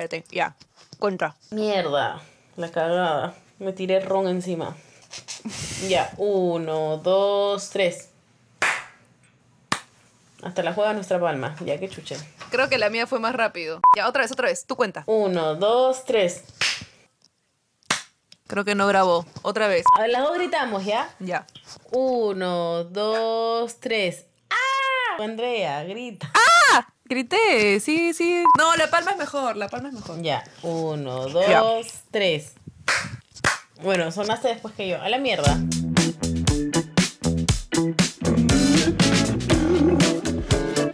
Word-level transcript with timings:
Espérate, 0.00 0.24
ya. 0.34 0.56
Contra. 0.98 1.36
Mierda, 1.50 2.22
la 2.56 2.70
cagada. 2.70 3.34
Me 3.58 3.74
tiré 3.74 4.00
ron 4.00 4.28
encima. 4.28 4.74
Ya, 5.88 6.10
uno, 6.16 6.96
dos, 6.96 7.68
tres. 7.68 8.08
Hasta 10.42 10.62
la 10.62 10.72
juega 10.72 10.94
nuestra 10.94 11.20
palma. 11.20 11.54
Ya 11.62 11.78
que 11.78 11.90
chuche. 11.90 12.16
Creo 12.50 12.70
que 12.70 12.78
la 12.78 12.88
mía 12.88 13.06
fue 13.06 13.20
más 13.20 13.34
rápido. 13.34 13.82
Ya, 13.94 14.08
otra 14.08 14.22
vez, 14.22 14.32
otra 14.32 14.48
vez. 14.48 14.64
Tú 14.64 14.74
cuenta. 14.74 15.04
Uno, 15.04 15.54
dos, 15.56 16.06
tres. 16.06 16.44
Creo 18.46 18.64
que 18.64 18.74
no 18.74 18.86
grabó. 18.86 19.26
Otra 19.42 19.68
vez. 19.68 19.84
A 19.98 20.08
las 20.08 20.22
dos 20.22 20.34
gritamos, 20.38 20.82
¿ya? 20.86 21.14
Ya. 21.18 21.46
Uno, 21.90 22.84
dos, 22.84 23.78
tres. 23.80 24.24
¡Ah! 24.48 25.22
Andrea, 25.22 25.84
grita. 25.84 26.32
¡Ah! 26.34 26.49
Grité, 27.10 27.80
sí, 27.80 28.14
sí. 28.14 28.44
No, 28.56 28.76
la 28.76 28.88
palma 28.88 29.10
es 29.10 29.16
mejor, 29.16 29.56
la 29.56 29.68
palma 29.68 29.88
es 29.88 29.94
mejor. 29.94 30.22
Ya, 30.22 30.44
uno, 30.62 31.26
dos, 31.26 31.44
Ya. 31.48 31.60
tres. 32.12 32.52
Bueno, 33.82 34.12
sonaste 34.12 34.46
después 34.46 34.74
que 34.74 34.86
yo. 34.86 35.02
A 35.02 35.08
la 35.08 35.18
mierda. 35.18 35.58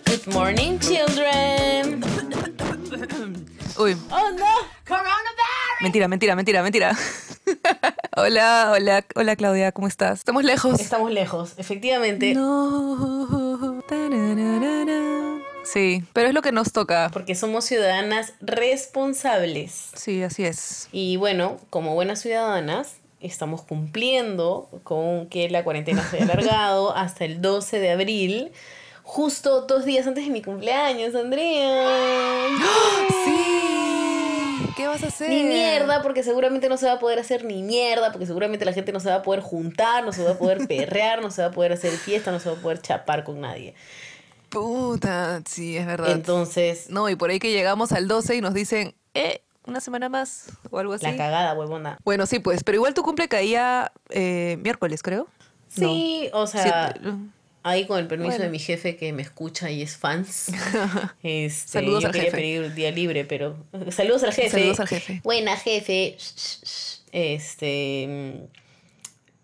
Good 0.07 0.27
morning, 0.33 0.79
children. 0.79 2.03
Uy, 3.79 3.95
Oh 4.11 4.31
no. 4.31 4.47
mentira, 5.83 6.09
mentira, 6.09 6.35
mentira, 6.35 6.63
mentira. 6.63 6.97
hola, 8.17 8.71
hola, 8.73 9.05
hola 9.15 9.37
Claudia, 9.37 9.73
¿cómo 9.73 9.87
estás? 9.87 10.21
Estamos 10.21 10.45
lejos. 10.45 10.81
Estamos 10.81 11.11
lejos, 11.11 11.53
efectivamente. 11.59 12.33
No. 12.35 13.83
Tarararara. 13.87 15.26
Sí, 15.67 16.05
pero 16.13 16.29
es 16.29 16.35
lo 16.35 16.43
que 16.43 16.53
nos 16.53 16.73
toca. 16.73 17.11
Porque 17.13 17.35
somos 17.35 17.65
ciudadanas 17.65 18.35
responsables. 18.41 19.91
Sí, 19.95 20.23
así 20.23 20.45
es. 20.45 20.89
Y 20.93 21.17
bueno, 21.17 21.59
como 21.71 21.95
buenas 21.95 22.21
ciudadanas, 22.21 22.97
estamos 23.21 23.63
cumpliendo 23.63 24.69
con 24.85 25.27
que 25.27 25.51
la 25.51 25.65
cuarentena 25.65 26.09
se 26.09 26.17
haya 26.17 26.25
alargado 26.33 26.95
hasta 26.97 27.25
el 27.25 27.43
12 27.43 27.81
de 27.81 27.91
abril, 27.91 28.53
justo 29.03 29.63
dos 29.63 29.85
días 29.85 30.07
antes 30.07 30.25
de 30.25 30.31
mi 30.31 30.43
cumpleaños, 30.43 31.15
Andrea. 31.15 32.49
Sí. 33.25 33.67
¿Qué 34.77 34.87
vas 34.87 35.03
a 35.03 35.07
hacer? 35.07 35.31
Ni 35.31 35.43
mierda, 35.43 36.03
porque 36.03 36.23
seguramente 36.23 36.69
no 36.69 36.77
se 36.77 36.87
va 36.87 36.93
a 36.93 36.99
poder 36.99 37.19
hacer 37.19 37.45
ni 37.45 37.63
mierda, 37.63 38.13
porque 38.13 38.27
seguramente 38.27 38.65
la 38.65 38.75
gente 38.75 38.93
no 38.93 39.01
se 39.01 39.09
va 39.09 39.17
a 39.17 39.23
poder 39.23 39.41
juntar, 39.41 40.05
no 40.05 40.13
se 40.13 40.23
va 40.23 40.33
a 40.33 40.39
poder 40.39 40.67
perrear, 40.69 41.23
no 41.23 41.31
se 41.31 41.43
va 41.43 41.49
a 41.49 41.51
poder 41.51 41.73
hacer 41.73 41.93
fiesta, 41.93 42.31
no 42.31 42.39
se 42.41 42.51
va 42.51 42.57
a 42.57 42.61
poder 42.61 42.81
chapar 42.83 43.25
con 43.25 43.41
nadie. 43.41 43.75
Puta, 44.49 45.43
sí, 45.47 45.77
es 45.77 45.87
verdad. 45.87 46.11
Entonces, 46.13 46.89
no, 46.91 47.09
y 47.09 47.17
por 47.17 47.31
ahí 47.31 47.39
que 47.39 47.53
llegamos 47.53 47.93
al 47.93 48.09
12 48.09 48.37
y 48.37 48.41
nos 48.41 48.55
dicen, 48.55 48.95
eh, 49.15 49.43
una 49.67 49.81
semana 49.81 50.09
más 50.09 50.47
o 50.71 50.79
algo 50.79 50.93
así. 50.95 51.05
la 51.05 51.17
cagada, 51.17 51.55
huevona. 51.55 51.99
Bueno, 52.05 52.27
sí, 52.27 52.39
pues, 52.39 52.63
pero 52.65 52.77
igual 52.77 52.95
tu 52.95 53.03
cumple 53.03 53.29
caía 53.29 53.93
eh, 54.11 54.59
miércoles, 54.63 55.03
creo. 55.03 55.27
Sí, 55.69 56.31
o 56.33 56.47
sea, 56.47 56.95
Sí, 57.03 57.11
ahí 57.65 57.87
con 57.87 57.99
el 57.99 58.07
permiso 58.07 58.29
Bueno. 58.31 58.45
de 58.45 58.51
mi 58.51 58.61
jefe 58.61 58.97
que 58.97 59.13
me 59.13 59.23
escucha 59.23 59.71
y 59.71 59.83
es 59.83 59.97
fans. 59.97 60.47
Este, 61.23 61.69
Saludos 61.69 62.03
yo 62.03 62.07
al 62.09 62.13
quería 62.13 62.31
jefe. 62.31 62.37
pedir 62.37 62.75
día 62.75 62.93
libre, 62.93 63.25
pero 63.25 63.57
saludos 63.91 64.23
al 64.23 64.33
jefe. 64.33 64.51
Saludos 64.51 64.81
al 64.81 64.89
jefe. 64.89 65.21
Buena 65.25 65.57
jefe. 65.57 66.17
Este, 67.13 68.49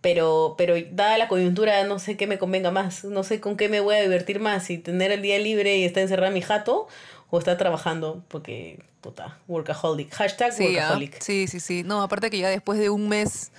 pero 0.03 0.55
pero 0.59 0.75
dada 0.91 1.17
la 1.17 1.29
coyuntura 1.29 1.83
no 1.85 1.99
sé 1.99 2.19
qué 2.19 2.27
me 2.27 2.37
convenga 2.39 2.71
más, 2.71 3.05
no 3.05 3.23
sé 3.23 3.41
con 3.41 3.57
qué 3.57 3.71
me 3.71 3.81
voy 3.81 3.95
a 3.95 4.03
divertir 4.03 4.39
más, 4.41 4.65
si 4.65 4.77
tener 4.77 5.11
el 5.13 5.23
día 5.23 5.39
libre 5.39 5.79
y 5.79 5.85
estar 5.85 6.03
encerrada 6.03 6.29
en 6.29 6.35
mi 6.35 6.43
jato 6.43 6.89
o 7.31 7.39
estar 7.39 7.57
trabajando 7.57 8.23
porque 8.29 8.81
puta, 9.01 9.39
workaholic. 9.49 10.13
Hashtag 10.13 10.53
Sí, 10.53 10.65
ah, 10.65 10.69
workaholic. 10.69 11.21
sí, 11.23 11.47
sí, 11.49 11.61
sí. 11.61 11.83
No, 11.85 12.03
aparte 12.03 12.29
que 12.31 12.39
ya 12.39 12.49
después 12.51 12.79
de 12.79 12.91
un 12.91 13.09
mes, 13.09 13.51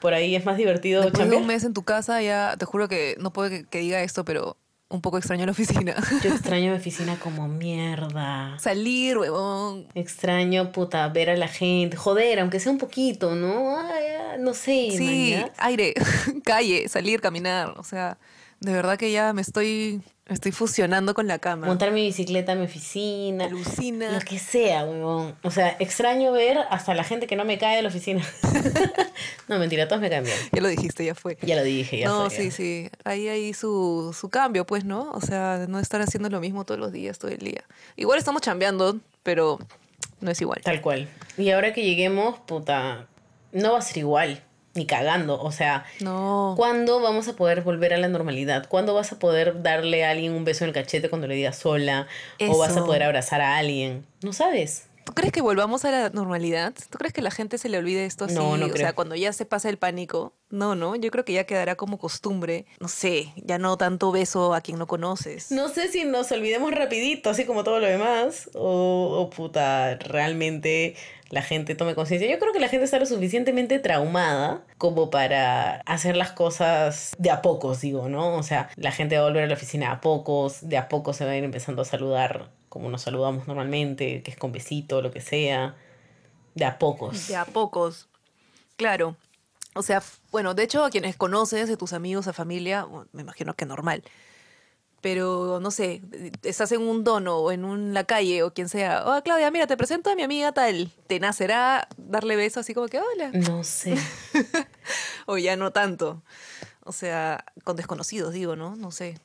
Por 0.00 0.14
ahí 0.14 0.36
es 0.36 0.44
más 0.44 0.56
divertido 0.56 1.02
después 1.02 1.28
de 1.28 1.36
un 1.36 1.46
mes 1.46 1.64
en 1.64 1.72
tu 1.74 1.82
casa, 1.82 2.22
ya 2.22 2.56
te 2.58 2.64
juro 2.66 2.88
que 2.88 3.16
no 3.18 3.32
puedo 3.32 3.50
que, 3.50 3.64
que 3.64 3.78
diga 3.78 4.02
esto, 4.02 4.24
pero 4.24 4.56
un 4.88 5.00
poco 5.00 5.18
extraño 5.18 5.44
la 5.46 5.52
oficina. 5.52 5.94
Yo 6.22 6.30
extraño 6.30 6.70
mi 6.70 6.76
oficina 6.76 7.18
como 7.18 7.48
mierda. 7.48 8.58
Salir, 8.58 9.18
huevón. 9.18 9.88
Extraño, 9.94 10.72
puta, 10.72 11.08
ver 11.08 11.30
a 11.30 11.36
la 11.36 11.48
gente. 11.48 11.96
Joder, 11.96 12.40
aunque 12.40 12.60
sea 12.60 12.72
un 12.72 12.78
poquito, 12.78 13.34
¿no? 13.34 13.78
Ay, 13.78 14.38
no 14.38 14.54
sé. 14.54 14.90
Sí, 14.96 15.36
aire, 15.58 15.94
calle, 16.44 16.88
salir, 16.88 17.20
caminar. 17.20 17.74
O 17.78 17.84
sea, 17.84 18.18
de 18.60 18.72
verdad 18.72 18.96
que 18.96 19.10
ya 19.10 19.32
me 19.32 19.42
estoy, 19.42 20.02
estoy 20.28 20.52
fusionando 20.52 21.14
con 21.14 21.26
la 21.26 21.38
cama. 21.38 21.66
Montar 21.66 21.92
mi 21.92 22.02
bicicleta 22.02 22.52
en 22.52 22.60
mi 22.60 22.64
oficina. 22.66 23.44
Alucina. 23.44 24.12
Lo 24.12 24.20
que 24.20 24.38
sea, 24.38 24.84
weón. 24.84 25.36
O 25.42 25.50
sea, 25.50 25.76
extraño 25.78 26.32
ver 26.32 26.58
hasta 26.70 26.94
la 26.94 27.04
gente 27.04 27.26
que 27.26 27.36
no 27.36 27.44
me 27.44 27.58
cae 27.58 27.76
de 27.76 27.82
la 27.82 27.88
oficina. 27.88 28.22
no, 29.48 29.58
mentira, 29.58 29.88
todos 29.88 30.02
me 30.02 30.10
caen 30.10 30.24
bien. 30.24 30.36
Ya 30.52 30.60
lo 30.60 30.68
dijiste, 30.68 31.04
ya 31.04 31.14
fue. 31.14 31.38
Ya 31.42 31.56
lo 31.56 31.62
dije, 31.62 31.98
ya 31.98 32.08
no, 32.08 32.28
fue, 32.30 32.36
sí, 32.36 32.44
ya. 32.44 32.50
sí. 32.50 32.90
Ahí 33.04 33.28
hay 33.28 33.54
su, 33.54 34.14
su 34.18 34.28
cambio, 34.28 34.66
pues, 34.66 34.84
¿no? 34.84 35.10
O 35.12 35.20
sea, 35.20 35.66
no 35.68 35.78
estar 35.78 36.00
haciendo 36.00 36.28
lo 36.28 36.40
mismo 36.40 36.64
todos 36.64 36.80
los 36.80 36.92
días, 36.92 37.18
todo 37.18 37.30
el 37.30 37.38
día. 37.38 37.64
Igual 37.96 38.18
estamos 38.18 38.42
chambeando, 38.42 38.98
pero 39.22 39.58
no 40.20 40.30
es 40.30 40.40
igual. 40.40 40.60
Tal 40.62 40.80
cual. 40.80 41.08
Y 41.38 41.50
ahora 41.50 41.72
que 41.72 41.82
lleguemos, 41.82 42.38
puta, 42.40 43.06
no 43.52 43.72
va 43.72 43.78
a 43.78 43.82
ser 43.82 43.98
igual. 43.98 44.42
Ni 44.76 44.86
cagando. 44.86 45.40
O 45.42 45.50
sea, 45.50 45.84
No. 46.00 46.54
¿Cuándo 46.56 47.00
vamos 47.00 47.26
a 47.26 47.34
poder 47.34 47.62
volver 47.62 47.92
a 47.94 47.96
la 47.98 48.06
normalidad? 48.08 48.68
¿Cuándo 48.68 48.94
vas 48.94 49.10
a 49.12 49.18
poder 49.18 49.62
darle 49.62 50.04
a 50.04 50.10
alguien 50.10 50.32
un 50.32 50.44
beso 50.44 50.62
en 50.64 50.68
el 50.68 50.74
cachete 50.74 51.08
cuando 51.08 51.26
le 51.26 51.34
digas 51.34 51.56
sola? 51.58 52.06
¿O 52.48 52.56
vas 52.58 52.76
a 52.76 52.84
poder 52.84 53.02
abrazar 53.02 53.40
a 53.40 53.56
alguien? 53.56 54.06
No 54.22 54.32
sabes. 54.32 54.86
¿Tú 55.04 55.12
crees 55.14 55.32
que 55.32 55.40
volvamos 55.40 55.84
a 55.84 55.92
la 55.92 56.10
normalidad? 56.10 56.74
¿Tú 56.90 56.98
crees 56.98 57.12
que 57.14 57.22
la 57.22 57.30
gente 57.30 57.58
se 57.58 57.68
le 57.68 57.78
olvide 57.78 58.06
esto 58.06 58.24
así? 58.24 58.34
No, 58.34 58.56
no 58.56 58.66
o 58.66 58.70
creo. 58.70 58.86
sea, 58.86 58.92
cuando 58.92 59.14
ya 59.14 59.32
se 59.32 59.46
pasa 59.46 59.68
el 59.68 59.78
pánico. 59.78 60.32
No, 60.50 60.74
no. 60.74 60.96
Yo 60.96 61.12
creo 61.12 61.24
que 61.24 61.32
ya 61.32 61.44
quedará 61.44 61.76
como 61.76 61.96
costumbre. 61.96 62.66
No 62.80 62.88
sé, 62.88 63.32
ya 63.36 63.56
no 63.58 63.76
tanto 63.76 64.10
beso 64.10 64.52
a 64.52 64.60
quien 64.62 64.78
no 64.78 64.88
conoces. 64.88 65.52
No 65.52 65.68
sé 65.68 65.86
si 65.88 66.04
nos 66.04 66.32
olvidemos 66.32 66.72
rapidito, 66.72 67.30
así 67.30 67.44
como 67.44 67.62
todo 67.62 67.78
lo 67.78 67.86
demás, 67.86 68.50
o, 68.54 69.18
o 69.20 69.30
puta, 69.30 69.94
realmente 69.94 70.96
la 71.30 71.42
gente 71.42 71.74
tome 71.74 71.94
conciencia. 71.94 72.30
Yo 72.30 72.38
creo 72.38 72.52
que 72.52 72.60
la 72.60 72.68
gente 72.68 72.84
está 72.84 72.98
lo 72.98 73.06
suficientemente 73.06 73.78
traumada 73.78 74.64
como 74.78 75.10
para 75.10 75.80
hacer 75.86 76.16
las 76.16 76.32
cosas 76.32 77.14
de 77.18 77.30
a 77.30 77.42
pocos, 77.42 77.80
digo, 77.80 78.08
¿no? 78.08 78.36
O 78.36 78.42
sea, 78.42 78.68
la 78.76 78.92
gente 78.92 79.16
va 79.16 79.24
a 79.24 79.28
volver 79.28 79.44
a 79.44 79.46
la 79.46 79.54
oficina 79.54 79.90
a 79.90 80.00
pocos, 80.00 80.68
de 80.68 80.78
a 80.78 80.88
poco 80.88 81.12
se 81.12 81.24
va 81.24 81.32
a 81.32 81.36
ir 81.36 81.44
empezando 81.44 81.82
a 81.82 81.84
saludar 81.84 82.50
como 82.68 82.90
nos 82.90 83.02
saludamos 83.02 83.48
normalmente, 83.48 84.22
que 84.22 84.30
es 84.30 84.36
con 84.36 84.52
besito, 84.52 85.00
lo 85.00 85.10
que 85.10 85.20
sea, 85.20 85.76
de 86.54 86.64
a 86.64 86.78
pocos. 86.78 87.28
De 87.28 87.36
a 87.36 87.44
pocos. 87.44 88.08
Claro. 88.76 89.16
O 89.74 89.82
sea, 89.82 90.02
bueno, 90.30 90.54
de 90.54 90.62
hecho, 90.62 90.84
a 90.84 90.90
quienes 90.90 91.16
conoces, 91.16 91.68
de 91.68 91.76
tus 91.76 91.92
amigos, 91.92 92.28
a 92.28 92.32
familia, 92.32 92.86
me 93.12 93.22
imagino 93.22 93.54
que 93.54 93.66
normal. 93.66 94.02
Pero, 95.06 95.60
no 95.62 95.70
sé, 95.70 96.02
estás 96.42 96.72
en 96.72 96.82
un 96.82 97.04
dono 97.04 97.36
o 97.36 97.52
en 97.52 97.64
un- 97.64 97.94
la 97.94 98.02
calle 98.02 98.42
o 98.42 98.52
quien 98.52 98.68
sea. 98.68 99.04
Oh, 99.06 99.22
Claudia, 99.22 99.52
mira, 99.52 99.68
te 99.68 99.76
presento 99.76 100.10
a 100.10 100.16
mi 100.16 100.24
amiga 100.24 100.50
tal. 100.50 100.90
¿Te 101.06 101.20
nacerá 101.20 101.86
darle 101.96 102.34
beso 102.34 102.58
así 102.58 102.74
como 102.74 102.88
que 102.88 102.98
hola? 102.98 103.30
No 103.32 103.62
sé. 103.62 103.94
O 105.26 105.38
ya 105.38 105.54
no 105.56 105.70
tanto. 105.72 106.24
O 106.82 106.90
sea, 106.90 107.44
con 107.62 107.76
desconocidos, 107.76 108.32
digo, 108.32 108.56
¿no? 108.56 108.74
No 108.74 108.90
sé. 108.90 109.20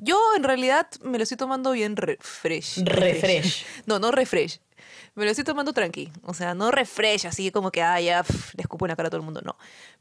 Yo, 0.00 0.18
en 0.36 0.42
realidad, 0.42 0.88
me 1.02 1.18
lo 1.18 1.24
estoy 1.24 1.36
tomando 1.36 1.72
bien 1.72 1.94
refresh. 1.96 2.82
Refresh. 2.82 3.66
No, 3.84 3.98
no 3.98 4.10
refresh. 4.10 4.60
Me 5.14 5.24
lo 5.26 5.30
estoy 5.30 5.44
tomando 5.44 5.74
tranqui. 5.74 6.10
O 6.22 6.32
sea, 6.32 6.54
no 6.54 6.70
refresh, 6.70 7.26
así 7.26 7.50
como 7.50 7.70
que, 7.70 7.82
ah, 7.82 8.00
ya, 8.00 8.22
pf, 8.22 8.54
le 8.56 8.62
escupo 8.62 8.86
en 8.86 8.90
la 8.90 8.96
cara 8.96 9.08
a 9.08 9.10
todo 9.10 9.18
el 9.20 9.24
mundo. 9.24 9.42
No. 9.42 9.56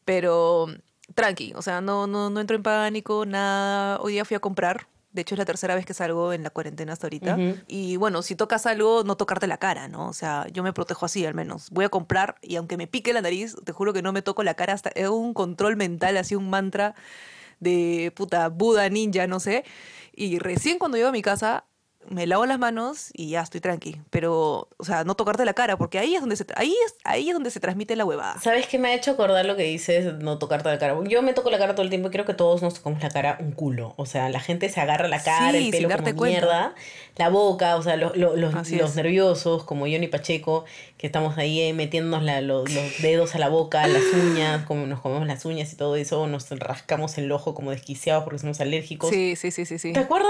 Pero 0.06 0.68
tranqui. 1.16 1.54
O 1.56 1.62
sea, 1.62 1.82
no, 1.82 2.06
no, 2.06 2.30
no 2.30 2.40
entro 2.40 2.56
en 2.56 2.64
pánico, 2.64 3.26
nada. 3.26 4.00
Hoy 4.02 4.14
día 4.14 4.26
fui 4.26 4.36
a 4.36 4.40
comprar. 4.40 4.88
De 5.12 5.22
hecho, 5.22 5.34
es 5.36 5.40
la 5.40 5.46
tercera 5.46 5.76
vez 5.76 5.86
que 5.86 5.94
salgo 5.94 6.34
en 6.34 6.44
la 6.44 6.50
cuarentena 6.50 6.92
hasta 6.92 7.08
ahorita. 7.08 7.38
Y 7.68 7.96
bueno, 7.96 8.22
si 8.22 8.36
tocas 8.36 8.66
algo, 8.66 9.06
no 9.06 9.16
tocarte 9.16 9.48
la 9.48 9.58
cara, 9.58 9.88
¿no? 9.88 10.10
O 10.10 10.14
sea, 10.14 10.46
yo 10.52 10.62
me 10.62 10.74
protejo 10.74 11.06
así 11.06 11.26
al 11.26 11.34
menos. 11.34 11.70
Voy 11.72 11.86
a 11.86 11.90
comprar 11.90 12.36
y 12.42 12.58
aunque 12.58 12.76
me 12.76 12.86
pique 12.86 13.14
la 13.14 13.22
nariz, 13.22 13.56
te 13.64 13.72
juro 13.72 13.94
que 13.94 14.02
no 14.02 14.12
me 14.12 14.22
toco 14.22 14.44
la 14.44 14.56
cara 14.56 14.74
hasta... 14.74 14.90
Es 14.90 15.08
un 15.08 15.34
control 15.34 15.78
mental, 15.78 16.18
así 16.18 16.36
un 16.36 16.50
mantra 16.50 16.96
de 17.62 18.12
puta 18.14 18.50
Buda, 18.50 18.90
ninja, 18.90 19.26
no 19.26 19.40
sé. 19.40 19.64
Y 20.14 20.38
recién 20.40 20.80
cuando 20.80 20.98
llego 20.98 21.10
a 21.10 21.14
mi 21.14 21.22
casa, 21.22 21.64
me 22.10 22.28
lavo 22.28 22.46
las 22.46 22.60
manos 22.60 23.10
y 23.14 23.30
ya 23.30 23.42
estoy 23.42 23.62
tranqui. 23.62 24.00
Pero, 24.10 24.70
o 24.78 24.84
sea, 24.86 25.04
no 25.04 25.16
tocarte 25.16 25.44
la 25.46 25.54
cara, 25.54 25.78
porque 25.78 26.00
ahí 26.00 26.16
es 26.16 26.22
donde 26.22 26.36
se, 26.36 26.46
ahí 26.56 26.76
es, 26.86 26.96
ahí 27.04 27.30
es 27.30 27.34
donde 27.34 27.52
se 27.52 27.60
transmite 27.60 27.96
la 27.96 28.06
huevada. 28.06 28.40
¿Sabes 28.42 28.68
qué 28.68 28.78
me 28.80 28.90
ha 28.90 28.94
hecho 28.94 29.12
acordar 29.12 29.46
lo 29.46 29.56
que 29.56 29.64
dices, 29.64 30.14
no 30.16 30.38
tocarte 30.38 30.70
la 30.70 30.78
cara? 30.80 30.96
Yo 31.08 31.22
me 31.22 31.34
toco 31.34 31.50
la 31.52 31.58
cara 31.58 31.74
todo 31.76 31.84
el 31.84 31.90
tiempo 31.90 32.08
y 32.08 32.12
creo 32.12 32.26
que 32.26 32.34
todos 32.34 32.62
nos 32.62 32.76
tocamos 32.76 33.02
la 33.02 33.10
cara 33.10 33.38
un 33.40 33.52
culo. 33.52 33.94
O 33.98 34.06
sea, 34.06 34.30
la 34.30 34.40
gente 34.40 34.70
se 34.70 34.80
agarra 34.82 35.08
la 35.08 35.22
cara, 35.24 35.52
Sí, 35.52 35.58
el 35.66 35.72
pelo 35.72 35.90
como 35.90 36.04
cuenta. 36.16 36.40
mierda, 36.40 36.76
la 37.18 37.30
boca, 37.30 37.76
o 37.78 37.82
sea, 37.84 37.96
lo- 37.96 38.14
lo- 38.16 38.36
los, 38.36 38.54
los 38.72 38.96
nerviosos, 38.96 39.64
como 39.64 39.86
Johnny 39.86 40.08
Pacheco, 40.08 40.66
que 40.98 41.08
estamos 41.08 41.38
ahí 41.38 41.60
eh, 41.62 41.74
metiéndonos 41.74 42.24
la- 42.24 42.42
lo- 42.42 42.66
los 42.66 43.02
dedos 43.02 43.36
a 43.36 43.40
la 43.40 43.50
boca, 43.50 43.88
las 43.88 44.04
uñas, 44.14 44.66
como 44.66 44.86
nos 44.86 45.02
comemos 45.02 45.28
las 45.28 45.46
uñas 45.46 45.72
y 45.74 45.76
todo 45.76 45.96
eso, 45.96 46.28
nos 46.28 46.50
rascamos 46.52 47.18
el 47.18 47.32
ojo 47.32 47.56
como 47.56 47.72
desquiciados 47.72 48.24
porque 48.24 48.40
somos 48.40 48.62
alérgicos. 48.62 49.10
Sí, 49.10 49.36
sí, 49.36 49.52
sí, 49.52 49.66
sí, 49.66 49.80
sí. 49.80 49.94
¿Te 49.94 50.00
acuerdas? 50.00 50.30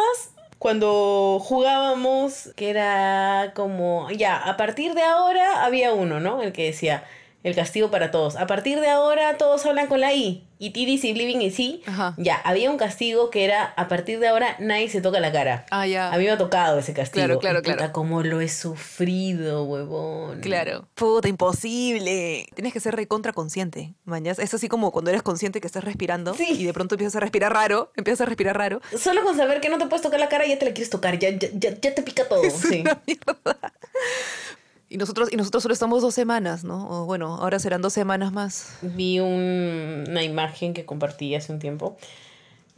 Cuando 0.59 1.39
jugábamos, 1.41 2.51
que 2.55 2.69
era 2.69 3.51
como, 3.55 4.09
ya, 4.11 4.37
a 4.37 4.57
partir 4.57 4.93
de 4.93 5.03
ahora 5.03 5.65
había 5.65 5.93
uno, 5.93 6.19
¿no? 6.19 6.41
El 6.41 6.53
que 6.53 6.65
decía, 6.65 7.03
el 7.45 7.53
castigo 7.53 7.91
para 7.91 8.09
todos. 8.09 8.35
A 8.37 8.47
partir 8.47 8.79
de 8.79 8.89
ahora 8.89 9.37
todos 9.37 9.65
hablan 9.67 9.85
con 9.85 10.01
la 10.01 10.11
I. 10.13 10.47
Y 10.57 10.67
y 10.75 11.13
Living 11.13 11.41
y 11.41 11.51
sí. 11.51 11.83
Ya, 12.17 12.37
había 12.37 12.71
un 12.71 12.77
castigo 12.77 13.29
que 13.29 13.43
era, 13.43 13.65
a 13.77 13.87
partir 13.87 14.19
de 14.19 14.29
ahora 14.29 14.55
nadie 14.59 14.89
se 14.89 14.99
toca 14.99 15.19
la 15.19 15.31
cara. 15.31 15.65
Ah, 15.69 15.85
ya. 15.85 16.11
A 16.11 16.17
mí 16.17 16.23
me 16.23 16.31
ha 16.31 16.37
tocado 16.39 16.79
ese 16.79 16.93
castigo. 16.93 17.23
Claro, 17.25 17.39
claro, 17.39 17.59
Y 17.59 17.61
puta, 17.63 17.75
claro. 17.77 17.93
cómo 17.93 18.23
lo 18.23 18.41
he 18.41 18.47
sufrido, 18.47 19.63
huevón. 19.65 20.39
Claro. 20.39 20.87
Puta, 20.95 21.27
imposible. 21.27 22.47
Tienes 22.55 22.73
que 22.73 22.79
ser 22.79 22.95
recontra 22.95 23.31
consciente. 23.31 23.93
Mañas. 24.05 24.39
Es 24.39 24.53
así 24.55 24.67
como 24.67 24.91
cuando 24.91 25.11
eres 25.11 25.21
consciente 25.21 25.61
que 25.61 25.67
estás 25.67 25.83
respirando 25.83 26.33
Sí. 26.33 26.47
y 26.57 26.63
de 26.65 26.73
pronto 26.73 26.95
empiezas 26.95 27.17
a 27.17 27.19
respirar 27.19 27.53
raro. 27.53 27.91
Empiezas 27.95 28.21
a 28.21 28.25
respirar 28.25 28.57
raro. 28.57 28.81
Solo 28.97 29.23
con 29.23 29.37
saber 29.37 29.61
que 29.61 29.69
no 29.69 29.77
te 29.77 29.85
puedes 29.85 30.01
tocar 30.01 30.19
la 30.19 30.29
cara 30.29 30.47
ya 30.47 30.57
te 30.57 30.65
la 30.65 30.71
quieres 30.73 30.89
tocar, 30.89 31.19
ya, 31.19 31.29
ya, 31.29 31.49
ya, 31.53 31.79
ya 31.79 31.93
te 31.93 32.01
pica 32.01 32.27
todo. 32.27 32.41
Sí. 32.49 32.81
Una 32.81 32.99
mierda. 33.05 33.71
Y 34.89 34.97
nosotros, 34.97 35.29
y 35.31 35.35
nosotros 35.37 35.63
solo 35.63 35.73
estamos 35.73 36.01
dos 36.01 36.13
semanas, 36.13 36.63
¿no? 36.63 36.87
O 36.89 37.05
bueno, 37.05 37.35
ahora 37.35 37.57
serán 37.59 37.81
dos 37.81 37.93
semanas 37.93 38.31
más. 38.31 38.77
Vi 38.81 39.19
un- 39.19 40.05
una 40.07 40.23
imagen 40.23 40.73
que 40.73 40.85
compartí 40.85 41.33
hace 41.35 41.51
un 41.51 41.59
tiempo 41.59 41.97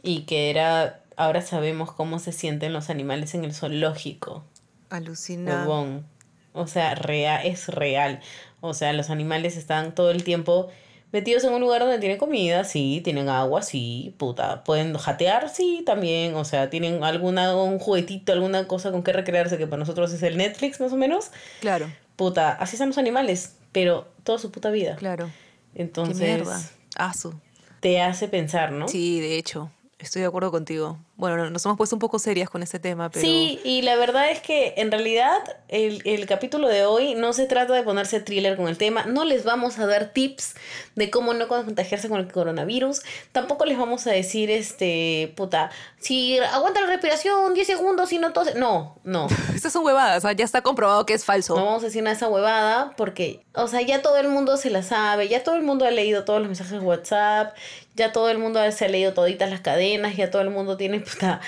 y 0.02 0.22
que 0.22 0.48
era, 0.50 1.00
ahora 1.16 1.42
sabemos 1.42 1.92
cómo 1.92 2.18
se 2.18 2.32
sienten 2.32 2.72
los 2.72 2.88
animales 2.88 3.34
en 3.34 3.44
el 3.44 3.52
zoológico. 3.54 4.42
Alucina. 4.90 5.60
Huevón. 5.66 6.06
O 6.54 6.66
sea, 6.66 6.94
rea- 6.94 7.44
es 7.44 7.68
real. 7.68 8.20
O 8.60 8.72
sea, 8.74 8.92
los 8.94 9.10
animales 9.10 9.56
están 9.56 9.94
todo 9.94 10.10
el 10.10 10.24
tiempo 10.24 10.68
metidos 11.12 11.44
en 11.44 11.52
un 11.52 11.60
lugar 11.60 11.80
donde 11.80 11.98
tienen 11.98 12.18
comida, 12.18 12.64
sí, 12.64 13.00
tienen 13.04 13.28
agua, 13.28 13.62
sí, 13.62 14.14
puta. 14.18 14.64
Pueden 14.64 14.96
jatear, 14.96 15.48
sí, 15.48 15.82
también. 15.86 16.34
O 16.34 16.44
sea, 16.44 16.70
tienen 16.70 17.02
alguna, 17.04 17.56
un 17.56 17.78
juguetito, 17.78 18.32
alguna 18.32 18.66
cosa 18.66 18.90
con 18.90 19.02
que 19.02 19.12
recrearse, 19.12 19.58
que 19.58 19.66
para 19.66 19.80
nosotros 19.80 20.12
es 20.12 20.22
el 20.22 20.36
Netflix 20.36 20.80
más 20.80 20.92
o 20.92 20.96
menos. 20.96 21.30
Claro, 21.60 21.90
Puta, 22.16 22.50
así 22.52 22.76
son 22.76 22.88
los 22.88 22.98
animales, 22.98 23.54
pero 23.70 24.08
toda 24.24 24.38
su 24.38 24.50
puta 24.50 24.70
vida. 24.70 24.96
claro. 24.96 25.30
Entonces, 25.74 26.18
Qué 26.18 26.24
mierda. 26.34 26.60
Asu. 26.96 27.34
te 27.80 28.00
hace 28.00 28.26
pensar, 28.26 28.72
¿no? 28.72 28.88
Sí, 28.88 29.20
de 29.20 29.36
hecho. 29.38 29.70
Estoy 29.98 30.22
de 30.22 30.28
acuerdo 30.28 30.52
contigo. 30.52 30.96
Bueno, 31.16 31.50
nos 31.50 31.64
hemos 31.64 31.76
puesto 31.76 31.96
un 31.96 31.98
poco 31.98 32.20
serias 32.20 32.48
con 32.48 32.62
este 32.62 32.78
tema, 32.78 33.10
pero. 33.10 33.24
Sí, 33.24 33.58
y 33.64 33.82
la 33.82 33.96
verdad 33.96 34.30
es 34.30 34.40
que 34.40 34.74
en 34.76 34.92
realidad 34.92 35.36
el, 35.66 36.00
el 36.04 36.26
capítulo 36.26 36.68
de 36.68 36.84
hoy 36.84 37.16
no 37.16 37.32
se 37.32 37.46
trata 37.46 37.74
de 37.74 37.82
ponerse 37.82 38.20
thriller 38.20 38.56
con 38.56 38.68
el 38.68 38.78
tema, 38.78 39.06
no 39.06 39.24
les 39.24 39.42
vamos 39.42 39.80
a 39.80 39.86
dar 39.86 40.12
tips 40.12 40.54
de 40.94 41.10
cómo 41.10 41.34
no 41.34 41.48
contagiarse 41.48 42.08
con 42.08 42.20
el 42.20 42.30
coronavirus, 42.30 43.02
tampoco 43.32 43.64
les 43.64 43.76
vamos 43.76 44.06
a 44.06 44.12
decir, 44.12 44.52
este, 44.52 45.34
puta, 45.36 45.72
si 45.98 46.38
aguanta 46.38 46.80
la 46.80 46.86
respiración 46.86 47.52
10 47.54 47.66
segundos 47.66 48.12
y 48.12 48.18
no 48.18 48.32
tose, 48.32 48.54
no, 48.54 49.00
no, 49.02 49.26
Estas 49.54 49.72
son 49.72 49.84
huevadas, 49.84 50.18
o 50.18 50.20
sea, 50.20 50.32
ya 50.32 50.44
está 50.44 50.62
comprobado 50.62 51.04
que 51.06 51.14
es 51.14 51.24
falso. 51.24 51.56
no 51.56 51.64
vamos 51.64 51.82
a 51.82 51.86
decir 51.86 52.04
nada 52.04 52.14
de 52.14 52.18
esa 52.18 52.28
huevada 52.28 52.94
porque, 52.96 53.44
o 53.52 53.66
sea, 53.66 53.80
ya 53.82 54.00
todo 54.00 54.18
el 54.18 54.28
mundo 54.28 54.56
se 54.56 54.70
la 54.70 54.84
sabe, 54.84 55.26
ya 55.26 55.42
todo 55.42 55.56
el 55.56 55.62
mundo 55.62 55.84
ha 55.84 55.90
leído 55.90 56.24
todos 56.24 56.38
los 56.38 56.46
mensajes 56.46 56.74
de 56.74 56.78
WhatsApp, 56.78 57.56
ya 57.98 58.12
todo 58.12 58.30
el 58.30 58.38
mundo 58.38 58.60
se 58.72 58.84
ha 58.86 58.88
leído 58.88 59.12
toditas 59.12 59.50
las 59.50 59.60
cadenas, 59.60 60.16
ya 60.16 60.30
todo 60.30 60.40
el 60.40 60.50
mundo 60.50 60.76
tiene, 60.78 61.00
puta, 61.12 61.40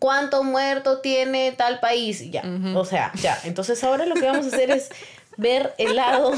¿cuánto 0.00 0.42
muerto 0.42 0.98
tiene 1.00 1.52
tal 1.52 1.78
país? 1.78 2.30
Ya, 2.32 2.42
o 2.74 2.84
sea, 2.84 3.12
ya. 3.22 3.38
Entonces 3.44 3.84
ahora 3.84 4.06
lo 4.06 4.14
que 4.16 4.26
vamos 4.26 4.46
a 4.46 4.48
hacer 4.48 4.70
es 4.72 4.88
ver 5.36 5.74
el 5.78 5.94
lado 5.96 6.32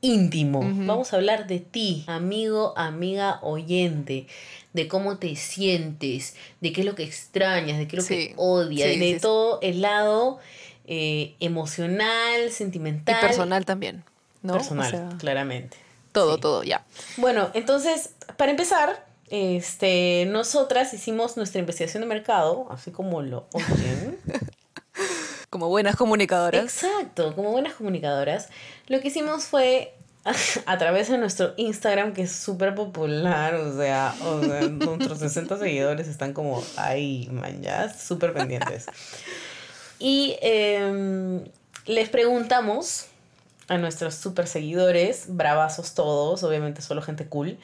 íntimo. 0.00 0.60
Vamos 0.62 1.12
a 1.12 1.16
hablar 1.16 1.46
de 1.46 1.58
ti, 1.60 2.04
amigo, 2.06 2.72
amiga, 2.76 3.38
oyente. 3.42 4.26
De 4.72 4.86
cómo 4.86 5.18
te 5.18 5.34
sientes, 5.34 6.36
de 6.60 6.72
qué 6.72 6.82
es 6.82 6.86
lo 6.86 6.94
que 6.94 7.02
extrañas, 7.02 7.76
de 7.76 7.88
qué 7.88 7.96
es 7.96 8.02
lo 8.04 8.06
Sí, 8.08 8.28
que 8.28 8.34
odias, 8.36 8.88
sí, 8.92 8.98
de 9.00 9.14
sí, 9.14 9.20
todo 9.20 9.58
el 9.62 9.80
lado 9.82 10.38
eh, 10.86 11.34
emocional, 11.40 12.46
y 12.46 12.50
sentimental. 12.52 13.20
personal 13.20 13.64
también. 13.64 14.04
¿no? 14.42 14.52
Personal, 14.54 14.86
O 14.86 14.90
sea, 14.90 15.08
claramente. 15.18 15.76
todo, 16.12 16.38
todo, 16.38 16.62
ya. 16.62 16.84
Bueno, 17.16 17.50
entonces, 17.54 18.14
para 18.40 18.52
empezar, 18.52 19.04
este, 19.28 20.24
nosotras 20.26 20.94
hicimos 20.94 21.36
nuestra 21.36 21.60
investigación 21.60 22.00
de 22.00 22.06
mercado, 22.06 22.68
así 22.70 22.90
como 22.90 23.20
lo 23.20 23.46
oyen. 23.52 24.18
Como 25.50 25.68
buenas 25.68 25.96
comunicadoras. 25.96 26.62
Exacto, 26.62 27.34
como 27.34 27.50
buenas 27.50 27.74
comunicadoras. 27.74 28.50
Lo 28.86 29.00
que 29.00 29.08
hicimos 29.08 29.46
fue 29.46 29.92
a 30.66 30.78
través 30.78 31.08
de 31.08 31.18
nuestro 31.18 31.54
Instagram, 31.56 32.14
que 32.14 32.22
es 32.22 32.32
súper 32.32 32.74
popular, 32.74 33.56
o 33.56 33.76
sea, 33.76 34.14
o 34.24 34.40
sea, 34.40 34.60
nuestros 34.68 35.18
60 35.18 35.58
seguidores 35.58 36.06
están 36.06 36.32
como 36.32 36.62
ahí, 36.76 37.28
man, 37.32 37.60
ya, 37.62 37.92
súper 37.92 38.32
pendientes. 38.32 38.86
Y 39.98 40.38
em, 40.40 41.44
les 41.84 42.08
preguntamos 42.08 43.06
a 43.66 43.76
nuestros 43.76 44.14
super 44.14 44.46
seguidores, 44.46 45.24
bravazos 45.28 45.94
todos, 45.94 46.44
obviamente 46.44 46.80
solo 46.80 47.02
gente 47.02 47.26
cool, 47.26 47.58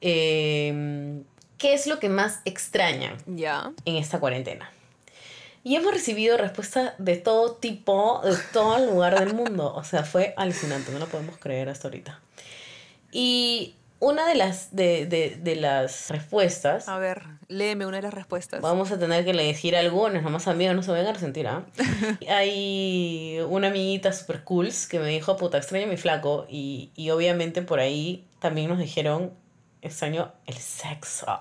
em, 0.00 1.24
¿qué 1.58 1.74
es 1.74 1.86
lo 1.86 1.98
que 1.98 2.08
más 2.08 2.40
extrañan 2.44 3.16
Ya. 3.26 3.72
en 3.84 3.96
esta 3.96 4.18
cuarentena? 4.20 4.70
Y 5.62 5.76
hemos 5.76 5.92
recibido 5.92 6.38
respuestas 6.38 6.94
de 6.98 7.16
todo 7.18 7.52
tipo, 7.56 8.22
de 8.24 8.34
todo 8.52 8.78
lugar 8.92 9.18
del 9.20 9.34
mundo. 9.34 9.74
O 9.74 9.84
sea, 9.84 10.04
fue 10.04 10.32
alucinante, 10.38 10.90
no 10.90 10.98
lo 10.98 11.06
podemos 11.06 11.36
creer 11.36 11.68
hasta 11.68 11.88
ahorita. 11.88 12.18
Y 13.12 13.74
una 13.98 14.26
de 14.26 14.36
las, 14.36 14.74
de, 14.74 15.04
de, 15.04 15.36
de 15.38 15.56
las 15.56 16.08
respuestas, 16.08 16.88
A 16.88 16.96
ver, 16.98 17.24
léeme 17.48 17.84
una 17.84 17.98
de 17.98 18.04
las 18.04 18.14
respuestas. 18.14 18.62
vamos 18.62 18.90
a 18.90 18.98
tener 18.98 19.22
que 19.24 19.32
elegir 19.32 19.76
algunas, 19.76 20.22
nomás 20.22 20.48
amigos, 20.48 20.74
no 20.74 20.82
se 20.82 20.92
vayan 20.92 21.08
a 21.08 21.12
resentir, 21.12 21.46
¿ah? 21.46 21.66
Hay 22.30 23.38
una 23.46 23.68
amiguita 23.68 24.14
super 24.14 24.42
cool 24.44 24.70
que 24.88 24.98
me 24.98 25.08
dijo, 25.08 25.36
puta, 25.36 25.58
extraño 25.58 25.84
a 25.84 25.88
mi 25.88 25.98
flaco. 25.98 26.46
Y, 26.48 26.90
y 26.96 27.10
obviamente 27.10 27.60
por 27.60 27.80
ahí 27.80 28.24
también 28.38 28.70
nos 28.70 28.78
dijeron, 28.78 29.32
extraño 29.82 30.32
el 30.46 30.56
sexo. 30.56 31.38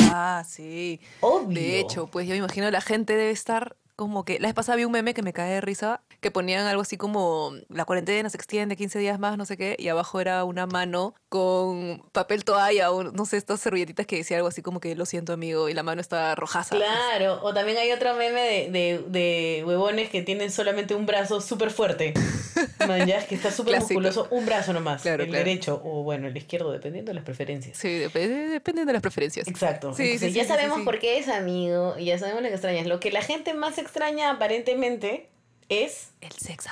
Ah, 0.00 0.42
sí. 0.46 1.00
Obvio. 1.20 1.60
De 1.60 1.80
hecho, 1.80 2.06
pues 2.06 2.26
yo 2.26 2.32
me 2.32 2.38
imagino 2.38 2.70
la 2.70 2.80
gente 2.80 3.14
debe 3.16 3.30
estar 3.30 3.76
como 3.96 4.24
que... 4.24 4.38
La 4.38 4.48
vez 4.48 4.54
pasada 4.54 4.76
vi 4.76 4.84
un 4.84 4.92
meme 4.92 5.12
que 5.12 5.22
me 5.22 5.32
cae 5.32 5.54
de 5.54 5.60
risa, 5.60 6.02
que 6.20 6.30
ponían 6.30 6.66
algo 6.66 6.82
así 6.82 6.96
como 6.96 7.52
la 7.68 7.84
cuarentena 7.84 8.30
se 8.30 8.36
extiende 8.36 8.76
15 8.76 9.00
días 9.00 9.18
más, 9.18 9.36
no 9.36 9.44
sé 9.44 9.56
qué, 9.56 9.74
y 9.76 9.88
abajo 9.88 10.20
era 10.20 10.44
una 10.44 10.66
mano 10.66 11.14
con 11.28 12.02
papel 12.12 12.44
toalla 12.44 12.90
o 12.90 13.04
no 13.04 13.26
sé, 13.26 13.36
estas 13.36 13.60
servilletitas 13.60 14.06
que 14.06 14.16
decía 14.16 14.38
algo 14.38 14.48
así 14.48 14.62
como 14.62 14.80
que 14.80 14.94
lo 14.94 15.04
siento 15.04 15.32
amigo, 15.32 15.68
y 15.68 15.74
la 15.74 15.82
mano 15.82 16.00
está 16.00 16.34
rojaza. 16.34 16.76
Claro, 16.76 17.40
o 17.42 17.52
también 17.52 17.76
hay 17.78 17.92
otro 17.92 18.14
meme 18.14 18.40
de, 18.40 18.70
de, 18.70 19.04
de 19.08 19.64
huevones 19.64 20.08
que 20.08 20.22
tienen 20.22 20.50
solamente 20.50 20.94
un 20.94 21.06
brazo 21.06 21.40
súper 21.40 21.70
fuerte. 21.70 22.14
Man, 22.86 23.06
ya, 23.06 23.26
que 23.26 23.34
está 23.34 23.50
súper 23.50 23.80
musculoso, 23.80 24.26
un 24.30 24.46
brazo 24.46 24.72
nomás. 24.72 25.02
Claro, 25.02 25.22
el 25.22 25.28
claro. 25.28 25.44
derecho, 25.44 25.80
o 25.84 26.02
bueno, 26.02 26.28
el 26.28 26.36
izquierdo, 26.36 26.72
dependiendo 26.72 27.10
de 27.10 27.14
las 27.14 27.24
preferencias. 27.24 27.76
Sí, 27.76 27.90
depende, 27.90 28.48
depende 28.48 28.84
de 28.84 28.92
las 28.92 29.02
preferencias. 29.02 29.46
Exacto. 29.46 29.92
Sí, 29.94 30.04
Entonces, 30.04 30.32
sí, 30.32 30.38
ya 30.38 30.44
sí, 30.44 30.48
sabemos 30.48 30.80
por 30.80 30.98
qué 30.98 31.18
es 31.18 31.28
amigo 31.28 31.94
y 31.98 32.06
ya 32.06 32.18
sabemos 32.18 32.42
lo 32.42 32.48
que 32.48 32.54
extrañas. 32.54 32.86
Lo 32.86 33.00
que 33.00 33.10
la 33.10 33.22
gente 33.22 33.54
más 33.54 33.78
extraña 33.78 34.30
aparentemente 34.30 35.28
es 35.68 36.10
El 36.20 36.32
sexo. 36.32 36.70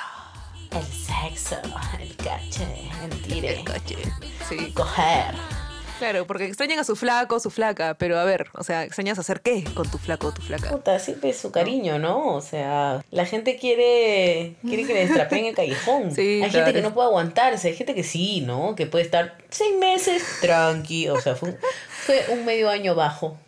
El 0.72 0.84
sexo, 0.84 1.56
el 2.00 2.16
cache, 2.16 2.64
el 3.04 3.22
tire, 3.22 3.60
El 3.60 3.64
coche. 3.64 3.96
Sí. 4.48 4.72
coger. 4.72 5.34
Claro, 5.98 6.26
porque 6.26 6.44
extrañan 6.44 6.78
a 6.78 6.84
su 6.84 6.94
flaco, 6.94 7.40
su 7.40 7.50
flaca, 7.50 7.94
pero 7.98 8.18
a 8.18 8.24
ver, 8.24 8.48
o 8.52 8.62
sea, 8.62 8.84
extrañas 8.84 9.18
hacer 9.18 9.40
qué 9.40 9.64
con 9.64 9.90
tu 9.90 9.96
flaco 9.96 10.26
o 10.26 10.34
tu 10.34 10.42
flaca. 10.42 10.70
Puta, 10.70 10.98
siempre 10.98 11.30
es 11.30 11.38
su 11.38 11.50
cariño, 11.50 11.98
¿no? 11.98 12.34
O 12.34 12.42
sea, 12.42 13.02
la 13.10 13.24
gente 13.24 13.56
quiere, 13.56 14.56
quiere 14.62 14.84
que 14.86 14.92
le 14.92 15.06
destrapeen 15.06 15.46
el 15.46 15.54
callejón. 15.54 16.10
Sí, 16.14 16.42
hay 16.42 16.50
claro. 16.50 16.66
gente 16.66 16.80
que 16.80 16.82
no 16.82 16.92
puede 16.92 17.08
aguantarse, 17.08 17.68
hay 17.68 17.74
gente 17.76 17.94
que 17.94 18.04
sí, 18.04 18.42
¿no? 18.42 18.74
Que 18.76 18.86
puede 18.86 19.04
estar 19.04 19.38
seis 19.48 19.74
meses 19.78 20.22
tranqui. 20.42 21.08
O 21.08 21.20
sea, 21.20 21.34
fue 21.34 21.56
fue 22.06 22.24
un 22.30 22.44
medio 22.44 22.68
año 22.70 22.94
bajo. 22.94 23.38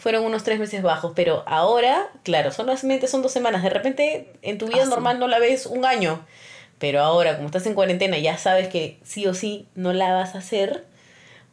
Fueron 0.00 0.24
unos 0.24 0.42
tres 0.44 0.58
meses 0.58 0.82
bajos, 0.82 1.12
pero 1.14 1.44
ahora, 1.46 2.08
claro, 2.22 2.50
solamente 2.52 3.06
son 3.06 3.20
dos 3.22 3.32
semanas. 3.32 3.62
De 3.62 3.68
repente, 3.70 4.32
en 4.42 4.56
tu 4.58 4.66
vida 4.66 4.78
Ah, 4.80 4.84
sí. 4.84 4.90
normal 4.90 5.18
no 5.18 5.28
la 5.28 5.38
ves 5.38 5.66
un 5.66 5.84
año. 5.84 6.24
Pero 6.78 7.00
ahora, 7.02 7.36
como 7.36 7.46
estás 7.46 7.66
en 7.66 7.74
cuarentena, 7.74 8.16
ya 8.18 8.38
sabes 8.38 8.68
que 8.68 8.98
sí 9.04 9.26
o 9.26 9.34
sí 9.34 9.68
no 9.74 9.92
la 9.92 10.14
vas 10.14 10.34
a 10.34 10.38
hacer. 10.38 10.86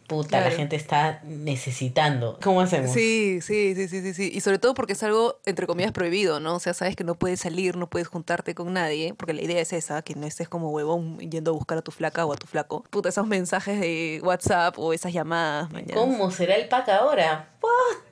Puta, 0.07 0.37
la 0.37 0.43
Claro. 0.43 0.55
gente 0.55 0.77
está 0.77 1.19
necesitando. 1.25 2.39
¿Cómo 2.41 2.61
hacemos? 2.61 2.91
Sí, 2.91 3.39
sí, 3.41 3.75
sí, 3.75 3.89
sí, 3.89 4.01
sí, 4.01 4.13
sí. 4.13 4.31
Y 4.33 4.39
sobre 4.39 4.57
todo 4.57 4.73
porque 4.73 4.93
es 4.93 5.03
algo, 5.03 5.41
entre 5.45 5.67
comillas, 5.67 5.91
prohibido, 5.91 6.39
¿no? 6.39 6.55
O 6.55 6.59
sea, 6.61 6.73
sabes 6.73 6.95
que 6.95 7.03
no 7.03 7.15
puedes 7.15 7.41
salir, 7.41 7.75
no 7.75 7.89
puedes 7.89 8.07
juntarte 8.07 8.55
con 8.55 8.71
nadie, 8.71 9.13
porque 9.15 9.33
la 9.33 9.41
idea 9.41 9.59
es 9.59 9.73
esa, 9.73 10.01
que 10.03 10.15
no 10.15 10.25
estés 10.25 10.47
como 10.47 10.69
huevón 10.71 11.19
yendo 11.19 11.51
a 11.51 11.53
buscar 11.53 11.77
a 11.79 11.81
tu 11.81 11.91
flaca 11.91 12.25
o 12.25 12.31
a 12.31 12.37
tu 12.37 12.47
flaco. 12.47 12.85
Puta, 12.89 13.09
esos 13.09 13.27
mensajes 13.27 13.81
de 13.81 14.21
WhatsApp 14.23 14.79
o 14.79 14.93
esas 14.93 15.11
llamadas, 15.11 15.69
mañana. 15.73 15.95
¿Cómo 15.95 16.31
será 16.31 16.55
el 16.55 16.69
pack 16.69 16.87
ahora? 16.87 17.49
Puta 17.59 18.05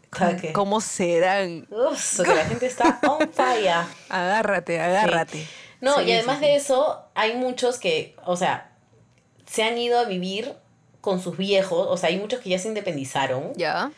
¿Cómo 0.53 0.81
serán? 0.81 1.67
Uf, 1.69 2.21
que 2.21 2.33
la 2.35 2.45
gente 2.45 2.65
está 2.65 2.99
on 3.07 3.31
fire. 3.31 3.85
Agárrate, 4.09 4.79
agárrate. 4.79 5.47
No, 5.81 5.97
Sí, 5.99 6.05
y 6.05 6.11
además 6.13 6.39
sí. 6.39 6.45
de 6.45 6.55
eso, 6.55 7.03
hay 7.15 7.35
muchos 7.35 7.77
que, 7.79 8.15
o 8.25 8.35
sea, 8.37 8.71
se 9.45 9.63
han 9.63 9.77
ido 9.77 9.99
a 9.99 10.05
vivir 10.05 10.53
con 11.01 11.21
sus 11.21 11.37
viejos, 11.37 11.85
o 11.89 11.97
sea, 11.97 12.09
hay 12.09 12.17
muchos 12.17 12.39
que 12.39 12.49
ya 12.49 12.57
se 12.59 12.67
independizaron, 12.67 13.53
¿Ya? 13.55 13.91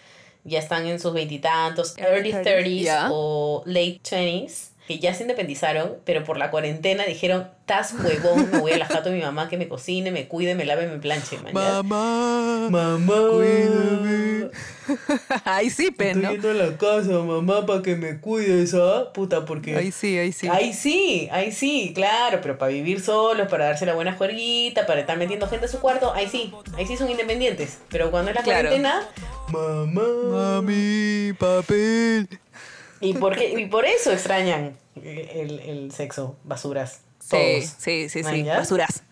ya 0.43 0.59
están 0.59 0.85
en 0.87 0.99
sus 0.99 1.13
veintitantos, 1.13 1.97
early 1.97 2.33
30s 2.33 2.81
Ya. 2.81 3.07
o 3.11 3.63
late 3.65 4.01
20s, 4.03 4.69
que 4.87 4.99
ya 4.99 5.13
se 5.13 5.23
independizaron, 5.23 5.97
pero 6.05 6.23
por 6.23 6.37
la 6.37 6.49
cuarentena 6.49 7.03
dijeron, 7.03 7.49
tas 7.65 7.93
huevón, 7.93 8.49
me 8.49 8.59
voy 8.59 8.71
a 8.71 8.77
la 8.77 8.85
jato 8.87 9.09
de 9.09 9.17
mi 9.17 9.21
mamá 9.21 9.49
que 9.49 9.57
me 9.57 9.67
cocine, 9.67 10.11
me 10.11 10.27
cuide, 10.29 10.55
me 10.55 10.63
lave, 10.65 10.87
me 10.87 10.97
planche, 10.97 11.37
man. 11.39 11.47
ya". 11.53 11.83
Mamá. 11.83 12.67
Mamá, 12.71 13.13
Cuídame. 13.31 14.49
Ahí 15.43 15.69
sí, 15.69 15.91
pe, 15.91 16.11
estoy 16.11 16.25
yendo 16.31 16.51
a 16.51 16.53
la 16.53 16.77
casa, 16.77 17.09
mamá, 17.19 17.65
para 17.65 17.81
que 17.81 17.97
me 17.97 18.21
cuides, 18.21 18.73
¿ah? 18.73 19.11
Puta, 19.13 19.43
porque... 19.43 19.75
Ahí 19.75 19.91
sí, 19.91 20.17
ahí 20.17 20.31
sí. 20.31 20.47
Ahí 20.47 20.73
sí, 20.73 21.27
ahí 21.33 21.51
sí, 21.51 21.91
claro, 21.93 22.39
pero 22.41 22.57
para 22.57 22.71
vivir 22.71 23.01
solos, 23.01 23.49
para 23.49 23.65
darse 23.65 23.85
la 23.85 23.93
buena 23.93 24.13
juerguita, 24.13 24.85
para 24.87 25.01
estar 25.01 25.17
metiendo 25.17 25.47
gente 25.49 25.65
a 25.65 25.69
su 25.69 25.79
cuarto, 25.79 26.13
ahí 26.13 26.29
sí, 26.29 26.53
ahí 26.77 26.87
sí 26.87 26.95
son 26.95 27.09
independientes. 27.11 27.79
Pero 27.89 28.09
cuando 28.09 28.31
es 28.31 28.35
la 28.37 28.43
Claro. 28.43 28.69
cuarentena, 28.69 29.03
mamá. 29.49 30.01
Mami, 30.61 31.33
papel. 31.37 32.29
Y 32.99 33.13
por, 33.13 33.35
qué- 33.35 33.59
y 33.59 33.65
por 33.67 33.85
eso 33.85 34.11
extrañan 34.11 34.77
el, 34.95 35.59
el 35.59 35.91
sexo, 35.91 36.35
basuras. 36.43 37.01
Sí, 37.19 37.29
Todos. 37.29 37.65
sí, 37.77 38.09
sí, 38.09 38.09
sí. 38.09 38.23
¿Man, 38.23 38.43
ya? 38.43 38.57
Basuras. 38.57 39.03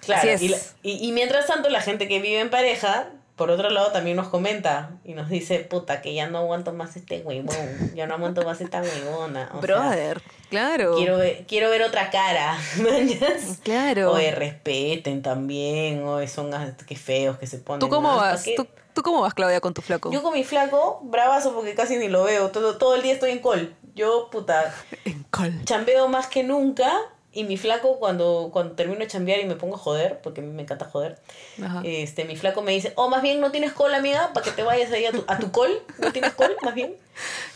Claro, 0.00 0.30
y, 0.40 0.48
la- 0.48 0.58
y, 0.82 1.08
y 1.08 1.12
mientras 1.12 1.46
tanto 1.46 1.68
la 1.68 1.80
gente 1.82 2.08
que 2.08 2.20
vive 2.20 2.40
en 2.40 2.50
pareja, 2.50 3.10
por 3.40 3.50
otro 3.50 3.70
lado 3.70 3.90
también 3.90 4.18
nos 4.18 4.28
comenta 4.28 4.90
y 5.02 5.14
nos 5.14 5.30
dice, 5.30 5.60
puta, 5.60 6.02
que 6.02 6.12
ya 6.12 6.28
no 6.28 6.36
aguanto 6.36 6.74
más 6.74 6.94
este 6.96 7.22
huevón, 7.22 7.56
ya 7.94 8.06
no 8.06 8.12
aguanto 8.16 8.42
más 8.42 8.60
esta 8.60 8.82
huevona. 8.82 9.48
o 9.48 9.52
sea, 9.52 9.60
Brother, 9.62 10.20
claro. 10.50 10.94
quiero, 10.94 11.16
ver, 11.16 11.46
quiero 11.48 11.70
ver 11.70 11.80
otra 11.80 12.10
cara. 12.10 12.58
Claro. 13.62 14.12
Oye, 14.12 14.32
respeten 14.32 15.22
también, 15.22 16.04
oye, 16.04 16.28
son 16.28 16.50
qué 16.86 16.96
feos 16.96 17.38
que 17.38 17.46
se 17.46 17.56
ponen. 17.56 17.80
¿Tú 17.80 17.88
cómo 17.88 18.10
¿no? 18.10 18.18
¿Pa' 18.18 18.32
vas? 18.32 18.44
¿Tú, 18.54 18.66
tú 18.92 19.00
cómo 19.00 19.22
vas, 19.22 19.32
Claudia, 19.32 19.62
con 19.62 19.72
tu 19.72 19.80
flaco? 19.80 20.12
Yo 20.12 20.22
con 20.22 20.34
mi 20.34 20.44
flaco, 20.44 21.00
bravazo 21.04 21.54
porque 21.54 21.74
casi 21.74 21.96
ni 21.96 22.08
lo 22.08 22.24
veo, 22.24 22.50
todo, 22.50 22.76
todo 22.76 22.94
el 22.94 23.00
día 23.00 23.14
estoy 23.14 23.30
en 23.30 23.38
call. 23.38 23.74
Yo, 23.94 24.28
puta, 24.30 24.74
En 25.06 25.22
col. 25.30 25.64
chambeo 25.64 26.08
más 26.08 26.26
que 26.26 26.42
nunca 26.42 26.92
y 27.32 27.44
mi 27.44 27.56
flaco 27.56 27.98
cuando, 27.98 28.50
cuando 28.52 28.74
termino 28.74 29.00
de 29.00 29.06
chambear 29.06 29.40
y 29.40 29.44
me 29.44 29.54
pongo 29.54 29.76
a 29.76 29.78
joder, 29.78 30.20
porque 30.20 30.40
a 30.40 30.44
mí 30.44 30.50
me 30.52 30.62
encanta 30.62 30.84
joder, 30.84 31.18
Ajá. 31.62 31.80
este, 31.84 32.24
mi 32.24 32.36
flaco 32.36 32.62
me 32.62 32.72
dice, 32.72 32.92
oh, 32.96 33.08
más 33.08 33.22
bien 33.22 33.40
no 33.40 33.50
tienes 33.52 33.72
call, 33.72 33.94
amiga, 33.94 34.32
para 34.32 34.44
que 34.44 34.50
te 34.52 34.62
vayas 34.62 34.90
ahí 34.92 35.04
a 35.06 35.12
tu, 35.12 35.24
a 35.28 35.38
tu 35.38 35.50
call, 35.52 35.70
no 35.98 36.12
tienes 36.12 36.34
call, 36.34 36.56
más 36.62 36.74
bien. 36.74 36.94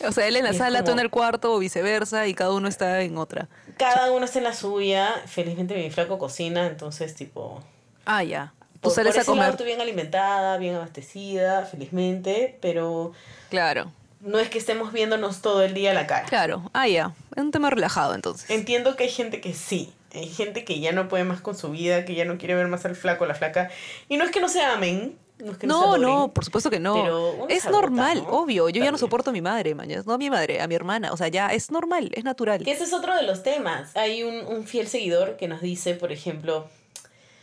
O 0.07 0.13
sea, 0.13 0.27
él 0.27 0.37
en 0.37 0.45
la 0.45 0.53
y 0.53 0.55
sala, 0.59 0.85
tú 0.85 0.91
en 0.93 0.99
el 0.99 1.09
cuarto 1.11 1.55
o 1.55 1.59
viceversa 1.59 2.27
y 2.27 2.35
cada 2.35 2.53
uno 2.53 2.69
está 2.69 3.01
en 3.01 3.17
otra. 3.17 3.49
Cada 3.79 4.13
uno 4.13 4.27
está 4.27 4.39
en 4.39 4.45
la 4.45 4.53
suya, 4.55 5.11
felizmente 5.27 5.75
mi 5.75 5.91
flaco 5.91 6.19
cocina, 6.19 6.67
entonces 6.67 7.15
tipo... 7.15 7.63
Ah, 8.05 8.23
ya. 8.23 8.53
Tú 8.75 8.91
Por, 8.91 8.93
sales 8.93 9.13
por 9.15 9.21
a 9.21 9.23
ese 9.23 9.31
lado 9.31 9.39
comer. 9.39 9.51
estoy 9.53 9.67
bien 9.67 9.81
alimentada, 9.81 10.59
bien 10.59 10.75
abastecida, 10.75 11.65
felizmente, 11.65 12.59
pero 12.61 13.13
Claro, 13.49 13.91
no 14.25 14.39
es 14.39 14.49
que 14.49 14.59
estemos 14.59 14.93
viéndonos 14.93 15.41
todo 15.43 15.63
el 15.63 15.75
día 15.75 15.93
la 15.95 16.07
cara. 16.07 16.27
claro. 16.27 16.71
Ah, 16.73 16.89
ya. 16.89 17.13
Es 17.37 17.43
un 17.43 17.51
tema 17.51 17.71
relajado 17.71 18.15
entonces. 18.15 18.49
Entiendo 18.51 18.97
que 18.97 19.05
hay 19.05 19.11
gente 19.11 19.41
que 19.41 19.53
sí, 19.55 19.93
hay 20.15 20.29
gente 20.29 20.65
que 20.65 20.81
ya 20.81 20.93
no 20.93 21.09
puede 21.09 21.25
más 21.25 21.41
con 21.41 21.57
su 21.57 21.71
vida, 21.71 22.05
que 22.05 22.15
ya 22.15 22.25
no 22.25 22.39
quiere 22.39 22.55
ver 22.55 22.69
más 22.69 22.85
al 22.85 22.97
flaco 22.97 23.25
o 23.25 23.27
la 23.27 23.35
flaca. 23.35 23.71
Y 24.09 24.17
no 24.17 24.25
es 24.25 24.31
que 24.31 24.41
no 24.41 24.49
se 24.49 24.63
amen, 24.63 25.17
no 25.39 25.53
es 25.53 25.59
que 25.59 25.67
no, 25.67 25.75
se 25.75 25.81
No, 25.81 25.85
adoren, 25.95 26.03
no, 26.03 26.29
por 26.33 26.45
supuesto 26.45 26.71
que 26.71 26.79
no. 26.81 26.95
pero 26.95 27.49
Es 27.49 27.67
normal, 27.69 28.23
¿no? 28.23 28.29
obvio. 28.31 28.69
Yo 28.69 28.83
ya 28.83 28.93
no 28.93 28.99
soporto 28.99 29.31
a 29.31 29.33
mi 29.33 29.41
madre, 29.43 29.75
mañas. 29.75 30.07
No 30.07 30.13
a 30.15 30.19
mi 30.19 30.31
madre, 30.31 30.61
a 30.63 30.69
mi 30.69 30.75
hermana. 30.77 31.13
O 31.13 31.17
sea, 31.17 31.29
ya 31.29 31.49
es 31.49 31.71
normal, 31.71 32.11
es 32.15 32.23
natural. 32.25 32.63
Que 32.65 32.71
ese 32.73 32.85
es 32.85 32.93
otro 32.93 33.15
de 33.17 33.23
los 33.25 33.43
temas. 33.43 33.97
Hay 33.97 34.23
un, 34.23 34.47
un 34.47 34.65
fiel 34.65 34.87
seguidor 34.87 35.37
que 35.37 35.49
nos 35.49 35.61
dice, 35.61 35.95
por 35.95 36.13
ejemplo, 36.13 36.69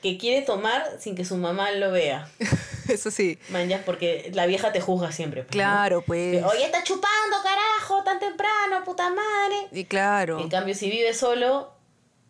que 0.02 0.18
quiere 0.18 0.42
tomar 0.42 0.98
sin 1.00 1.16
que 1.16 1.26
su 1.26 1.38
mamá 1.38 1.72
lo 1.72 1.92
vea. 1.92 2.30
Eso 2.88 3.12
sí. 3.12 3.38
Manjas, 3.50 3.82
porque 3.86 4.32
la 4.34 4.46
vieja 4.46 4.72
te 4.72 4.82
juzga 4.82 5.12
siempre. 5.12 5.44
pues, 5.44 5.56
¿no? 5.56 5.62
Claro, 5.62 6.02
pues. 6.02 6.44
Oye, 6.44 6.66
está 6.66 6.84
chupando, 6.84 7.38
carajo, 7.44 8.04
tan 8.04 8.20
temprano, 8.20 8.84
puta 8.84 9.10
madre. 9.10 9.68
Y 9.72 9.86
claro. 9.86 10.40
En 10.40 10.50
cambio, 10.50 10.76
si 10.76 10.90
vives 10.90 11.18
solo, 11.18 11.72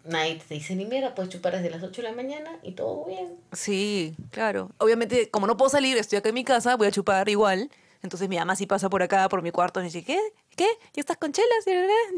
nadie 0.04 0.36
te 0.48 0.54
dice 0.54 0.76
ni 0.76 0.86
mierda, 0.86 1.16
puedes 1.16 1.32
chupar 1.32 1.54
desde 1.54 1.70
las 1.70 1.82
8 1.82 2.02
de 2.02 2.10
la 2.10 2.14
mañana 2.14 2.52
y 2.64 2.74
todo 2.74 3.06
bien. 3.06 3.36
Sí, 3.54 4.16
claro. 4.32 4.70
Obviamente, 4.78 5.30
como 5.30 5.48
no 5.48 5.58
puedo 5.58 5.70
salir, 5.70 5.98
estoy 5.98 6.18
acá 6.18 6.30
en 6.30 6.36
mi 6.36 6.44
casa, 6.44 6.76
voy 6.76 6.88
a 6.88 6.92
chupar 6.92 7.28
igual. 7.30 7.70
Entonces 8.04 8.30
mi 8.30 8.38
mamá 8.38 8.56
sí 8.56 8.66
pasa 8.66 8.90
por 8.90 9.04
acá, 9.04 9.30
por 9.30 9.42
mi 9.42 9.52
cuarto, 9.52 9.80
y 9.80 9.84
me 9.84 9.90
dice, 9.90 10.04
¿qué? 10.04 10.20
¿Qué? 10.56 10.68
¿Ya 10.94 11.00
estás 11.00 11.18
con 11.18 11.32
chelas? 11.32 11.66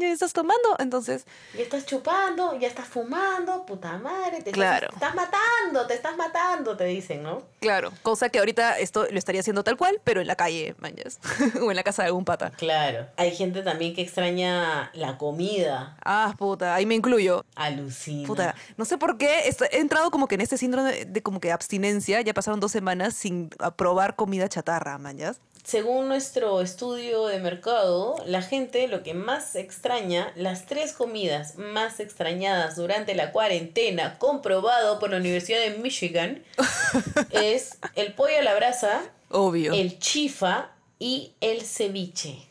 ¿Ya 0.00 0.08
estás 0.08 0.32
tomando? 0.32 0.76
Entonces, 0.78 1.24
Ya 1.54 1.62
estás 1.62 1.86
chupando, 1.86 2.58
ya 2.58 2.66
estás 2.68 2.86
fumando, 2.88 3.64
puta 3.64 3.96
madre, 3.98 4.42
te, 4.42 4.50
Claro. 4.50 4.88
estás, 4.92 4.98
te 5.00 5.04
estás 5.06 5.14
matando, 5.14 5.86
te 5.86 5.94
estás 5.94 6.16
matando, 6.16 6.76
te 6.76 6.84
dicen, 6.84 7.22
¿no? 7.22 7.42
claro, 7.60 7.92
cosa 8.02 8.28
que 8.28 8.38
ahorita 8.38 8.78
esto 8.78 9.06
lo 9.10 9.18
estaría 9.18 9.40
haciendo 9.40 9.64
tal 9.64 9.76
cual, 9.76 10.00
pero 10.04 10.20
en 10.20 10.26
la 10.26 10.36
calle, 10.36 10.74
mañas. 10.78 11.18
o 11.62 11.70
en 11.70 11.76
la 11.76 11.82
casa 11.82 12.02
de 12.02 12.08
algún 12.08 12.24
pata. 12.24 12.50
Claro. 12.50 13.06
Hay 13.16 13.34
gente 13.34 13.62
también 13.62 13.94
que 13.94 14.02
extraña 14.02 14.90
la 14.94 15.16
comida. 15.16 15.96
Ah, 16.04 16.34
puta, 16.36 16.74
ahí 16.74 16.86
me 16.86 16.94
incluyo. 16.94 17.44
Alucina. 17.54 18.26
Puta, 18.26 18.54
no 18.76 18.84
sé 18.84 18.98
por 18.98 19.16
qué 19.16 19.48
he 19.70 19.78
entrado 19.78 20.10
como 20.10 20.26
que 20.28 20.34
en 20.34 20.40
este 20.40 20.58
síndrome 20.58 20.92
de, 20.92 21.04
de 21.06 21.22
como 21.22 21.40
que 21.40 21.52
abstinencia. 21.52 22.20
Ya 22.20 22.34
pasaron 22.34 22.60
dos 22.60 22.72
semanas 22.72 23.14
sin 23.14 23.48
probar 23.76 24.16
comida 24.16 24.48
chatarra, 24.48 24.98
mañas. 24.98 25.40
Según 25.64 26.08
nuestro 26.08 26.60
estudio 26.60 27.26
de 27.26 27.40
mercado, 27.40 28.16
la 28.26 28.42
gente 28.42 28.86
lo 28.86 29.02
que 29.02 29.14
más 29.14 29.56
extraña, 29.56 30.30
las 30.36 30.66
tres 30.66 30.92
comidas 30.92 31.56
más 31.56 32.00
extrañadas 32.00 32.76
durante 32.76 33.14
la 33.14 33.32
cuarentena, 33.32 34.18
comprobado 34.18 34.98
por 34.98 35.10
la 35.10 35.16
Universidad 35.16 35.60
de 35.60 35.78
Michigan, 35.78 36.42
es 37.30 37.78
el 37.94 38.12
pollo 38.12 38.38
a 38.38 38.42
la 38.42 38.54
brasa, 38.54 39.02
Obvio. 39.30 39.72
el 39.72 39.98
chifa 39.98 40.70
y 40.98 41.32
el 41.40 41.62
ceviche. 41.62 42.46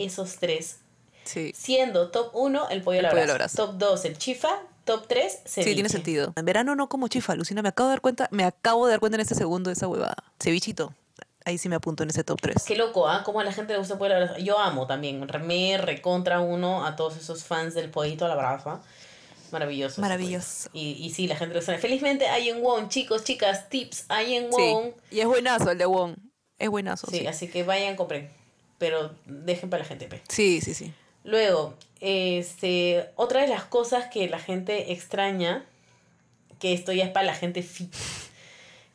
Esos 0.00 0.36
tres. 0.36 0.78
Sí. 1.22 1.52
Siendo 1.54 2.10
top 2.10 2.30
1 2.34 2.70
el 2.70 2.82
pollo 2.82 2.98
a 2.98 3.02
la 3.02 3.10
pollo 3.10 3.22
a 3.22 3.26
la 3.26 3.34
brasa, 3.34 3.62
brasa. 3.62 3.72
top 3.72 3.78
2 3.78 4.04
el 4.06 4.18
chifa, 4.18 4.48
top 4.84 5.06
3 5.06 5.32
ceviche. 5.46 5.70
Sí, 5.70 5.74
tiene 5.74 5.88
sentido. 5.88 6.32
En 6.34 6.44
verano 6.44 6.74
no 6.74 6.88
como 6.88 7.06
chifa, 7.06 7.36
Lucina. 7.36 7.62
Me 7.62 7.68
acabo 7.68 7.88
de 7.88 7.92
dar 7.92 8.00
cuenta, 8.00 8.28
me 8.32 8.42
acabo 8.44 8.86
de 8.86 8.92
dar 8.92 9.00
cuenta 9.00 9.16
en 9.16 9.20
este 9.20 9.36
segundo 9.36 9.68
de 9.70 9.74
esa 9.74 9.86
huevada. 9.86 10.16
Cevichito. 10.40 10.92
Ahí 11.48 11.56
sí 11.56 11.68
me 11.70 11.76
apunto 11.76 12.02
en 12.02 12.10
ese 12.10 12.24
top 12.24 12.38
3. 12.42 12.62
Qué 12.66 12.76
loco, 12.76 13.08
¿ah? 13.08 13.22
Cómo 13.24 13.40
a 13.40 13.44
la 13.44 13.52
gente 13.52 13.72
le 13.72 13.78
gusta 13.78 13.94
el 13.94 13.98
pollo 13.98 14.14
a 14.14 14.18
la 14.18 14.24
brasa. 14.26 14.40
Yo 14.40 14.58
amo 14.58 14.86
también. 14.86 15.26
Me 15.46 15.78
recontra 15.78 16.40
uno 16.40 16.84
a 16.84 16.94
todos 16.94 17.16
esos 17.16 17.42
fans 17.44 17.72
del 17.74 17.88
pollito 17.90 18.26
a 18.26 18.28
la 18.28 18.34
brasa. 18.36 18.82
Maravilloso. 19.50 19.92
ese 19.94 20.00
Maravilloso. 20.02 20.68
Y, 20.74 20.90
y 20.92 21.08
sí, 21.10 21.26
la 21.26 21.36
gente 21.36 21.54
lo 21.54 21.62
suena. 21.62 21.80
Felizmente 21.80 22.28
hay 22.28 22.50
en 22.50 22.62
Wong, 22.62 22.88
chicos, 22.88 23.24
chicas, 23.24 23.70
tips. 23.70 24.04
Hay 24.08 24.34
en 24.36 24.52
Sí. 24.52 24.60
Wong. 24.60 24.90
Y 25.10 25.20
es 25.20 25.26
buenazo 25.26 25.70
el 25.70 25.78
de 25.78 25.86
Wong. 25.86 26.16
Es 26.58 26.68
buenazo. 26.68 27.06
Sí, 27.10 27.20
Sí, 27.20 27.26
así 27.26 27.48
que 27.48 27.62
vayan, 27.62 27.96
compren. 27.96 28.28
Pero 28.76 29.14
dejen 29.24 29.70
para 29.70 29.82
la 29.84 29.88
gente, 29.88 30.06
pe. 30.06 30.20
sí, 30.28 30.60
sí. 30.60 30.74
sí. 30.74 30.92
Luego, 31.24 31.74
este, 32.00 33.10
otra 33.16 33.40
de 33.40 33.48
las 33.48 33.64
cosas 33.64 34.06
que 34.10 34.28
la 34.28 34.38
gente 34.38 34.92
extraña, 34.92 35.64
que 36.58 36.74
esto 36.74 36.92
ya 36.92 37.04
es 37.06 37.10
para 37.10 37.24
la 37.26 37.34
gente 37.34 37.62
fit, 37.62 37.92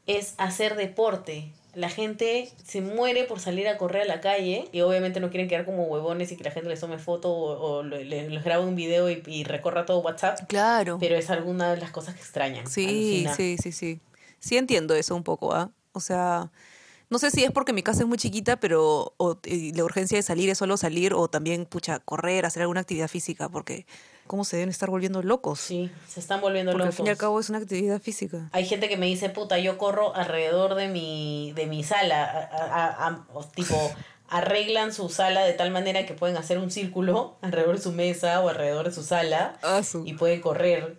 es 0.06 0.36
hacer 0.38 0.76
deporte. 0.76 1.52
La 1.74 1.90
gente 1.90 2.52
se 2.64 2.82
muere 2.82 3.24
por 3.24 3.40
salir 3.40 3.68
a 3.68 3.78
correr 3.78 4.04
a 4.04 4.06
la 4.06 4.22
calle 4.22 4.68
y 4.72 4.82
obviamente 4.82 5.20
no 5.20 5.30
quieren 5.32 5.48
quedar 5.50 5.66
como 5.66 5.86
huevones 5.86 6.32
y 6.32 6.38
que 6.38 6.44
la 6.44 6.52
gente 6.52 6.70
les 6.70 6.80
tome 6.80 7.00
foto 7.00 7.32
o, 7.32 7.78
o 7.80 7.84
le- 7.84 8.06
le- 8.06 8.30
les 8.30 8.44
grabe 8.44 8.64
un 8.64 8.76
video 8.76 9.10
y, 9.10 9.24
y 9.26 9.44
recorra 9.44 9.86
todo 9.86 10.00
WhatsApp, 10.00 10.40
Claro. 10.48 10.98
pero 11.00 11.16
es 11.16 11.30
alguna 11.32 11.74
de 11.74 11.82
las 11.82 11.90
cosas 11.92 12.14
que 12.14 12.22
extrañan. 12.22 12.68
Sí, 12.68 12.86
alucina. 12.86 13.36
sí, 13.36 13.58
sí, 13.62 13.72
sí. 13.72 14.00
Sí 14.40 14.58
entiendo 14.58 14.94
eso 14.94 15.16
un 15.16 15.24
poco, 15.24 15.54
¿ah? 15.54 15.72
O 15.94 16.00
sea, 16.00 16.52
no 17.10 17.18
sé 17.18 17.32
si 17.32 17.44
es 17.44 17.52
porque 17.52 17.74
mi 17.74 17.82
casa 17.82 18.02
es 18.02 18.08
muy 18.08 18.18
chiquita, 18.18 18.60
pero 18.60 19.14
o, 19.18 19.40
la 19.44 19.84
urgencia 19.84 20.18
de 20.18 20.22
salir 20.24 20.50
es 20.50 20.58
solo 20.60 20.78
salir 20.78 21.14
o 21.14 21.28
también, 21.28 21.66
pucha, 21.66 22.00
correr, 22.00 22.46
hacer 22.46 22.62
alguna 22.62 22.82
actividad 22.82 23.08
física, 23.08 23.50
porque 23.50 23.86
¿cómo 24.28 24.44
se 24.46 24.58
deben 24.58 24.70
estar 24.70 24.90
volviendo 24.90 25.22
locos? 25.22 25.60
Sí, 25.60 25.92
se 26.08 26.20
están 26.20 26.42
volviendo 26.42 26.72
porque 26.72 26.84
al 26.84 26.88
locos. 26.90 26.98
fin 26.98 27.08
y 27.08 27.10
al 27.10 27.18
cabo 27.18 27.40
es 27.40 27.50
una 27.50 27.60
actividad 27.60 28.02
física. 28.02 28.50
Hay 28.52 28.66
gente 28.66 28.90
que 28.90 28.98
me 28.98 29.06
dice, 29.06 29.30
puta, 29.30 29.58
yo 29.60 29.78
corro 29.78 30.16
alrededor 30.16 30.76
de 30.76 30.88
mi, 30.88 31.52
de 31.56 31.66
mi 31.68 31.84
sala. 31.84 32.24
a- 32.52 33.08
a- 33.08 33.08
a- 33.08 33.52
tipo, 33.56 33.76
arreglan 34.30 34.94
su 34.94 35.10
sala 35.10 35.44
de 35.46 35.54
tal 35.54 35.70
manera 35.72 36.06
que 36.06 36.14
pueden 36.14 36.38
hacer 36.38 36.58
un 36.58 36.72
círculo 36.72 37.38
alrededor 37.42 37.76
de 37.78 37.82
su 37.84 37.92
mesa 37.92 38.40
o 38.42 38.50
alrededor 38.50 38.86
de 38.90 38.92
su 38.96 39.04
sala 39.04 39.56
Ah, 39.62 39.84
su- 39.84 40.06
y 40.06 40.14
pueden 40.14 40.42
correr 40.42 40.98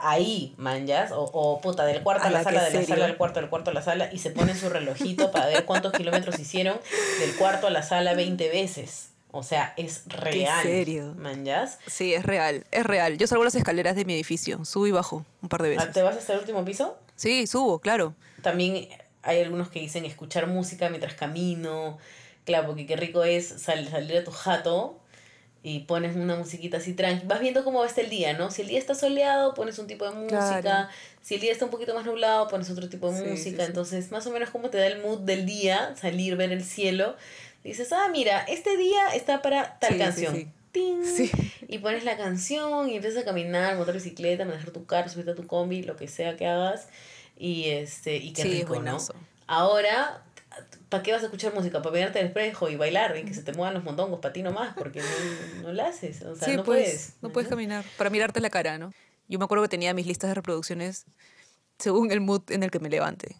ahí, 0.00 0.54
manjas, 0.56 1.10
o, 1.12 1.22
o 1.22 1.60
puta, 1.60 1.84
del 1.84 2.02
cuarto 2.02 2.24
a, 2.24 2.28
A 2.28 2.30
la 2.30 2.38
la 2.38 2.44
sala, 2.44 2.64
de 2.64 2.72
la 2.80 2.84
sala 2.86 3.04
al 3.06 3.16
cuarto, 3.16 3.40
del 3.40 3.50
cuarto 3.50 3.70
a 3.70 3.74
la 3.74 3.82
sala, 3.82 4.08
y 4.12 4.18
se 4.18 4.30
ponen 4.30 4.56
su 4.56 4.68
relojito 4.70 5.30
para 5.32 5.46
ver 5.46 5.64
cuántos 5.64 5.92
kilómetros 5.98 6.38
hicieron 6.38 6.78
del 7.20 7.34
cuarto 7.36 7.66
a 7.66 7.70
la 7.70 7.82
sala 7.82 8.14
20 8.14 8.48
veces. 8.50 9.08
O 9.36 9.42
sea, 9.42 9.74
es 9.76 10.04
real. 10.06 10.62
serio? 10.62 11.12
Manjas. 11.16 11.78
Sí, 11.88 12.14
es 12.14 12.24
real, 12.24 12.64
es 12.70 12.84
real. 12.84 13.18
Yo 13.18 13.26
salgo 13.26 13.42
las 13.42 13.56
escaleras 13.56 13.96
de 13.96 14.04
mi 14.04 14.14
edificio, 14.14 14.64
subo 14.64 14.86
y 14.86 14.92
bajo 14.92 15.26
un 15.42 15.48
par 15.48 15.62
de 15.62 15.68
Ah, 15.74 15.78
veces. 15.78 15.92
¿Te 15.92 16.02
vas 16.02 16.16
hasta 16.16 16.34
el 16.34 16.38
último 16.38 16.64
piso? 16.64 16.96
Sí, 17.16 17.46
subo, 17.48 17.80
claro. 17.80 18.14
También 18.42 18.88
hay 19.22 19.40
algunos 19.42 19.70
que 19.70 19.80
dicen 19.80 20.04
escuchar 20.04 20.46
música 20.46 20.88
mientras 20.88 21.14
camino. 21.14 21.98
Claro, 22.44 22.66
porque 22.68 22.86
qué 22.86 22.94
rico 22.96 23.24
es 23.24 23.46
sal- 23.48 23.88
salir 23.88 24.18
a 24.18 24.22
tu 24.24 24.30
jato 24.30 25.00
y 25.64 25.80
pones 25.80 26.14
una 26.14 26.36
musiquita 26.36 26.76
así 26.76 26.92
tranqui. 26.92 27.26
Vas 27.26 27.40
viendo 27.40 27.64
cómo 27.64 27.80
va 27.80 27.86
este 27.86 28.02
el 28.02 28.10
día, 28.10 28.34
¿no? 28.34 28.50
Si 28.52 28.62
el 28.62 28.68
día 28.68 28.78
está 28.78 28.94
soleado, 28.94 29.54
pones 29.54 29.78
un 29.80 29.86
tipo 29.88 30.04
de 30.04 30.12
música. 30.14 30.60
Claro. 30.60 30.88
Si 31.22 31.34
el 31.36 31.40
día 31.40 31.50
está 31.52 31.64
un 31.64 31.70
poquito 31.72 31.94
más 31.94 32.04
nublado, 32.04 32.46
pones 32.48 32.70
otro 32.70 32.88
tipo 32.88 33.10
de 33.10 33.16
Sí, 33.18 33.24
sí, 33.24 33.30
música. 33.30 33.62
sí. 33.64 33.68
Entonces, 33.68 34.12
más 34.12 34.26
o 34.26 34.30
menos 34.30 34.50
como 34.50 34.68
te 34.70 34.76
da 34.78 34.86
el 34.86 35.00
mood 35.02 35.20
del 35.20 35.46
día, 35.46 35.94
salir, 36.00 36.36
ver 36.36 36.52
el 36.52 36.62
cielo. 36.62 37.16
Dices, 37.64 37.92
ah, 37.92 38.08
mira, 38.12 38.42
este 38.42 38.76
día 38.76 39.08
está 39.14 39.40
para 39.42 39.78
tal 39.78 39.94
Sí, 39.94 39.98
canción. 39.98 40.36
sí. 40.36 40.48
¡Ting! 40.70 41.04
Sí. 41.04 41.30
Y 41.68 41.78
pones 41.78 42.04
la 42.04 42.16
canción 42.16 42.88
y 42.90 42.96
empiezas 42.96 43.22
a 43.22 43.24
caminar, 43.24 43.76
montar 43.76 43.94
bicicleta, 43.94 44.44
manejar 44.44 44.70
tu 44.70 44.84
carro, 44.86 45.08
subirte 45.08 45.30
a 45.30 45.34
tu 45.34 45.46
combi, 45.46 45.82
lo 45.82 45.96
que 45.96 46.08
sea 46.08 46.36
que 46.36 46.46
hagas. 46.46 46.88
Y 47.36 47.70
este, 47.70 48.16
y 48.16 48.32
qué 48.32 48.44
rico, 48.44 48.80
¿no? 48.82 48.98
Ahora, 49.46 50.22
¿para 50.88 51.02
qué 51.02 51.12
vas 51.12 51.22
a 51.22 51.26
escuchar 51.26 51.54
música? 51.54 51.80
Para 51.80 51.94
mirarte 51.94 52.18
al 52.18 52.26
espejo 52.26 52.68
y 52.68 52.76
bailar 52.76 53.16
y 53.16 53.24
que 53.24 53.34
se 53.34 53.42
te 53.42 53.52
muevan 53.52 53.74
los 53.74 53.84
mondongos 53.84 54.20
para 54.20 54.32
ti 54.32 54.42
nomás, 54.42 54.74
porque 54.76 55.00
no, 55.00 55.62
no 55.62 55.72
la 55.72 55.86
haces. 55.86 56.22
O 56.22 56.36
sea, 56.36 56.48
no 56.56 56.64
pues, 56.64 56.84
puedes. 56.84 57.12
no 57.22 57.30
puedes 57.30 57.48
caminar. 57.48 57.84
Para 57.96 58.10
mirarte 58.10 58.40
la 58.40 58.50
cara, 58.50 58.76
¿no? 58.76 58.92
Yo 59.28 59.38
me 59.38 59.44
acuerdo 59.44 59.62
que 59.62 59.68
tenía 59.70 59.94
mis 59.94 60.06
listas 60.06 60.28
de 60.28 60.34
reproducciones 60.34 61.06
según 61.78 62.10
el 62.12 62.20
mood 62.20 62.42
en 62.50 62.62
el 62.62 62.70
que 62.70 62.78
me 62.78 62.90
levante. 62.90 63.36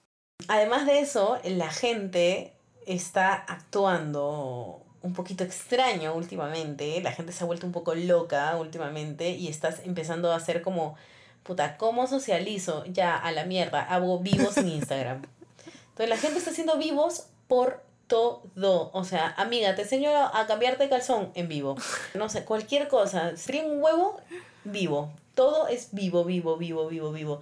Además 0.49 0.87
de 0.87 1.01
eso, 1.01 1.39
la 1.45 1.71
gente 1.71 2.54
está 2.87 3.35
actuando 3.35 4.81
un 5.03 5.13
poquito 5.13 5.45
extraño 5.45 6.15
últimamente. 6.15 7.01
La 7.03 7.13
gente 7.13 7.33
se 7.33 7.45
ha 7.45 7.47
vuelto 7.47 7.67
un 7.67 7.73
poco 7.73 7.95
loca 7.95 8.57
últimamente 8.57 9.31
y 9.31 9.49
estás 9.49 9.81
empezando 9.85 10.33
a 10.33 10.37
hacer 10.37 10.63
como, 10.63 10.97
puta, 11.43 11.77
¿cómo 11.77 12.07
socializo? 12.07 12.85
Ya, 12.87 13.17
a 13.17 13.31
la 13.33 13.45
mierda, 13.45 13.83
hago 13.83 14.19
vivos 14.21 14.57
en 14.57 14.69
Instagram. 14.69 15.23
Entonces 15.91 16.09
la 16.09 16.17
gente 16.17 16.39
está 16.39 16.51
haciendo 16.51 16.79
vivos 16.79 17.27
por 17.49 17.83
todo. 18.07 18.91
O 18.93 19.05
sea, 19.05 19.35
amiga, 19.37 19.75
te 19.75 19.83
enseño 19.83 20.11
a, 20.11 20.47
cambiarte 20.47 20.85
de 20.85 20.91
calzón 20.91 21.31
en 21.35 21.49
vivo. 21.49 21.77
No 22.15 22.29
sé, 22.29 22.45
cualquier 22.45 22.89
cosa. 22.89 23.33
Fríe 23.37 23.65
un 23.65 23.83
huevo, 23.83 24.21
vivo. 24.65 25.13
Todo 25.35 25.67
es 25.67 25.89
vivo, 25.91 26.25
vivo, 26.25 26.57
vivo, 26.57 26.87
vivo, 26.89 27.11
vivo. 27.13 27.41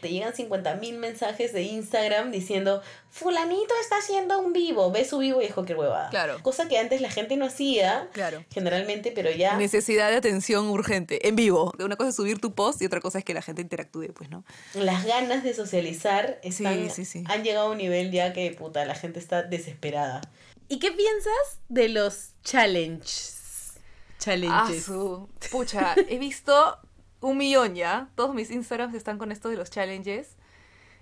Te 0.00 0.08
llegan 0.10 0.34
50 0.34 0.76
mil 0.76 0.96
mensajes 0.98 1.52
de 1.52 1.62
Instagram 1.62 2.30
diciendo, 2.30 2.80
fulanito 3.10 3.74
está 3.82 3.98
haciendo 3.98 4.38
un 4.38 4.54
vivo. 4.54 4.90
Ve 4.90 5.04
su 5.04 5.18
vivo 5.18 5.42
y 5.42 5.44
es 5.44 5.52
cualquier 5.52 5.78
huevada. 5.78 6.08
Claro. 6.08 6.38
Cosa 6.42 6.68
que 6.68 6.78
antes 6.78 7.02
la 7.02 7.10
gente 7.10 7.36
no 7.36 7.44
hacía, 7.44 8.08
Claro. 8.14 8.42
generalmente, 8.50 9.12
pero 9.14 9.30
ya... 9.30 9.56
Necesidad 9.58 10.08
de 10.10 10.16
atención 10.16 10.68
urgente, 10.70 11.28
en 11.28 11.36
vivo. 11.36 11.72
Una 11.78 11.96
cosa 11.96 12.10
es 12.10 12.16
subir 12.16 12.40
tu 12.40 12.54
post 12.54 12.80
y 12.80 12.86
otra 12.86 13.00
cosa 13.02 13.18
es 13.18 13.24
que 13.26 13.34
la 13.34 13.42
gente 13.42 13.60
interactúe, 13.60 14.12
pues, 14.14 14.30
¿no? 14.30 14.42
las 14.72 15.04
ganas 15.04 15.44
de 15.44 15.52
socializar 15.52 16.40
están, 16.42 16.90
sí, 16.90 17.04
sí. 17.04 17.24
han 17.26 17.44
llegado 17.44 17.66
a 17.68 17.70
un 17.72 17.78
nivel 17.78 18.10
ya 18.10 18.32
que, 18.32 18.50
puta, 18.52 18.84
la 18.86 18.94
gente 18.94 19.18
está 19.18 19.42
desesperada. 19.42 20.22
¿Y 20.68 20.78
qué 20.78 20.92
piensas 20.92 21.58
de 21.68 21.90
los 21.90 22.30
challenges? 22.42 23.32
Ah, 23.76 24.16
Challenges. 24.18 24.84
su- 24.84 25.28
Pucha, 25.50 25.94
he 26.08 26.16
visto 26.18 26.78
un 27.24 27.38
millón 27.38 27.74
ya. 27.74 28.08
Todos 28.14 28.34
mis 28.34 28.50
Instagrams 28.50 28.94
están 28.94 29.18
con 29.18 29.32
esto 29.32 29.48
de 29.48 29.56
los 29.56 29.70
challenges. 29.70 30.36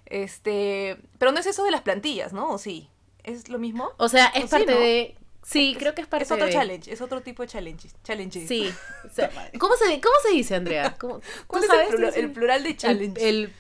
Este, 0.06 0.98
pero 1.18 1.32
no 1.32 1.38
es 1.38 1.46
eso 1.46 1.64
de 1.64 1.70
las 1.70 1.82
plantillas, 1.82 2.32
¿no? 2.32 2.50
¿O 2.50 2.58
sí? 2.58 2.88
¿Es 3.24 3.48
lo 3.48 3.58
mismo? 3.58 3.90
O 3.98 4.08
sea, 4.08 4.26
es 4.26 4.44
O 4.44 4.46
sí, 4.46 4.50
parte 4.50 4.74
¿no? 4.74 4.80
de... 4.80 5.16
Sí, 5.44 5.74
creo 5.78 5.94
que 5.94 6.02
es 6.02 6.06
parte 6.06 6.24
es 6.24 6.30
otro 6.30 6.46
de... 6.46 6.52
challenge, 6.52 6.92
es 6.92 7.00
otro 7.00 7.20
tipo 7.20 7.42
de 7.42 7.48
challenges. 7.48 7.94
challenges. 8.04 8.46
Sí. 8.48 8.72
O 9.04 9.14
sea, 9.14 9.30
¿cómo, 9.58 9.74
se, 9.76 10.00
¿Cómo 10.00 10.14
se 10.22 10.30
dice, 10.34 10.54
Andrea? 10.54 10.96
¿Cómo, 10.98 11.18
¿tú 11.18 11.26
¿Cuál 11.48 11.62
es 11.64 11.68
sabes? 11.68 11.88
el, 11.90 11.96
plura- 11.96 12.14
el 12.16 12.30
plural 12.32 12.62
de 12.62 12.76
challenge? 12.76 13.28
El, 13.28 13.52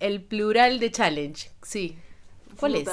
el 0.00 0.22
plural 0.22 0.80
de 0.80 0.90
challenge, 0.90 1.50
sí. 1.62 1.96
¿Cuál 2.58 2.74
es? 2.76 2.88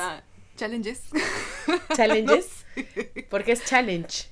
Challenges. 0.56 1.02
¿Challenges? 1.96 2.66
Porque 3.30 3.52
es 3.54 3.66
challenge. 3.66 4.28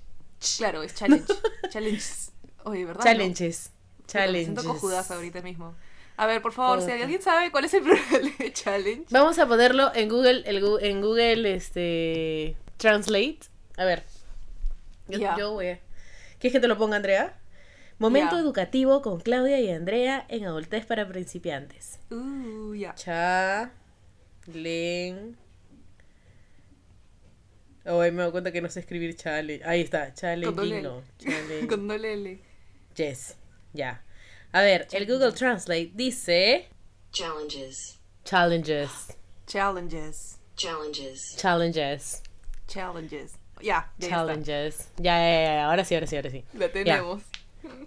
claro, 0.58 0.84
es 0.84 0.94
challenge. 0.96 1.34
Challenges. 1.70 2.32
Oye, 2.66 2.86
¿verdad? 2.86 3.04
no? 3.04 3.73
Challenges. 4.08 4.50
Me 4.50 4.62
siento 4.62 4.64
cojudas 4.74 5.10
ahorita 5.12 5.42
mismo. 5.42 5.76
A 6.18 6.28
ver, 6.28 6.42
por 6.42 6.54
favor, 6.54 6.80
si 6.80 6.86
Puta. 6.92 7.02
alguien 7.02 7.22
sabe 7.22 7.52
cuál 7.52 7.66
es 7.66 7.74
el 7.74 7.82
plural 7.84 8.32
de 8.38 8.54
challenge. 8.54 9.06
Vamos 9.10 9.40
a 9.40 9.48
ponerlo 9.48 9.92
en 9.96 10.10
Google, 10.10 10.44
el 10.46 10.58
en 10.82 11.02
Google 11.02 11.54
este 11.56 12.56
Translate. 12.78 13.40
A 13.78 13.86
ver. 13.86 14.04
Yo, 15.08 15.20
Ya. 15.20 15.36
yo 15.38 15.54
voy 15.54 15.68
a... 15.70 15.80
¿Quieres 16.40 16.54
que 16.54 16.60
te 16.60 16.68
lo 16.68 16.78
ponga, 16.78 16.98
Andrea? 16.98 17.40
Momento 18.00 18.36
Ya. 18.36 18.42
educativo 18.42 19.02
con 19.02 19.20
Claudia 19.22 19.60
y 19.60 19.70
Andrea 19.72 20.26
en 20.30 20.46
adultez 20.46 20.86
para 20.86 21.08
principiantes. 21.08 22.00
Uh, 22.12 22.74
ya. 22.76 22.94
Cha. 22.96 23.72
Len. 24.54 25.38
Oh, 27.86 28.00
me 28.00 28.12
doy 28.12 28.32
cuenta 28.32 28.52
que 28.52 28.62
no 28.62 28.70
sé 28.70 28.80
escribir 28.82 29.16
challenge. 29.16 29.64
Ahí 29.66 29.82
está, 29.82 30.14
challenge. 30.14 30.56
Con. 30.56 32.40
Yes. 32.96 33.36
Ya. 33.74 34.02
A 34.52 34.62
ver, 34.62 34.88
el 34.92 35.06
Google 35.08 35.32
Translate 35.34 35.92
dice 35.94 36.70
Challenges. 37.12 38.00
challenges. 38.24 39.18
Challenges. 39.48 40.38
Challenges. 40.56 41.36
Challenges. 41.38 42.22
Challenges. 42.68 43.34
Ya, 43.62 43.92
ya. 43.98 44.10
Challenges. 44.10 44.90
Ya, 44.98 45.18
ya, 45.18 45.30
ya, 45.30 45.44
ya, 45.56 45.66
ahora 45.66 45.84
sí, 45.86 45.96
ahora 45.96 46.08
sí, 46.08 46.16
ahora 46.16 46.30
sí. 46.30 46.44
La 46.54 46.70
tenemos. 46.72 47.24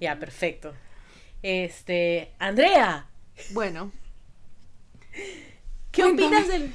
Ya, 0.00 0.18
perfecto. 0.18 0.74
Este, 1.42 2.32
Andrea, 2.38 3.06
Bueno, 3.50 3.92
¿qué 5.92 6.02
Cuéntame. 6.02 6.26
opinas 6.26 6.48
del 6.48 6.74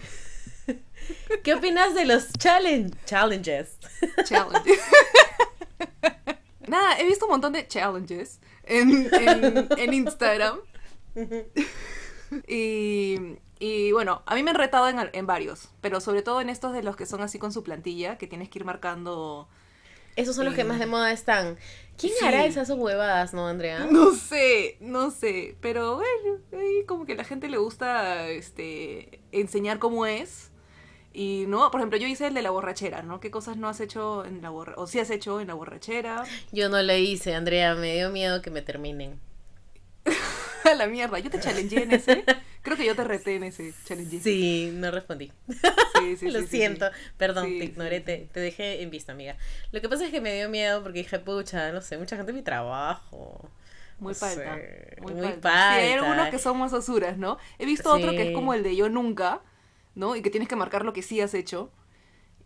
¿Qué 1.43 1.53
opinas 1.55 1.93
de 1.95 2.05
los 2.05 2.31
challenge 2.33 2.95
challenges? 3.05 3.77
challenges. 4.25 4.79
Nada, 6.67 6.99
he 6.99 7.05
visto 7.05 7.25
un 7.25 7.31
montón 7.31 7.53
de 7.53 7.67
challenges 7.67 8.39
en, 8.63 9.09
en, 9.13 9.67
en 9.77 9.93
Instagram. 9.93 10.59
Y, 12.47 13.17
y 13.59 13.91
bueno, 13.91 14.23
a 14.25 14.35
mí 14.35 14.43
me 14.43 14.51
han 14.51 14.57
retado 14.57 14.87
en, 14.87 14.97
en 15.11 15.27
varios, 15.27 15.69
pero 15.81 15.99
sobre 15.99 16.21
todo 16.21 16.41
en 16.41 16.49
estos 16.49 16.73
de 16.73 16.83
los 16.83 16.95
que 16.95 17.05
son 17.05 17.21
así 17.21 17.39
con 17.39 17.51
su 17.51 17.63
plantilla, 17.63 18.17
que 18.17 18.27
tienes 18.27 18.49
que 18.49 18.59
ir 18.59 18.65
marcando... 18.65 19.49
Esos 20.17 20.35
son 20.35 20.43
los 20.43 20.53
que 20.53 20.61
Eh, 20.61 20.65
más 20.65 20.77
de 20.79 20.87
moda 20.87 21.11
están. 21.13 21.57
¿Quién 21.97 22.13
sí. 22.19 22.25
hará 22.25 22.45
esas 22.45 22.69
huevadas, 22.69 23.33
no, 23.33 23.47
Andrea? 23.47 23.87
No 23.89 24.13
sé, 24.13 24.77
no 24.81 25.09
sé, 25.09 25.55
pero 25.61 25.95
bueno, 25.95 26.39
ahí 26.51 26.83
como 26.85 27.05
que 27.05 27.13
a 27.13 27.15
la 27.15 27.23
gente 27.23 27.47
le 27.47 27.57
gusta 27.57 28.27
este 28.27 29.21
enseñar 29.31 29.79
cómo 29.79 30.05
es. 30.05 30.50
Y 31.13 31.45
no, 31.47 31.69
por 31.71 31.81
ejemplo, 31.81 31.97
yo 31.97 32.07
hice 32.07 32.27
el 32.27 32.33
de 32.33 32.41
la 32.41 32.51
borrachera, 32.51 33.01
¿no? 33.01 33.19
¿Qué 33.19 33.31
cosas 33.31 33.57
no 33.57 33.67
has 33.67 33.81
hecho 33.81 34.23
en 34.25 34.41
la 34.41 34.49
borrachera? 34.49 34.81
O 34.81 34.87
sí 34.87 34.99
has 34.99 35.09
hecho 35.09 35.41
en 35.41 35.47
la 35.47 35.53
borrachera. 35.53 36.23
Yo 36.51 36.69
no 36.69 36.81
lo 36.81 36.95
hice, 36.95 37.35
Andrea, 37.35 37.75
me 37.75 37.95
dio 37.95 38.09
miedo 38.09 38.41
que 38.41 38.49
me 38.49 38.61
terminen. 38.61 39.19
A 40.63 40.75
la 40.75 40.87
mierda, 40.87 41.19
yo 41.19 41.29
te 41.29 41.39
challengeé 41.39 41.83
en 41.83 41.91
ese. 41.91 42.23
Creo 42.61 42.77
que 42.77 42.85
yo 42.85 42.95
te 42.95 43.03
reté 43.03 43.35
en 43.35 43.43
ese 43.43 43.73
challenge. 43.85 44.19
Sí, 44.19 44.71
no 44.73 44.91
respondí. 44.91 45.31
sí, 45.99 46.17
sí, 46.17 46.27
lo 46.31 46.41
sí, 46.41 46.47
siento, 46.47 46.89
perdón, 47.17 47.45
te 47.45 47.65
ignoré. 47.65 47.99
Te, 48.01 48.29
te 48.31 48.39
dejé 48.39 48.83
en 48.83 48.91
vista, 48.91 49.11
amiga. 49.11 49.35
Lo 49.71 49.81
que 49.81 49.89
pasa 49.89 50.05
es 50.05 50.11
que 50.11 50.21
me 50.21 50.35
dio 50.35 50.49
miedo 50.49 50.83
porque 50.83 50.99
dije, 50.99 51.19
pucha, 51.19 51.71
no 51.71 51.81
sé, 51.81 51.97
mucha 51.97 52.15
gente 52.15 52.31
en 52.31 52.37
mi 52.37 52.43
trabajo. 52.43 53.49
Muy 53.99 54.13
palta. 54.13 54.59
Muy, 55.01 55.13
muy 55.13 55.21
palta. 55.23 55.49
Sí, 55.49 55.79
hay 55.79 55.91
palta. 55.91 56.05
algunos 56.05 56.29
que 56.29 56.39
son 56.39 56.57
más 56.59 56.73
osuras, 56.73 57.17
¿no? 57.17 57.37
He 57.57 57.65
visto 57.65 57.91
otro 57.91 58.11
que 58.11 58.29
es 58.29 58.33
como 58.33 58.53
el 58.53 58.63
de 58.63 58.75
yo 58.75 58.89
nunca, 58.89 59.41
¿no? 59.95 60.15
Y 60.15 60.21
que 60.21 60.29
tienes 60.29 60.47
que 60.49 60.55
marcar 60.55 60.85
lo 60.85 60.93
que 60.93 61.01
sí 61.01 61.19
has 61.21 61.33
hecho. 61.33 61.71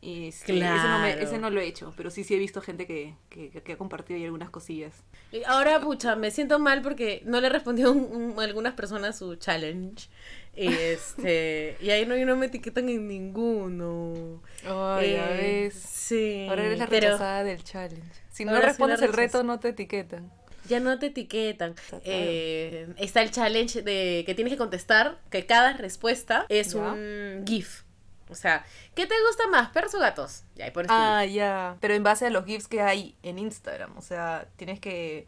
Y 0.02 0.28
ese, 0.28 0.54
no 0.54 1.00
me- 1.00 1.14
Claro. 1.14 1.22
ese 1.22 1.38
no 1.40 1.50
lo 1.50 1.60
he 1.62 1.66
hecho, 1.66 1.92
pero 1.98 2.12
sí, 2.12 2.24
sí 2.24 2.36
he 2.36 2.38
visto 2.38 2.62
gente 2.62 2.86
que, 2.86 3.16
que, 3.30 3.50
que 3.50 3.74
ha 3.74 3.78
compartido 3.78 4.18
ahí 4.18 4.26
algunas 4.26 4.52
cosillas. 4.52 4.94
Y 5.32 5.44
Ahora, 5.46 5.80
pucha, 5.80 6.16
me 6.16 6.30
siento 6.30 6.60
mal 6.60 6.84
porque 6.84 7.24
no 7.26 7.42
le 7.42 7.50
respondió 7.50 7.92
un- 7.92 8.34
un- 8.34 8.40
a 8.40 8.44
algunas 8.44 8.74
personas 8.76 9.18
su 9.18 9.36
challenge. 9.38 10.08
Y 10.56 10.68
este, 10.68 11.76
y 11.82 11.90
ahí 11.90 12.06
no, 12.06 12.16
no 12.24 12.36
me 12.36 12.46
etiquetan 12.48 12.88
en 12.90 13.08
ninguno. 13.08 14.42
Ay, 14.64 15.14
Eh, 15.16 15.38
ves. 15.42 15.74
Sí. 15.74 16.46
Ahora 16.50 16.66
eres 16.66 16.78
la 16.80 16.88
pero 16.88 17.08
rechazada 17.08 17.44
del 17.44 17.64
challenge. 17.64 18.22
Si 18.30 18.46
no 18.46 18.60
respondes 18.62 19.02
el 19.02 19.12
reto, 19.14 19.44
no 19.44 19.60
te 19.60 19.70
etiquetan. 19.70 20.32
Ya 20.68 20.80
no 20.80 20.98
te 21.00 21.08
etiquetan. 21.08 21.76
Eh, 22.04 22.88
está 22.98 23.22
el 23.22 23.32
challenge 23.32 23.82
de 23.82 24.24
que 24.26 24.36
tienes 24.36 24.54
que 24.54 24.58
contestar, 24.58 25.20
que 25.30 25.46
cada 25.46 25.74
respuesta 25.74 26.46
es 26.50 26.74
un 26.74 27.44
GIF. 27.48 27.84
O 28.30 28.36
sea, 28.36 28.66
¿qué 28.96 29.06
te 29.06 29.14
gusta 29.28 29.48
más, 29.48 29.70
perros 29.70 29.94
o 29.94 30.00
gatos? 30.00 30.44
Ya, 30.56 30.66
ahí 30.66 30.72
pones 30.72 30.88
tu 30.88 30.94
Ah, 30.98 31.24
ya. 31.26 31.78
Pero 31.80 31.94
en 31.94 32.02
base 32.04 32.26
a 32.26 32.30
los 32.32 32.46
GIFs 32.46 32.68
que 32.68 32.82
hay 32.82 33.16
en 33.22 33.38
Instagram. 33.38 33.96
O 33.98 34.02
sea, 34.02 34.48
tienes 34.56 34.80
que 34.80 35.28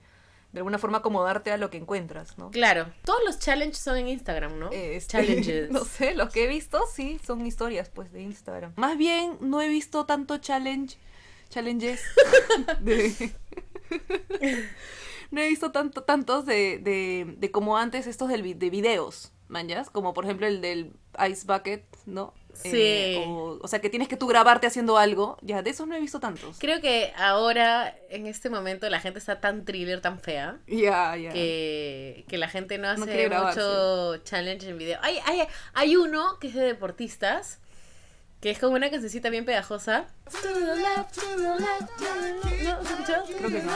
de 0.52 0.60
alguna 0.60 0.80
forma 0.80 1.00
acomodarte 1.00 1.52
a 1.52 1.58
lo 1.58 1.70
que 1.70 1.78
encuentras, 1.78 2.38
¿no? 2.40 2.50
Claro, 2.50 2.92
todos 3.04 3.20
los 3.26 3.38
challenges 3.38 3.78
son 3.78 3.98
en 3.98 4.08
Instagram, 4.08 4.58
¿no? 4.58 4.70
Este, 4.72 5.12
Challenges. 5.12 5.70
no 5.72 5.86
sé, 5.86 6.16
los 6.16 6.32
que 6.32 6.46
he 6.46 6.48
visto 6.48 6.84
sí 6.92 7.20
son 7.24 7.46
historias 7.46 7.90
pues 7.90 8.12
de 8.12 8.22
Instagram. 8.24 8.74
Más 8.78 8.98
bien 8.98 9.38
no 9.42 9.62
he 9.62 9.68
visto 9.68 10.06
tanto 10.08 10.38
challenge, 10.40 10.98
challenges 11.50 12.02
de- 12.80 13.32
no 15.32 15.42
he 15.42 15.48
visto 15.48 15.72
tanto 15.72 16.04
tantos 16.04 16.46
de, 16.46 16.78
de, 16.80 17.36
de 17.38 17.52
como 17.52 17.78
antes 17.78 18.08
estos 18.08 18.30
del, 18.30 18.58
de 18.58 18.70
videos, 18.70 19.32
manjas, 19.48 19.90
como 19.90 20.14
por 20.14 20.26
ejemplo 20.26 20.46
el 20.48 20.62
del 20.62 20.94
Ice 21.30 21.46
Bucket, 21.46 21.84
¿no? 22.06 22.34
eh, 22.64 23.14
Sí. 23.18 23.24
o, 23.28 23.60
o 23.62 23.68
sea, 23.68 23.80
que 23.80 23.90
tienes 23.90 24.08
que 24.08 24.18
tú 24.18 24.26
grabarte 24.26 24.66
haciendo 24.66 24.98
algo. 24.98 25.38
Ya, 25.42 25.62
de 25.62 25.70
esos 25.70 25.88
no 25.88 25.94
he 25.96 26.00
visto 26.00 26.20
tantos. 26.20 26.58
Creo 26.60 26.82
que 26.82 27.14
ahora, 27.16 27.96
en 28.10 28.26
este 28.26 28.50
momento, 28.50 28.90
la 28.90 29.00
gente 29.00 29.20
está 29.20 29.40
tan 29.40 29.64
thriller, 29.64 30.02
tan 30.02 30.20
fea, 30.20 30.58
Ya, 30.66 31.16
ya. 31.16 31.32
que, 31.32 32.26
que 32.28 32.38
la 32.40 32.50
gente 32.50 32.80
no 32.80 32.88
hace 32.90 33.30
mucho 33.30 34.18
challenge 34.24 34.68
en 34.70 34.78
video. 34.80 34.98
Hay, 35.04 35.20
hay, 35.26 35.42
hay 35.74 35.96
uno 35.98 36.40
que 36.40 36.48
es 36.48 36.56
de 36.56 36.64
deportistas, 36.64 37.60
que 38.42 38.52
es 38.52 38.60
como 38.60 38.76
una 38.76 38.90
cancioncita 38.90 39.30
bien 39.30 39.46
pegajosa. 39.46 40.06
Creo 43.38 43.50
que 43.50 43.62
no. 43.64 43.72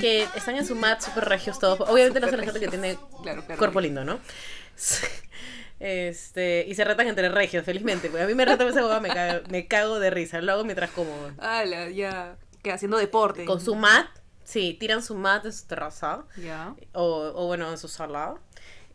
Que 0.00 0.22
están 0.34 0.56
en 0.56 0.66
su 0.66 0.74
mat 0.74 1.00
súper 1.00 1.24
regios 1.24 1.58
todos. 1.58 1.80
Obviamente 1.88 2.20
no 2.20 2.28
son 2.28 2.38
la 2.38 2.44
gente 2.44 2.60
que 2.60 2.68
tiene 2.68 2.98
Claro, 3.22 3.44
claro. 3.44 3.58
cuerpo 3.58 3.80
lindo, 3.80 4.04
¿no? 4.04 4.18
Este, 5.80 6.64
y 6.66 6.74
se 6.76 6.84
retan 6.84 7.08
entre 7.08 7.28
regios, 7.28 7.64
felizmente. 7.64 8.08
A 8.18 8.26
mí 8.26 8.34
me 8.34 8.44
retan 8.44 8.68
esa 8.68 8.86
hueá, 8.86 9.00
me 9.00 9.08
cago, 9.08 9.42
me 9.50 9.66
cago 9.66 9.98
de 9.98 10.08
risa. 10.08 10.40
Lo 10.40 10.52
hago 10.52 10.64
mientras 10.64 10.90
como. 10.92 11.12
Ala, 11.38 11.90
ya. 11.90 12.36
Que 12.62 12.72
haciendo 12.72 12.96
deporte. 12.96 13.44
Con 13.44 13.60
su 13.60 13.74
mat, 13.74 14.06
sí, 14.44 14.76
tiran 14.80 15.02
su 15.02 15.14
mat 15.14 15.44
en 15.44 15.52
su 15.52 15.66
terraza. 15.66 16.24
Ya. 16.36 16.74
O, 16.92 17.32
o 17.34 17.46
bueno, 17.48 17.70
en 17.70 17.76
su 17.76 17.88
sala. 17.88 18.36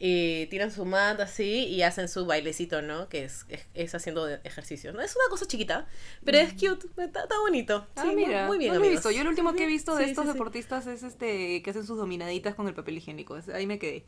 Y 0.01 0.45
tiran 0.47 0.71
su 0.71 0.85
mat 0.85 1.19
así 1.19 1.65
y 1.65 1.81
hacen 1.81 2.07
su 2.07 2.25
bailecito, 2.25 2.81
¿no? 2.81 3.09
Que 3.09 3.25
es, 3.25 3.45
es, 3.49 3.67
es 3.73 3.93
haciendo 3.93 4.29
ejercicio. 4.29 4.93
¿no? 4.93 5.01
Es 5.01 5.13
una 5.15 5.29
cosa 5.29 5.45
chiquita, 5.45 5.87
pero 6.23 6.37
es 6.37 6.53
cute, 6.53 6.87
está, 7.03 7.23
está 7.23 7.37
bonito. 7.39 7.85
Ah, 7.97 8.03
Sí, 8.03 8.07
muy- 8.07 8.25
mira, 8.25 8.47
muy, 8.47 8.57
bien, 8.57 8.73
no 8.73 8.79
lo 8.79 8.85
he 8.85 8.89
visto. 8.91 9.11
Yo 9.11 9.23
lo 9.25 9.29
último 9.29 9.53
que 9.53 9.63
he 9.65 9.67
visto 9.67 9.95
de 9.95 10.05
Sí, 10.05 10.09
estos 10.11 10.25
sí, 10.25 10.31
deportistas 10.31 10.87
es 10.87 11.03
este 11.03 11.61
que 11.61 11.69
hacen 11.69 11.85
sus 11.85 11.97
dominaditas 11.97 12.55
con 12.55 12.67
el 12.69 12.73
papel 12.73 12.97
higiénico. 12.97 13.37
Ahí 13.53 13.67
me 13.67 13.77
quedé. 13.77 14.05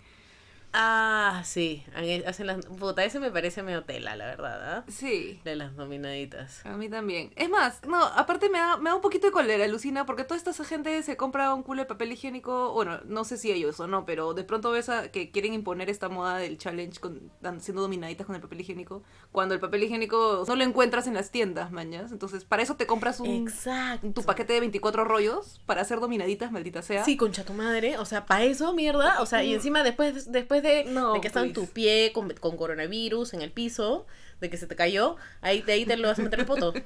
Ah, 0.74 1.42
sí. 1.44 1.84
Hacen 2.26 2.48
las... 2.48 2.66
Puta, 2.66 3.04
ese 3.04 3.20
me 3.20 3.32
parece 3.32 3.64
medio 3.64 3.84
tela, 3.84 4.16
la 4.16 4.26
verdad, 4.26 4.78
¿ah? 4.78 4.84
Sí. 4.88 5.40
De 5.44 5.56
las 5.56 5.76
dominaditas. 5.76 6.66
A 6.66 6.78
mí 6.78 6.90
también. 6.90 7.32
Es 7.36 7.50
más, 7.50 7.82
no, 7.88 8.04
aparte 8.04 8.50
me 8.50 8.60
da, 8.60 8.78
me 8.78 8.90
da 8.90 8.96
un 8.96 9.02
poquito 9.02 9.28
de 9.28 9.34
cólera, 9.34 9.66
alucina, 9.66 10.06
porque 10.06 10.24
toda 10.24 10.38
esta 10.38 10.54
gente 10.64 11.02
se 11.04 11.18
compra 11.18 11.54
un 11.54 11.64
culo 11.64 11.82
de 11.82 11.88
papel 11.88 12.12
higiénico, 12.12 12.72
bueno, 12.74 13.00
no 13.06 13.24
sé 13.24 13.38
si 13.38 13.52
ellos 13.52 13.80
o 13.80 13.88
no, 13.88 14.06
pero 14.06 14.34
de 14.34 14.44
pronto 14.44 14.72
ves 14.72 14.90
a, 14.90 15.12
que 15.12 15.32
quieren 15.32 15.54
imponer 15.54 15.90
esta 15.90 16.10
moda 16.10 16.38
del 16.38 16.58
challenge 16.58 17.00
con, 17.00 17.32
siendo 17.60 17.82
dominaditas 17.82 18.26
con 18.26 18.36
el 18.36 18.42
papel 18.42 18.62
higiénico, 18.62 19.04
cuando 19.32 19.54
el 19.54 19.60
papel 19.60 19.84
higiénico 19.84 20.46
no 20.48 20.56
lo 20.56 20.64
encuentras 20.64 21.08
en 21.08 21.14
las 21.16 21.32
tiendas, 21.32 21.72
mañas. 21.72 22.12
Entonces, 22.12 22.46
para 22.46 22.64
eso 22.64 22.76
te 22.76 22.86
compras 22.86 23.20
un, 23.20 23.28
Exacto. 23.28 24.12
tu 24.14 24.24
paquete 24.24 24.54
de 24.54 24.60
24 24.62 25.04
rollos 25.04 25.62
para 25.66 25.82
hacer 25.82 26.00
dominaditas, 26.00 26.52
maldita 26.52 26.82
sea. 26.82 27.04
Sí, 27.04 27.18
concha 27.18 27.44
tu 27.44 27.54
madre. 27.54 27.98
O 27.98 28.06
sea, 28.06 28.26
para 28.26 28.44
eso, 28.44 28.74
mierda. 28.74 29.22
O 29.22 29.26
sea, 29.26 29.44
y 29.44 29.54
encima 29.54 29.84
después, 29.84 30.32
después 30.32 30.61
de, 30.64 30.84
No, 30.86 31.14
de 31.14 31.22
que 31.22 31.28
está 31.28 31.42
en 31.42 31.54
tu 31.54 31.62
pues. 31.62 31.72
pie 31.72 32.12
con, 32.14 32.30
con 32.34 32.58
coronavirus 32.58 33.34
en 33.34 33.42
el 33.42 33.52
piso, 33.52 34.06
de 34.40 34.50
que 34.50 34.58
se 34.58 34.68
te 34.68 34.76
cayó, 34.76 35.16
ahí, 35.42 35.62
de 35.62 35.74
ahí 35.74 35.86
te 35.86 35.98
lo 35.98 36.08
vas 36.08 36.20
a 36.20 36.22
meter 36.24 36.40
el 36.40 36.46
poto. 36.46 36.74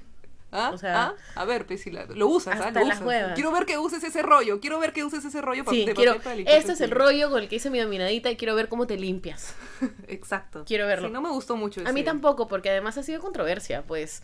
¿Ah? 0.52 0.72
o 0.74 0.78
sea- 0.78 1.08
¿Ah? 1.08 1.14
A 1.42 1.44
ver, 1.46 1.66
pues, 1.66 1.82
si 1.82 1.92
la- 1.92 2.06
lo 2.06 2.28
usas, 2.28 2.62
¿ah? 2.62 2.68
Hasta 2.68 2.80
Lo 2.80 2.86
las 2.88 3.02
usas. 3.02 3.34
Quiero 3.34 3.52
ver 3.52 3.66
que 3.66 3.78
uses 3.78 4.02
ese 4.04 4.22
rollo, 4.22 4.62
quiero 4.62 4.80
ver 4.80 4.94
que 4.94 5.04
uses 5.04 5.26
ese 5.26 5.42
rollo 5.42 5.66
pa- 5.66 5.72
Sí, 5.72 5.86
quiero. 5.94 6.18
para 6.22 6.36
Este 6.36 6.72
es 6.74 6.82
el 6.82 6.92
rollo 6.92 7.30
con 7.30 7.42
el 7.42 7.50
que 7.50 7.58
hice 7.58 7.70
mi 7.70 7.80
dominadita 7.80 8.32
y 8.32 8.38
quiero 8.38 8.56
ver 8.56 8.70
cómo 8.70 8.88
te 8.88 8.96
limpias. 8.96 9.54
Exacto. 10.08 10.64
Quiero 10.66 10.88
verlo. 10.88 11.08
Sí, 11.10 11.14
no 11.14 11.20
me 11.22 11.30
gustó 11.30 11.58
mucho 11.58 11.82
A 11.86 11.92
mí 11.92 12.04
tampoco, 12.04 12.48
porque 12.48 12.70
además 12.70 12.98
ha 12.98 13.04
sido 13.04 13.20
controversia, 13.22 13.82
pues. 13.82 14.22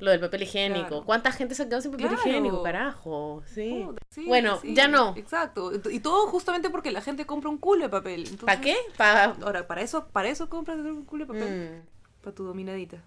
Lo 0.00 0.10
del 0.12 0.20
papel 0.20 0.42
higiénico. 0.42 0.86
Claro. 0.88 1.04
¿Cuánta 1.04 1.32
gente 1.32 1.54
se 1.56 1.62
ha 1.62 1.66
quedado 1.66 1.82
sin 1.82 1.90
papel 1.90 2.06
Claro. 2.08 2.22
higiénico, 2.24 2.62
carajo? 2.62 3.42
Sí. 3.52 3.82
Puta, 3.84 4.00
sí, 4.10 4.24
bueno, 4.26 4.60
sí, 4.60 4.74
ya 4.74 4.86
no. 4.86 5.14
Exacto. 5.16 5.72
Y 5.90 6.00
todo 6.00 6.28
justamente 6.28 6.70
porque 6.70 6.92
la 6.92 7.00
gente 7.02 7.26
compra 7.26 7.50
un 7.50 7.58
culo 7.58 7.82
de 7.82 7.88
papel. 7.88 8.28
¿Para 8.44 8.60
qué? 8.60 8.76
Para. 8.96 9.36
Ahora, 9.42 9.66
para 9.66 9.80
eso, 9.82 10.06
para 10.08 10.28
eso 10.28 10.48
compras 10.48 10.78
un 10.78 11.04
culo 11.04 11.26
de 11.26 11.32
papel. 11.32 11.82
Mm. 11.84 12.22
Para 12.22 12.34
tu 12.36 12.44
dominadita. 12.44 13.02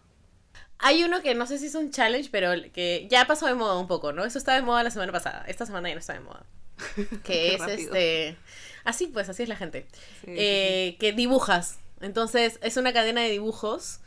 Hay 0.79 1.03
uno 1.03 1.21
que 1.21 1.35
no 1.35 1.45
sé 1.45 1.59
si 1.59 1.67
es 1.67 1.75
un 1.75 1.91
challenge, 1.91 2.29
pero 2.31 2.51
que 2.73 3.07
ya 3.09 3.25
pasó 3.25 3.45
de 3.45 3.53
moda 3.53 3.77
un 3.77 3.87
poco, 3.87 4.11
¿no? 4.13 4.25
Eso 4.25 4.37
estaba 4.37 4.57
de 4.57 4.63
moda 4.65 4.83
la 4.83 4.89
semana 4.91 5.11
pasada. 5.11 5.45
Esta 5.47 5.65
semana 5.65 5.87
ya 5.89 5.95
no 5.95 5.99
está 5.99 6.13
de 6.13 6.21
moda. 6.21 6.43
Que 7.23 7.53
es 7.53 7.59
rápido. 7.59 7.77
este. 7.93 8.37
Así 8.83 9.07
pues, 9.07 9.29
así 9.29 9.43
es 9.43 9.49
la 9.49 9.55
gente. 9.55 9.85
Sí, 10.25 10.31
Eh, 10.35 10.97
Que 10.99 11.13
dibujas. 11.13 11.79
Entonces, 12.01 12.57
es 12.63 12.77
una 12.77 12.91
cadena 12.93 13.21
de 13.21 13.29
dibujos 13.29 13.99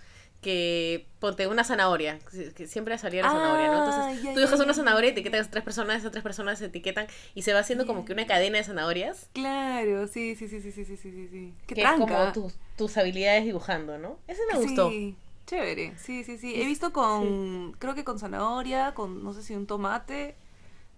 que 0.44 1.06
ponte 1.18 1.46
una 1.48 1.64
zanahoria, 1.64 2.18
que 2.54 2.66
siempre 2.68 2.96
salía 2.98 3.22
la 3.22 3.30
zanahoria, 3.30 3.68
¿no? 3.70 3.78
Entonces, 3.78 4.04
Ah, 4.06 4.12
ya, 4.12 4.32
tú 4.34 4.40
dibujas 4.40 4.58
ya, 4.58 4.64
una 4.64 4.74
zanahoria, 4.74 5.10
etiquetas 5.10 5.46
a 5.46 5.50
tres 5.50 5.64
personas, 5.64 5.98
esas 5.98 6.12
tres 6.12 6.22
personas 6.22 6.58
se 6.58 6.66
etiquetan 6.66 7.06
y 7.34 7.42
se 7.42 7.52
va 7.54 7.60
haciendo 7.60 7.86
como 7.86 8.04
que 8.04 8.12
una 8.12 8.26
cadena 8.26 8.58
de 8.58 8.64
zanahorias. 8.64 9.30
Claro, 9.32 10.06
sí, 10.06 10.36
sí, 10.36 10.46
sí, 10.48 10.60
sí, 10.60 10.70
sí, 10.70 10.84
sí, 10.84 10.96
sí, 10.96 11.28
sí. 11.28 11.54
Qué 11.66 11.74
que 11.74 11.80
tranca. 11.80 12.04
es 12.04 12.32
como 12.34 12.48
tus, 12.48 12.54
tus 12.76 12.96
habilidades 12.98 13.44
dibujando, 13.44 13.98
¿no? 13.98 14.18
Ese 14.28 14.42
me 14.52 14.58
gustó. 14.60 14.90
Sí, 14.90 15.16
chévere. 15.46 15.94
Sí, 15.98 16.22
sí, 16.24 16.36
sí. 16.38 16.54
He 16.60 16.66
visto 16.66 16.92
con, 16.92 17.72
creo 17.78 17.94
que 17.94 18.04
con 18.04 18.18
zanahoria, 18.18 18.94
con 18.94 19.24
no 19.24 19.32
sé 19.32 19.42
si 19.42 19.54
un 19.56 19.66
tomate, 19.66 20.36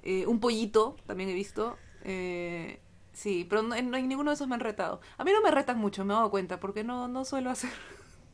eh, 0.02 0.26
un 0.26 0.40
pollito, 0.40 0.96
también 1.06 1.30
he 1.30 1.34
visto. 1.34 1.78
Eh, 2.04 2.78
sí, 3.12 3.46
pero 3.48 3.62
no, 3.62 3.74
no- 3.80 3.98
ninguno 3.98 4.30
de 4.30 4.34
esos 4.34 4.48
me 4.48 4.54
han 4.54 4.60
retado. 4.60 5.00
A 5.18 5.24
mí 5.24 5.32
no 5.32 5.40
me 5.42 5.50
retan 5.50 5.78
mucho, 5.78 6.04
me 6.04 6.12
he 6.12 6.16
dado 6.16 6.30
cuenta, 6.30 6.60
porque 6.60 6.84
no, 6.84 7.08
no 7.08 7.24
suelo 7.24 7.50
hacer, 7.50 7.70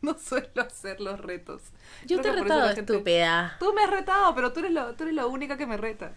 no 0.13 0.19
suelo 0.19 0.63
hacer 0.63 1.01
los 1.01 1.21
retos. 1.21 1.63
Yo 2.07 2.19
Creo 2.21 2.35
te 2.35 2.39
he 2.41 2.43
retado, 2.43 2.75
gente- 2.75 2.93
estúpida. 2.93 3.57
Tú 3.59 3.73
me 3.73 3.83
has 3.85 3.91
retado, 3.91 4.35
pero 4.35 4.53
tú 4.53 4.61
eres 4.61 4.73
la, 4.73 4.95
tú 4.97 5.05
eres 5.05 5.15
la 5.15 5.27
única 5.27 5.57
que 5.57 5.67
me 5.67 5.77
reta. 5.77 6.13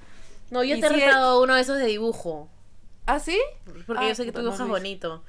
No, 0.52 0.64
yo 0.64 0.76
Y 0.76 0.82
te 0.82 0.88
he 0.88 0.90
retado 0.90 1.42
uno 1.42 1.56
de 1.56 1.62
esos 1.62 1.78
de 1.78 1.86
dibujo. 1.86 2.50
¿Ah, 3.06 3.20
sí? 3.20 3.40
Porque 3.88 4.06
Ah, 4.06 4.10
yo 4.10 4.16
sé 4.16 4.26
que 4.26 4.32
tú 4.32 4.40
no 4.40 4.46
dibujas 4.46 4.68
bonito. 4.68 5.24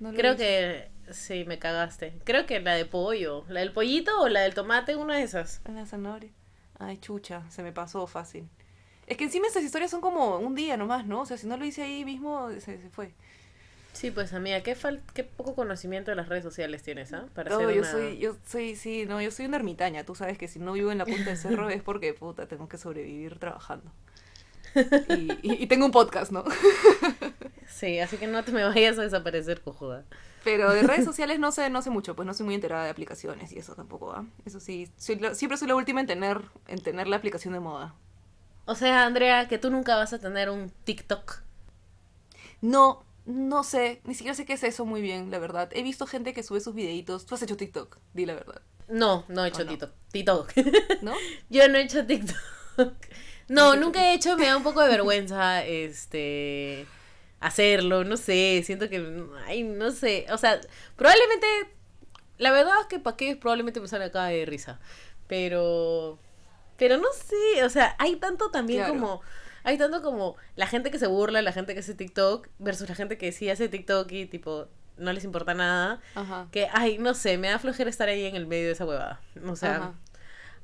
No 0.00 0.12
Creo 0.12 0.36
que 0.36 0.90
sí, 1.10 1.44
me 1.46 1.58
cagaste. 1.58 2.18
Creo 2.24 2.46
que 2.46 2.60
la 2.60 2.74
de 2.74 2.84
pollo. 2.84 3.44
¿La 3.48 3.60
del 3.60 3.72
pollito 3.72 4.20
o 4.20 4.28
la 4.28 4.40
del 4.40 4.54
tomate? 4.54 4.96
Una 4.96 5.16
de 5.16 5.22
esas. 5.22 5.60
Una 5.66 5.86
zanahoria. 5.86 6.30
Ay, 6.78 6.98
chucha, 6.98 7.42
se 7.50 7.62
me 7.62 7.72
pasó 7.72 8.06
fácil. 8.06 8.48
Es 9.06 9.16
que 9.16 9.24
encima 9.24 9.46
estas 9.46 9.62
historias 9.62 9.90
son 9.90 10.00
como 10.00 10.38
un 10.38 10.54
día 10.54 10.76
nomás, 10.76 11.06
¿no? 11.06 11.20
O 11.20 11.26
sea, 11.26 11.36
si 11.36 11.46
no 11.46 11.56
lo 11.56 11.64
hice 11.64 11.82
ahí 11.82 12.04
mismo, 12.04 12.50
se, 12.52 12.60
se 12.60 12.90
fue. 12.90 13.14
Sí, 13.94 14.10
pues 14.10 14.32
amiga, 14.34 14.60
qué, 14.62 14.76
fal- 14.76 15.00
qué 15.14 15.24
poco 15.24 15.54
conocimiento 15.54 16.10
de 16.10 16.16
las 16.16 16.28
redes 16.28 16.42
sociales 16.44 16.82
tienes, 16.82 17.12
¿ah? 17.12 17.26
Para 17.34 17.50
No, 17.50 17.70
yo 17.70 17.80
una- 17.80 17.90
soy, 17.90 18.18
yo 18.18 18.36
soy, 18.44 18.76
sí, 18.76 19.06
no, 19.06 19.22
yo 19.22 19.30
soy 19.30 19.46
una 19.46 19.56
ermitaña. 19.56 20.04
Tú 20.04 20.14
sabes 20.14 20.36
que 20.36 20.48
si 20.48 20.58
no 20.58 20.72
vivo 20.72 20.90
en 20.92 20.98
la 20.98 21.06
punta 21.06 21.24
del 21.24 21.38
cerro 21.38 21.70
es 21.70 21.82
porque, 21.82 22.12
puta, 22.12 22.46
tengo 22.46 22.68
que 22.68 22.76
sobrevivir 22.76 23.38
trabajando. 23.38 23.90
Y, 25.08 25.32
y- 25.42 25.62
y 25.62 25.66
tengo 25.68 25.86
un 25.86 25.92
podcast, 25.92 26.32
¿no? 26.32 26.44
Sí, 27.68 27.98
así 27.98 28.18
que 28.18 28.26
no 28.26 28.44
te 28.44 28.52
me 28.52 28.62
vayas 28.64 28.98
a 28.98 29.02
desaparecer, 29.02 29.60
cojuda. 29.62 30.04
Pero 30.44 30.70
de 30.72 30.82
redes 30.82 31.04
sociales 31.10 31.38
no 31.38 31.50
sé, 31.50 31.70
no 31.70 31.80
sé 31.82 31.90
mucho, 31.90 32.14
pues 32.14 32.26
no 32.26 32.34
soy 32.34 32.44
muy 32.46 32.54
enterada 32.54 32.84
de 32.84 32.90
aplicaciones 32.90 33.52
y 33.52 33.58
eso 33.58 33.74
tampoco, 33.74 34.12
¿ah? 34.12 34.24
Eso 34.44 34.60
sí, 34.60 34.88
soy 34.96 35.16
la- 35.16 35.34
siempre 35.34 35.56
soy 35.56 35.68
la 35.68 35.74
última 35.74 36.00
en 36.00 36.06
tener, 36.06 36.40
en 36.68 36.80
tener 36.82 37.06
la 37.08 37.16
aplicación 37.16 37.54
de 37.54 37.60
moda. 37.60 37.94
O 38.66 38.74
sea, 38.74 39.06
Andrea, 39.06 39.48
que 39.48 39.58
tú 39.58 39.70
nunca 39.70 39.96
vas 39.96 40.12
a 40.12 40.18
tener 40.18 40.50
un 40.50 40.70
TikTok. 40.84 41.40
No, 42.60 43.04
no 43.26 43.62
sé, 43.64 44.00
ni 44.04 44.14
siquiera 44.14 44.34
sé 44.34 44.44
qué 44.44 44.52
es 44.54 44.64
eso 44.64 44.84
muy 44.84 45.00
bien, 45.00 45.30
la 45.30 45.38
verdad. 45.38 45.70
He 45.72 45.82
visto 45.82 46.06
gente 46.06 46.34
que 46.34 46.42
sube 46.42 46.60
sus 46.60 46.74
videitos. 46.74 47.26
Tú 47.26 47.34
has 47.34 47.42
hecho 47.42 47.56
TikTok, 47.56 47.98
di 48.12 48.26
la 48.26 48.34
verdad, 48.34 48.62
No, 48.88 49.24
no 49.28 49.44
he 49.44 49.48
hecho. 49.48 49.64
TikTok. 49.66 49.92
TikTok. 50.12 50.52
¿no? 51.02 51.14
Yo 51.50 51.68
no 51.68 51.78
he 51.78 51.82
hecho 51.82 52.04
TikTok. 52.06 52.36
¿No 53.48 53.76
nunca 53.76 54.10
he 54.10 54.14
hecho, 54.14 54.36
me 54.38 54.46
da 54.46 54.56
un 54.56 54.62
poco 54.62 54.82
de 54.82 54.88
vergüenza, 54.96 55.64
este, 55.64 56.86
hacerlo, 57.40 58.04
no 58.04 58.16
sé, 58.16 58.62
siento 58.64 58.88
que, 58.88 59.26
ay, 59.46 59.62
no 59.64 59.90
sé, 59.90 60.26
o 60.30 60.38
sea, 60.38 60.60
probablemente, 60.96 61.46
la 62.38 62.52
verdad 62.52 62.72
es 62.80 62.86
que 62.86 62.98
para 62.98 63.16
qué 63.16 63.36
probablemente 63.36 63.80
me 63.80 63.88
sale 63.88 64.06
acá 64.06 64.24
de 64.26 64.46
risa, 64.46 64.80
pero, 65.28 66.18
pero 66.78 66.96
no 66.96 67.08
sé, 67.12 67.64
o 67.64 67.68
sea, 67.70 67.94
hay 67.98 68.16
tanto 68.16 68.50
también 68.50 68.80
Claro. 68.80 68.94
como, 68.94 69.20
hay 69.64 69.76
tanto 69.78 70.02
como 70.02 70.36
la 70.56 70.66
gente 70.66 70.90
que 70.90 70.98
se 70.98 71.06
burla, 71.06 71.42
la 71.42 71.52
gente 71.52 71.74
que 71.74 71.80
hace 71.80 71.94
TikTok, 71.94 72.48
versus 72.58 72.88
la 72.88 72.94
gente 72.94 73.18
que 73.18 73.32
sí 73.32 73.50
hace 73.50 73.68
TikTok 73.68 74.10
y 74.12 74.26
tipo, 74.26 74.68
no 74.96 75.12
les 75.12 75.24
importa 75.24 75.54
nada, 75.54 76.00
Ajá. 76.14 76.46
que, 76.52 76.68
ay, 76.72 76.98
no 76.98 77.14
sé, 77.14 77.38
me 77.38 77.48
da 77.48 77.58
flojera 77.58 77.90
estar 77.90 78.08
ahí 78.08 78.24
en 78.24 78.36
el 78.36 78.46
medio 78.46 78.66
de 78.66 78.72
esa 78.72 78.84
huevada, 78.84 79.20
o 79.48 79.56
sea, 79.56 79.76
Ajá. 79.76 79.94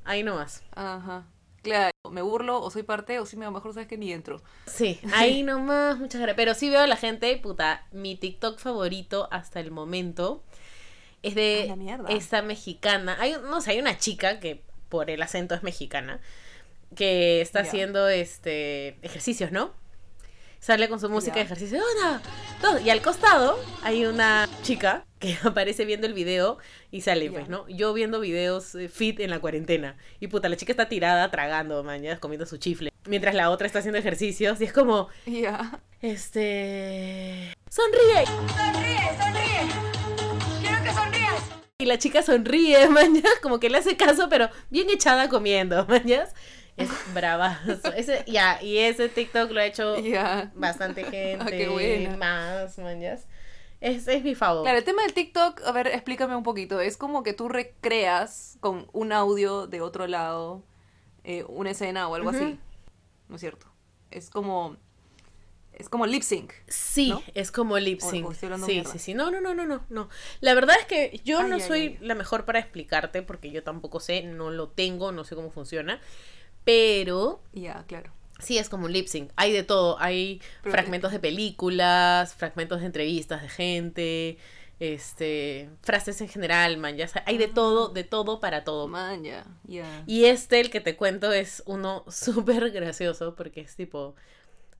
ahí 0.05 0.23
nomás. 0.23 0.63
Ajá. 0.75 1.25
Claro, 1.63 1.91
me 2.09 2.23
burlo 2.23 2.59
o 2.59 2.71
soy 2.71 2.81
parte 2.81 3.19
o 3.19 3.25
si 3.27 3.37
me 3.37 3.45
a 3.45 3.49
lo 3.49 3.53
mejor 3.53 3.73
sabes 3.73 3.87
que 3.87 3.97
ni 3.97 4.11
entro. 4.11 4.41
Sí, 4.65 4.99
ahí 5.13 5.43
nomás, 5.43 5.99
muchas 5.99 6.19
gracias. 6.19 6.35
Pero 6.35 6.55
sí 6.55 6.71
veo 6.71 6.79
a 6.79 6.87
la 6.87 6.95
gente, 6.95 7.37
puta, 7.37 7.85
mi 7.91 8.15
TikTok 8.15 8.57
favorito 8.57 9.27
hasta 9.31 9.59
el 9.59 9.69
momento 9.69 10.43
es 11.21 11.35
de 11.35 11.71
esta 12.09 12.41
mexicana. 12.41 13.15
Hay, 13.19 13.35
no 13.43 13.61
sé, 13.61 13.71
hay 13.71 13.79
una 13.79 13.95
chica 13.97 14.39
que 14.39 14.63
por 14.89 15.11
el 15.11 15.21
acento 15.21 15.53
es 15.53 15.61
mexicana, 15.61 16.19
que 16.95 17.41
está 17.41 17.59
haciendo 17.61 18.07
este 18.09 18.97
ejercicios, 19.01 19.51
¿no? 19.51 19.73
Sale 20.59 20.87
con 20.89 20.99
su 20.99 21.09
música 21.09 21.35
de 21.37 21.41
ejercicio. 21.41 21.79
¡Una! 21.97 22.21
Dos. 22.61 22.81
Y 22.85 22.91
al 22.91 23.01
costado 23.01 23.57
hay 23.81 24.05
una 24.05 24.47
chica 24.61 25.05
que 25.17 25.35
aparece 25.43 25.85
viendo 25.85 26.05
el 26.05 26.13
video 26.13 26.59
y 26.91 27.01
sale, 27.01 27.31
pues, 27.31 27.49
¿no? 27.49 27.67
Yo 27.67 27.93
viendo 27.93 28.19
videos 28.19 28.75
eh, 28.75 28.87
fit 28.87 29.19
en 29.21 29.31
la 29.31 29.39
cuarentena. 29.39 29.97
Y 30.19 30.27
puta, 30.27 30.49
la 30.49 30.57
chica 30.57 30.71
está 30.73 30.87
tirada, 30.87 31.31
tragando, 31.31 31.83
mañana, 31.83 32.19
comiendo 32.19 32.45
su 32.45 32.57
chifle. 32.57 32.91
Mientras 33.07 33.33
la 33.33 33.49
otra 33.49 33.65
está 33.65 33.79
haciendo 33.79 33.97
ejercicios. 33.97 34.61
Y 34.61 34.65
es 34.65 34.73
como, 34.73 35.07
Ya. 35.25 35.79
este. 36.01 37.53
¡Sonríe! 37.69 38.25
Sonríe, 38.27 38.99
sonríe. 39.19 40.61
Quiero 40.61 40.83
que 40.83 40.93
sonrías. 40.93 41.41
Y 41.79 41.85
la 41.85 41.97
chica 41.97 42.21
sonríe, 42.21 42.87
mañas, 42.89 43.33
como 43.41 43.59
que 43.59 43.69
le 43.71 43.79
hace 43.79 43.97
caso, 43.97 44.27
pero 44.29 44.49
bien 44.69 44.89
echada 44.91 45.27
comiendo, 45.27 45.85
mañas. 45.89 46.35
Es 46.83 47.13
bravazo. 47.13 47.93
Ese, 47.95 48.23
ya, 48.27 48.61
y 48.61 48.77
ese 48.77 49.09
TikTok 49.09 49.51
lo 49.51 49.59
ha 49.59 49.65
hecho 49.65 49.99
Ya. 49.99 50.51
bastante 50.55 51.03
gente. 51.03 51.37
Ah, 51.39 51.45
qué 51.49 51.67
buena. 51.69 52.17
Más, 52.17 52.77
mañas. 52.77 53.27
Es, 53.79 54.07
es 54.07 54.23
mi 54.23 54.35
favor. 54.35 54.63
Claro, 54.63 54.77
el 54.77 54.83
tema 54.83 55.01
del 55.01 55.13
TikTok, 55.13 55.61
a 55.65 55.71
ver, 55.71 55.87
explícame 55.87 56.35
un 56.35 56.43
poquito. 56.43 56.79
Es 56.81 56.97
como 56.97 57.23
que 57.23 57.33
tú 57.33 57.49
recreas 57.49 58.57
con 58.59 58.87
un 58.93 59.11
audio 59.11 59.65
de 59.67 59.81
otro 59.81 60.05
lado 60.07 60.63
eh, 61.23 61.43
una 61.47 61.71
escena 61.71 62.07
o 62.07 62.15
algo 62.15 62.29
Ujú. 62.29 62.37
así. 62.37 62.59
¿No 63.27 63.35
es 63.35 63.41
cierto? 63.41 63.67
Es 64.11 64.29
como. 64.29 64.77
Es 65.73 65.89
como 65.89 66.05
lip 66.05 66.21
sync. 66.21 66.51
Sí, 66.67 67.09
¿no? 67.09 67.23
es 67.33 67.51
como 67.51 67.79
lip 67.79 68.01
O- 68.03 68.09
sync. 68.09 68.27
o 68.27 68.33
hablando 68.43 68.67
sí, 68.67 68.73
mierda. 68.73 68.91
sí, 68.91 68.99
sí. 68.99 69.13
No, 69.15 69.31
no, 69.31 69.41
no, 69.41 69.55
no, 69.55 69.65
no, 69.65 69.83
no. 69.89 70.09
La 70.41 70.53
verdad 70.53 70.75
es 70.79 70.85
que 70.85 71.19
yo 71.23 71.39
Ay, 71.39 71.49
no 71.49 71.55
ay, 71.55 71.61
soy 71.61 71.79
ay. 71.81 71.97
la 72.01 72.13
mejor 72.13 72.45
para 72.45 72.59
explicarte 72.59 73.23
porque 73.23 73.49
yo 73.51 73.63
tampoco 73.63 73.99
sé, 73.99 74.21
no 74.21 74.51
lo 74.51 74.67
tengo, 74.69 75.11
no 75.11 75.23
sé 75.23 75.33
cómo 75.35 75.49
funciona. 75.49 75.99
Pero 76.63 77.41
Ya, 77.53 77.83
claro. 77.87 78.11
sí 78.39 78.57
es 78.57 78.69
como 78.69 78.85
un 78.85 78.93
lip 78.93 79.07
sync. 79.07 79.31
Hay 79.35 79.51
de 79.51 79.63
todo. 79.63 79.97
Hay 79.99 80.41
Pero- 80.63 80.71
fragmentos 80.73 81.11
de 81.11 81.19
películas, 81.19 82.33
fragmentos 82.35 82.79
de 82.81 82.85
entrevistas 82.87 83.41
de 83.41 83.49
gente, 83.49 84.37
este, 84.79 85.69
frases 85.81 86.21
en 86.21 86.27
general, 86.29 86.77
man. 86.77 86.97
Ya 86.97 87.07
hay 87.25 87.37
de 87.37 87.47
todo, 87.47 87.89
de 87.89 88.03
todo 88.03 88.39
para 88.39 88.63
todo. 88.63 88.87
Man, 88.87 89.23
ya, 89.23 89.45
ya. 89.63 90.03
Y 90.07 90.25
este, 90.25 90.59
el 90.59 90.69
que 90.71 90.81
te 90.81 90.95
cuento, 90.95 91.31
es 91.31 91.61
uno 91.65 92.03
súper 92.09 92.71
gracioso 92.71 93.35
porque 93.35 93.61
es 93.61 93.75
tipo 93.75 94.15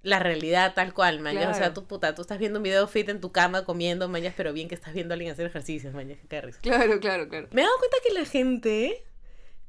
la 0.04 0.17
realidad 0.17 0.74
tal 0.74 0.96
cual, 0.96 1.20
man. 1.20 1.36
ya. 1.36 1.50
O 1.52 1.54
sea, 1.54 1.74
tú 1.76 1.86
puta, 1.86 2.15
tú 2.15 2.24
estás 2.24 2.39
viendo 2.39 2.58
un 2.58 2.63
video 2.63 2.88
fit 2.88 3.08
en 3.10 3.22
tu 3.22 3.32
cama 3.32 3.63
comiendo, 3.65 4.10
mañas, 4.10 4.34
pero 4.36 4.52
bien 4.54 4.67
que 4.67 4.74
estás 4.74 4.96
viendo 4.96 5.13
a 5.13 5.15
alguien 5.15 5.32
hacer 5.32 5.46
ejercicios, 5.46 5.94
mañas, 5.94 6.17
que 6.20 6.28
te 6.28 6.36
da 6.38 6.41
risa. 6.41 6.60
Claro, 6.62 7.00
claro, 7.00 7.30
claro. 7.30 7.48
Me 7.52 7.62
he 7.62 7.65
dado 7.65 7.78
cuenta 7.78 7.98
que 8.08 8.13
la 8.13 8.26
gente 8.26 9.04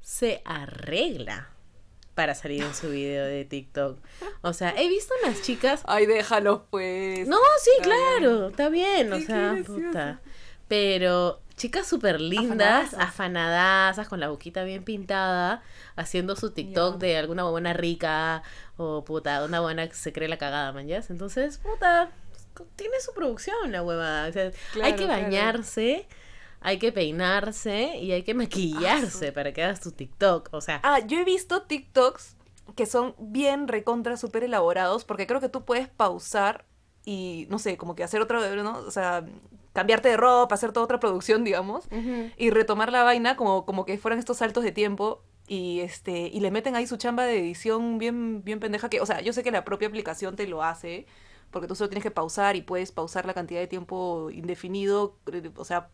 se 0.01 0.41
arregla 0.47 1.51
para 2.15 2.35
salir 2.35 2.63
en 2.63 2.75
su 2.75 2.91
video 2.91 3.25
de 3.25 3.45
TikTok. 3.45 3.99
O 4.43 4.53
sea, 4.53 4.75
he 4.77 4.89
visto 4.89 5.15
unas 5.23 5.43
chicas 5.43 5.83
Ay, 5.87 6.07
déjalo, 6.07 6.67
pues. 6.71 7.27
no, 7.27 7.39
sí, 7.61 7.71
Está 7.79 7.85
claro, 7.85 8.49
está 8.49 8.69
bien, 8.69 9.13
o 9.13 9.21
sea, 9.21 9.57
puta. 9.67 10.21
Pero 10.69 11.41
chicas 11.57 11.87
súper 11.87 12.21
lindas, 12.21 12.95
afanadazas, 12.95 14.09
con 14.09 14.21
la 14.21 14.29
boquita 14.29 14.65
bien 14.65 14.85
pintada, 14.85 15.63
haciendo 15.97 16.37
su 16.37 16.51
TikTok 16.51 16.99
de 16.99 17.19
alguna 17.19 17.45
buena 17.45 17.73
rica 17.73 18.43
o 18.77 19.05
puta, 19.05 19.45
una 19.45 19.61
buena 19.61 19.87
que 19.87 19.95
se 19.95 20.13
cree 20.13 20.29
la 20.29 20.39
cagada, 20.39 20.73
man, 20.73 20.87
¿ya? 20.87 21.03
Entonces, 21.09 21.59
puta, 21.59 22.11
tiene 22.77 23.01
su 23.01 23.13
producción 23.13 23.73
la 23.73 23.83
huevada. 23.83 24.29
O 24.29 24.33
sea, 24.33 24.51
hay 24.83 24.95
que 24.95 25.05
claro. 25.05 25.63
Hay 26.65 26.79
que 26.79 26.93
peinarse 26.93 27.97
y 27.99 28.13
hay 28.13 28.23
que 28.23 28.35
maquillarse 28.35 29.33
para 29.33 29.53
que 29.53 29.63
hagas 29.63 29.81
tu 29.81 29.93
TikTok. 29.93 30.49
O 30.53 30.61
sea, 30.61 30.81
Ah, 30.83 31.01
yo 31.01 31.19
he 31.19 31.25
visto 31.25 31.63
TikToks 31.63 32.37
que 32.77 32.87
son 32.87 33.15
bien 33.19 33.69
recontra, 33.69 34.17
súper 34.17 34.45
elaborados, 34.45 35.05
porque 35.05 35.27
creo 35.27 35.41
que 35.41 35.49
tú 35.49 35.65
puedes 35.65 35.89
pausar 35.89 36.65
y, 37.05 37.47
no 37.51 37.59
sé, 37.59 37.77
como 37.77 37.95
que 37.95 38.05
hacer 38.05 38.21
otra, 38.23 38.55
¿no? 38.63 38.79
O 38.79 38.91
sea, 38.91 39.25
cambiarte 39.73 40.09
de 40.09 40.17
ropa, 40.17 40.55
hacer 40.55 40.73
toda 40.73 40.85
otra 40.85 41.01
producción, 41.01 41.45
digamos, 41.45 41.87
y 42.37 42.51
retomar 42.51 42.93
la 42.93 43.03
vaina 43.03 43.37
como, 43.37 43.67
como 43.67 43.85
que 43.85 43.99
fueran 43.99 44.19
estos 44.19 44.39
saltos 44.39 44.65
de 44.65 44.73
tiempo 44.73 45.23
y 45.49 45.81
este 45.81 46.29
y 46.29 46.39
le 46.39 46.53
meten 46.53 46.77
ahí 46.77 46.87
su 46.87 46.97
chamba 46.97 47.25
de 47.25 47.37
edición 47.41 47.99
bien 47.99 48.45
bien 48.45 48.61
pendeja 48.61 48.89
que 48.89 49.01
o 49.01 49.07
sea 49.07 49.21
yo 49.23 49.33
sé 49.33 49.43
que 49.43 49.51
la 49.51 49.65
propia 49.65 49.89
aplicación 49.89 50.37
te 50.37 50.47
lo 50.47 50.63
hace 50.63 51.05
porque 51.51 51.67
tú 51.67 51.75
solo 51.75 51.91
tienes 51.91 52.05
que 52.05 52.13
pausar 52.13 52.55
y 52.55 52.63
puedes 52.63 52.93
pausar 52.93 53.27
la 53.27 53.35
cantidad 53.35 53.59
de 53.59 53.67
tiempo 53.67 54.31
indefinido 54.31 55.19
o 55.57 55.65
sea 55.65 55.91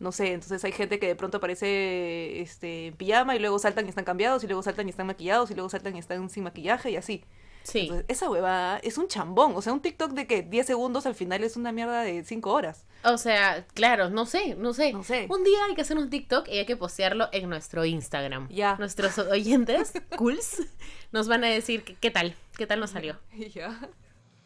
no 0.00 0.12
sé 0.12 0.32
entonces 0.32 0.64
hay 0.64 0.72
gente 0.72 0.98
que 0.98 1.06
de 1.06 1.14
pronto 1.14 1.36
aparece 1.36 2.40
este 2.40 2.88
en 2.88 2.94
pijama 2.94 3.36
y 3.36 3.38
luego 3.38 3.58
saltan 3.58 3.86
y 3.86 3.90
están 3.90 4.04
cambiados 4.04 4.42
y 4.42 4.46
luego 4.46 4.62
saltan 4.62 4.86
y 4.86 4.90
están 4.90 5.06
maquillados 5.06 5.50
y 5.50 5.54
luego 5.54 5.68
saltan 5.68 5.94
y 5.94 5.98
están 5.98 6.28
sin 6.28 6.42
maquillaje 6.42 6.90
y 6.90 6.96
así 6.96 7.24
sí. 7.62 7.80
entonces 7.80 8.06
esa 8.08 8.30
huevada 8.30 8.78
es 8.78 8.98
un 8.98 9.06
chambón 9.08 9.52
o 9.54 9.62
sea 9.62 9.72
un 9.72 9.80
TikTok 9.80 10.12
de 10.12 10.26
que 10.26 10.42
10 10.42 10.66
segundos 10.66 11.06
al 11.06 11.14
final 11.14 11.44
es 11.44 11.56
una 11.56 11.70
mierda 11.70 12.02
de 12.02 12.24
5 12.24 12.50
horas 12.50 12.86
O 13.02 13.16
sea, 13.16 13.66
claro, 13.74 14.10
no 14.10 14.26
sé, 14.26 14.56
no 14.56 14.74
sé. 14.74 14.92
No 14.92 15.02
sé. 15.02 15.26
Un 15.30 15.42
día 15.42 15.58
hay 15.66 15.74
que 15.74 15.80
hacer 15.80 15.96
un 15.96 16.10
TikTok 16.10 16.46
y 16.48 16.58
hay 16.58 16.66
que 16.66 16.76
postearlo 16.76 17.28
en 17.32 17.48
nuestro 17.48 17.86
Instagram. 17.86 18.46
Ya. 18.50 18.76
Nuestros 18.76 19.16
oyentes, 19.36 19.94
cools, 20.18 20.66
nos 21.10 21.26
van 21.26 21.44
a 21.44 21.48
decir 21.48 21.82
qué 21.82 22.10
tal, 22.10 22.34
qué 22.58 22.66
tal 22.66 22.78
nos 22.78 22.90
salió. 22.90 23.18
ya 23.54 23.88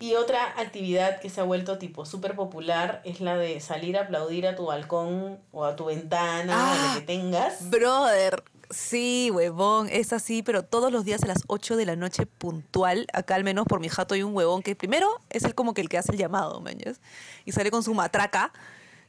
Y 0.00 0.14
otra 0.14 0.44
actividad 0.58 1.20
que 1.20 1.30
se 1.30 1.40
ha 1.40 1.44
vuelto 1.44 1.78
tipo 1.78 2.04
súper 2.04 2.34
popular 2.34 3.00
es 3.04 3.20
la 3.20 3.36
de 3.36 3.60
salir 3.60 3.96
a 3.96 4.02
aplaudir 4.02 4.46
a 4.46 4.56
tu 4.56 4.66
balcón 4.66 5.38
o 5.52 5.64
a 5.64 5.76
tu 5.76 5.86
ventana 5.86 6.52
o 6.52 6.60
Ah. 6.74 6.88
lo 6.94 7.00
que 7.00 7.06
tengas. 7.06 7.70
Brother, 7.70 8.42
sí, 8.70 9.30
huevón, 9.32 9.88
es 9.90 10.12
así, 10.12 10.42
pero 10.42 10.64
todos 10.64 10.90
los 10.92 11.04
días 11.04 11.22
a 11.22 11.26
las 11.26 11.42
8 11.46 11.76
de 11.76 11.86
la 11.86 11.96
noche 11.96 12.26
puntual, 12.26 13.06
acá 13.12 13.36
al 13.36 13.44
menos 13.44 13.66
por 13.66 13.80
mi 13.80 13.88
jato 13.88 14.14
hay 14.14 14.22
un 14.24 14.34
huevón 14.36 14.62
que 14.62 14.74
primero 14.74 15.08
es 15.30 15.44
el 15.44 15.54
como 15.54 15.74
que 15.74 15.80
el 15.80 15.88
que 15.88 15.96
hace 15.98 16.12
el 16.12 16.18
llamado, 16.18 16.60
mañas, 16.60 17.00
y 17.44 17.52
sale 17.52 17.70
con 17.70 17.82
su 17.82 17.94
matraca, 17.94 18.52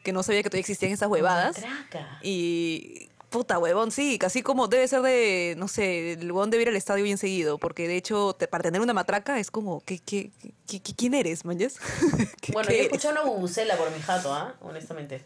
que 0.04 0.14
no 0.14 0.22
sabía 0.22 0.44
que 0.44 0.50
todavía 0.50 0.62
existían 0.62 0.92
esas 0.92 1.10
huevadas, 1.10 1.58
Matraca. 1.62 2.20
y 2.22 3.10
puta 3.30 3.60
huevón, 3.60 3.92
sí, 3.92 4.18
casi 4.18 4.42
como 4.42 4.68
debe 4.68 4.88
ser 4.88 5.02
de, 5.02 5.56
no 5.58 5.68
sé, 5.68 6.14
el 6.14 6.32
huevón 6.32 6.50
debe 6.50 6.64
ir 6.64 6.70
al 6.70 6.76
estadio 6.76 7.04
bien 7.04 7.18
seguido, 7.18 7.58
porque 7.58 7.88
de 7.88 7.98
hecho 7.98 8.34
te- 8.34 8.48
para 8.48 8.64
tener 8.64 8.82
una 8.82 8.94
matraca 8.94 9.40
es 9.40 9.52
como, 9.52 9.82
¿qué, 9.82 10.00
qué, 10.00 10.32
qué- 10.68 10.82
qué- 10.82 10.96
quién 10.96 11.14
eres? 11.14 11.44
¿Qué- 12.42 12.52
Bueno, 12.54 12.70
yo 12.70 12.76
he 12.76 12.82
escuchado 12.84 13.14
una 13.22 13.24
bubucela 13.32 13.78
por 13.78 13.92
mi 13.92 14.00
jato, 14.02 14.34
¿ah? 14.34 14.56
Honestamente. 14.62 15.26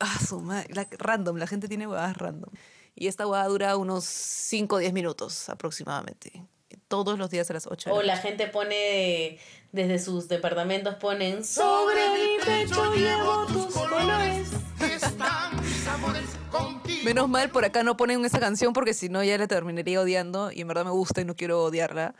Ah, 0.00 0.18
su 0.26 0.40
madre, 0.40 0.68
la- 0.74 0.88
random, 0.98 1.36
la 1.36 1.46
gente 1.46 1.68
tiene 1.68 1.86
huevadas 1.86 2.16
random. 2.16 2.50
Y 2.94 3.06
esta 3.06 3.26
huevada 3.26 3.48
dura 3.48 3.76
unos 3.76 4.04
5 4.04 4.76
o 4.76 4.78
10 4.78 4.92
minutos 4.92 5.48
aproximadamente. 5.48 6.44
Todos 6.88 7.18
los 7.18 7.30
días 7.30 7.50
a 7.50 7.54
las 7.54 7.66
8 7.66 7.90
de 7.90 7.96
O 7.96 8.02
la 8.02 8.16
gente 8.16 8.46
pone, 8.46 9.38
desde 9.72 9.98
sus 9.98 10.28
departamentos 10.28 10.94
ponen, 10.96 11.44
sobre 11.44 12.10
mi 12.10 12.44
pecho 12.44 12.94
llevo 12.94 13.46
tus 13.46 13.74
colores. 13.74 14.48
Menos 17.04 17.28
mal 17.28 17.50
por 17.50 17.64
acá 17.64 17.82
no 17.82 17.96
ponen 17.96 18.24
esa 18.24 18.38
canción 18.38 18.72
porque 18.72 18.94
si 18.94 19.08
no 19.08 19.22
ya 19.22 19.38
la 19.38 19.46
terminaría 19.46 20.00
odiando 20.00 20.52
y 20.52 20.60
en 20.60 20.68
verdad 20.68 20.84
me 20.84 20.90
gusta 20.90 21.20
y 21.20 21.24
no 21.24 21.36
quiero 21.36 21.62
odiarla. 21.64 22.14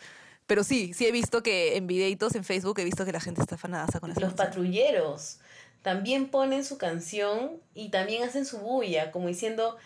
Pero 0.46 0.64
sí, 0.64 0.94
sí 0.94 1.06
he 1.06 1.12
visto 1.12 1.42
que 1.42 1.76
en 1.76 1.86
videitos 1.86 2.34
en 2.34 2.44
Facebook 2.44 2.78
he 2.80 2.84
visto 2.84 3.04
que 3.04 3.12
la 3.12 3.20
gente 3.20 3.42
está 3.42 3.56
afanadaza 3.56 4.00
con 4.00 4.10
esa 4.10 4.20
Los 4.20 4.30
canción. 4.30 4.46
patrulleros 4.48 5.38
también 5.82 6.28
ponen 6.28 6.64
su 6.64 6.78
canción 6.78 7.60
y 7.74 7.90
también 7.90 8.22
hacen 8.22 8.46
su 8.46 8.58
bulla, 8.58 9.10
como 9.12 9.28
diciendo, 9.28 9.76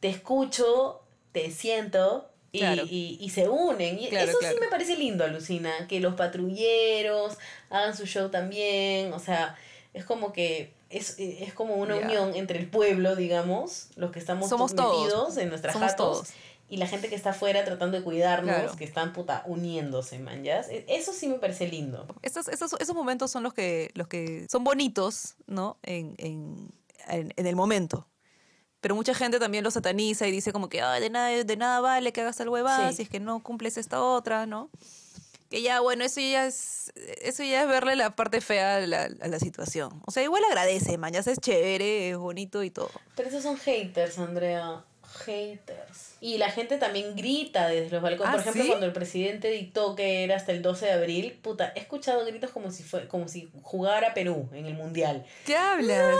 te 0.00 0.08
escucho, 0.08 1.02
te 1.32 1.50
siento. 1.50 2.29
Y, 2.52 2.58
Claro. 2.58 2.82
y- 2.88 3.16
y 3.20 3.30
se 3.30 3.48
unen. 3.48 3.98
Y 4.00 4.08
Claro, 4.08 4.30
eso 4.30 4.38
claro. 4.38 4.54
sí 4.56 4.60
me 4.60 4.68
parece 4.68 4.96
lindo, 4.96 5.24
Alucina. 5.24 5.86
Que 5.88 6.00
los 6.00 6.14
patrulleros 6.14 7.38
hagan 7.70 7.96
su 7.96 8.06
show 8.06 8.28
también. 8.30 9.12
O 9.12 9.18
sea, 9.20 9.56
es 9.94 10.04
como 10.04 10.32
que 10.32 10.72
es, 10.90 11.16
es 11.18 11.52
como 11.54 11.74
una 11.76 11.96
unión 11.96 12.34
entre 12.34 12.58
el 12.58 12.66
pueblo, 12.68 13.14
digamos, 13.14 13.88
los 13.94 14.10
que 14.10 14.18
estamos 14.18 14.48
Somos 14.48 14.74
to- 14.74 14.82
todos. 14.82 15.02
metidos 15.04 15.36
en 15.36 15.48
nuestras 15.48 15.72
Somos 15.74 15.90
jatos, 15.92 16.16
todos. 16.18 16.28
y 16.68 16.78
la 16.78 16.88
gente 16.88 17.08
que 17.08 17.14
está 17.14 17.30
afuera 17.30 17.64
tratando 17.64 17.96
de 17.96 18.02
cuidarnos, 18.02 18.52
Claro. 18.56 18.76
que 18.76 18.84
están 18.84 19.12
puta 19.12 19.44
uniéndose, 19.46 20.18
man. 20.18 20.42
¿ya? 20.42 20.60
E- 20.62 20.84
Eso 20.88 21.12
sí 21.12 21.28
me 21.28 21.36
parece 21.38 21.68
lindo. 21.68 22.06
Estos, 22.22 22.48
esos, 22.48 22.72
esos 22.80 22.94
momentos 22.96 23.30
son 23.30 23.44
los 23.44 23.54
que, 23.54 23.90
los 23.94 24.08
que 24.08 24.46
son 24.50 24.64
bonitos, 24.64 25.36
¿no? 25.46 25.76
En, 25.84 26.16
en, 26.18 26.72
en, 27.08 27.32
en 27.36 27.46
el 27.46 27.54
momento. 27.54 28.08
Pero 28.80 28.94
mucha 28.94 29.14
gente 29.14 29.38
también 29.38 29.62
lo 29.64 29.70
sataniza 29.70 30.26
y 30.26 30.30
dice 30.30 30.52
como 30.52 30.68
que 30.68 30.80
Ay, 30.82 31.00
de, 31.02 31.10
nada, 31.10 31.28
de 31.28 31.56
nada 31.56 31.80
vale 31.80 32.12
que 32.12 32.20
hagas 32.22 32.36
tal 32.36 32.48
huevada 32.48 32.90
Sí. 32.90 32.96
si 32.96 33.02
es 33.02 33.08
que 33.08 33.20
no 33.20 33.42
cumples 33.42 33.76
esta 33.76 34.02
otra, 34.02 34.46
¿no? 34.46 34.70
Que 35.50 35.62
ya, 35.62 35.80
bueno, 35.80 36.04
eso 36.04 36.20
ya 36.20 36.46
es, 36.46 36.92
eso 37.22 37.42
ya 37.42 37.62
es 37.62 37.68
verle 37.68 37.96
la 37.96 38.14
parte 38.14 38.40
fea 38.40 38.76
a 38.76 38.80
la, 38.86 39.08
a 39.20 39.28
la 39.28 39.38
situación. 39.40 40.00
O 40.06 40.12
sea, 40.12 40.22
igual 40.22 40.44
agradece, 40.44 40.96
man, 40.96 41.12
ya 41.12 41.18
es 41.20 41.38
chévere, 41.40 42.10
es 42.10 42.16
bonito 42.16 42.62
y 42.62 42.70
todo. 42.70 42.90
Pero 43.16 43.28
esos 43.28 43.42
son 43.42 43.56
haters, 43.58 44.16
Andrea. 44.18 44.84
Haters. 45.24 46.14
Y 46.20 46.38
la 46.38 46.50
gente 46.50 46.78
también 46.78 47.16
grita 47.16 47.66
desde 47.68 47.90
los 47.90 48.00
balcones. 48.00 48.28
¿Ah, 48.28 48.32
Por 48.32 48.40
ejemplo, 48.42 48.62
sí? 48.62 48.68
cuando 48.68 48.86
el 48.86 48.92
presidente 48.92 49.50
dictó 49.50 49.96
que 49.96 50.22
era 50.22 50.36
hasta 50.36 50.52
el 50.52 50.62
12 50.62 50.86
de 50.86 50.92
abril, 50.92 51.38
puta, 51.42 51.72
he 51.74 51.80
escuchado 51.80 52.24
gritos 52.24 52.50
como 52.52 52.70
si 52.70 52.84
fue, 52.84 53.08
como 53.08 53.26
si 53.26 53.50
jugara 53.62 54.14
Perú 54.14 54.48
en 54.52 54.66
el 54.66 54.74
mundial. 54.74 55.26
¿Qué 55.46 55.56
hablas? 55.56 56.16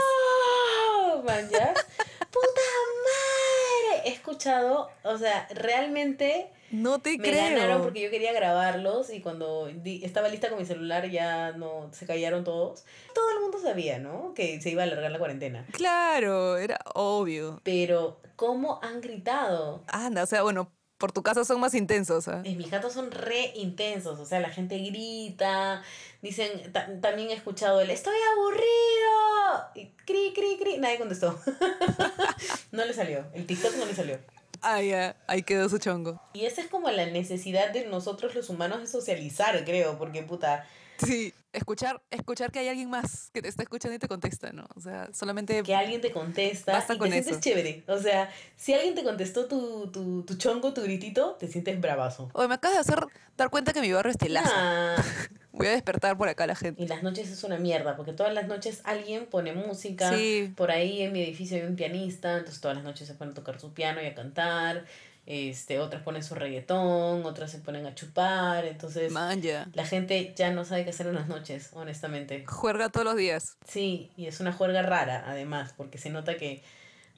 Man, 1.25 1.49
¿ya? 1.51 1.73
¡Puta 2.31 2.61
madre! 3.05 4.09
He 4.09 4.13
escuchado, 4.13 4.89
o 5.03 5.17
sea, 5.17 5.47
realmente 5.53 6.49
No 6.71 6.99
te 6.99 7.17
me 7.17 7.29
creo. 7.29 7.43
ganaron 7.49 7.81
porque 7.81 8.01
yo 8.01 8.09
quería 8.09 8.31
grabarlos 8.33 9.09
y 9.11 9.21
cuando 9.21 9.67
di- 9.67 10.03
estaba 10.05 10.29
lista 10.29 10.49
con 10.49 10.57
mi 10.59 10.65
celular 10.65 11.09
ya 11.09 11.51
no 11.51 11.89
se 11.93 12.05
callaron 12.05 12.43
todos. 12.43 12.85
Todo 13.13 13.29
el 13.31 13.41
mundo 13.41 13.59
sabía, 13.59 13.99
¿no? 13.99 14.33
Que 14.33 14.61
se 14.61 14.69
iba 14.69 14.83
a 14.83 14.85
alargar 14.85 15.11
la 15.11 15.19
cuarentena. 15.19 15.65
Claro, 15.71 16.57
era 16.57 16.79
obvio. 16.95 17.59
Pero, 17.63 18.19
¿cómo 18.35 18.79
han 18.81 19.01
gritado? 19.01 19.83
Anda, 19.87 20.23
o 20.23 20.27
sea, 20.27 20.41
bueno, 20.43 20.71
por 21.01 21.11
tu 21.11 21.23
casa 21.23 21.43
son 21.43 21.59
más 21.59 21.73
intensos, 21.73 22.27
¿ah? 22.29 22.41
En 22.45 22.57
mis 22.57 22.69
gatos 22.71 22.93
son 22.93 23.11
re 23.11 23.51
intensos, 23.55 24.19
o 24.19 24.25
sea, 24.25 24.39
la 24.39 24.49
gente 24.51 24.77
grita, 24.77 25.81
dicen, 26.21 26.71
ta- 26.71 26.87
también 27.01 27.31
he 27.31 27.33
escuchado 27.33 27.81
el 27.81 27.89
estoy 27.89 28.13
aburrido, 28.33 29.69
y 29.75 29.87
cri, 30.05 30.31
cri, 30.33 30.57
cri, 30.59 30.77
nadie 30.77 30.99
contestó. 30.99 31.37
no 32.71 32.85
le 32.85 32.93
salió. 32.93 33.25
El 33.33 33.45
TikTok 33.47 33.75
no 33.77 33.85
le 33.85 33.95
salió. 33.95 34.19
Ah, 34.61 34.81
ya, 34.81 35.15
ahí 35.27 35.41
quedó 35.41 35.67
su 35.69 35.79
chongo. 35.79 36.21
Y 36.33 36.45
esa 36.45 36.61
es 36.61 36.67
como 36.67 36.91
la 36.91 37.07
necesidad 37.07 37.71
de 37.71 37.87
nosotros 37.87 38.35
los 38.35 38.49
humanos 38.49 38.79
de 38.79 38.87
socializar, 38.87 39.65
creo, 39.65 39.97
porque 39.97 40.21
puta, 40.21 40.67
Sí, 41.05 41.33
escuchar, 41.53 42.01
escuchar 42.11 42.51
que 42.51 42.59
hay 42.59 42.67
alguien 42.67 42.89
más 42.89 43.29
que 43.33 43.41
te 43.41 43.47
está 43.47 43.63
escuchando 43.63 43.95
y 43.95 43.99
te 43.99 44.07
contesta, 44.07 44.51
¿no? 44.51 44.67
O 44.75 44.81
sea, 44.81 45.09
solamente... 45.13 45.63
que 45.63 45.75
alguien 45.75 46.01
te 46.01 46.11
contesta 46.11 46.73
Basta 46.73 46.93
y 46.93 46.97
con 46.97 47.09
te 47.09 47.21
sientes 47.21 47.39
chévere. 47.39 47.83
O 47.87 47.97
sea, 47.97 48.29
si 48.55 48.73
alguien 48.73 48.95
te 48.95 49.03
contestó 49.03 49.45
tu, 49.45 49.87
tu, 49.91 50.23
tu 50.23 50.35
chongo, 50.35 50.73
tu 50.73 50.81
gritito, 50.81 51.35
te 51.39 51.47
sientes 51.47 51.79
bravazo. 51.79 52.29
Oye, 52.33 52.47
me 52.47 52.55
acabas 52.55 52.77
de 52.77 52.81
hacer 52.81 53.07
dar 53.37 53.49
cuenta 53.49 53.73
que 53.73 53.81
mi 53.81 53.91
barrio 53.91 54.11
es 54.11 54.17
telazo. 54.17 54.55
Nah. 54.55 54.95
Voy 55.53 55.67
a 55.67 55.71
despertar 55.71 56.17
por 56.17 56.29
acá 56.29 56.45
a 56.45 56.47
la 56.47 56.55
gente. 56.55 56.81
Y 56.81 56.87
las 56.87 57.03
noches 57.03 57.29
es 57.29 57.43
una 57.43 57.57
mierda, 57.57 57.95
porque 57.97 58.13
todas 58.13 58.33
las 58.33 58.47
noches 58.47 58.81
alguien 58.83 59.25
pone 59.25 59.53
música. 59.53 60.15
Sí. 60.15 60.53
Por 60.55 60.71
ahí 60.71 61.01
en 61.01 61.11
mi 61.11 61.21
edificio 61.21 61.57
hay 61.57 61.63
un 61.63 61.75
pianista, 61.75 62.37
entonces 62.37 62.61
todas 62.61 62.77
las 62.77 62.85
noches 62.85 63.07
se 63.07 63.13
ponen 63.15 63.33
a 63.33 63.35
tocar 63.35 63.59
su 63.59 63.73
piano 63.73 64.01
y 64.01 64.05
a 64.05 64.15
cantar. 64.15 64.85
Este, 65.25 65.79
otras 65.79 66.01
ponen 66.01 66.23
su 66.23 66.35
reggaetón, 66.35 67.25
otras 67.25 67.51
se 67.51 67.59
ponen 67.59 67.85
a 67.85 67.95
chupar. 67.95 68.65
Entonces, 68.65 69.11
Man, 69.11 69.41
ya. 69.41 69.67
la 69.73 69.85
gente 69.85 70.33
ya 70.35 70.51
no 70.51 70.65
sabe 70.65 70.83
qué 70.83 70.89
hacer 70.89 71.07
en 71.07 71.15
las 71.15 71.27
noches, 71.27 71.69
honestamente. 71.73 72.45
Juerga 72.47 72.89
todos 72.89 73.05
los 73.05 73.15
días. 73.15 73.57
Sí, 73.65 74.11
y 74.17 74.25
es 74.25 74.39
una 74.39 74.51
juerga 74.51 74.81
rara, 74.81 75.23
además, 75.27 75.73
porque 75.77 75.97
se 75.97 76.09
nota 76.09 76.35
que 76.37 76.63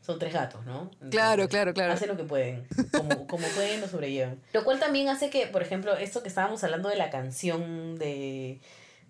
son 0.02 0.20
tres 0.20 0.34
gatos, 0.34 0.66
¿no? 0.66 0.92
Claro, 1.10 1.48
claro, 1.48 1.74
claro. 1.74 1.94
Hacen 1.94 2.10
lo 2.10 2.18
que 2.18 2.26
pueden, 2.26 2.68
como, 2.92 3.26
como 3.28 3.48
pueden 3.48 3.80
lo 3.80 3.88
sobrellevan. 3.88 4.42
Lo 4.52 4.66
cual 4.66 4.80
también 4.80 5.08
hace 5.08 5.30
que, 5.30 5.48
por 5.48 5.62
ejemplo, 5.62 5.96
esto 5.96 6.22
que 6.22 6.28
estábamos 6.28 6.62
hablando 6.64 6.90
de 6.90 6.98
la 6.98 7.10
canción 7.10 7.96
de, 7.98 8.60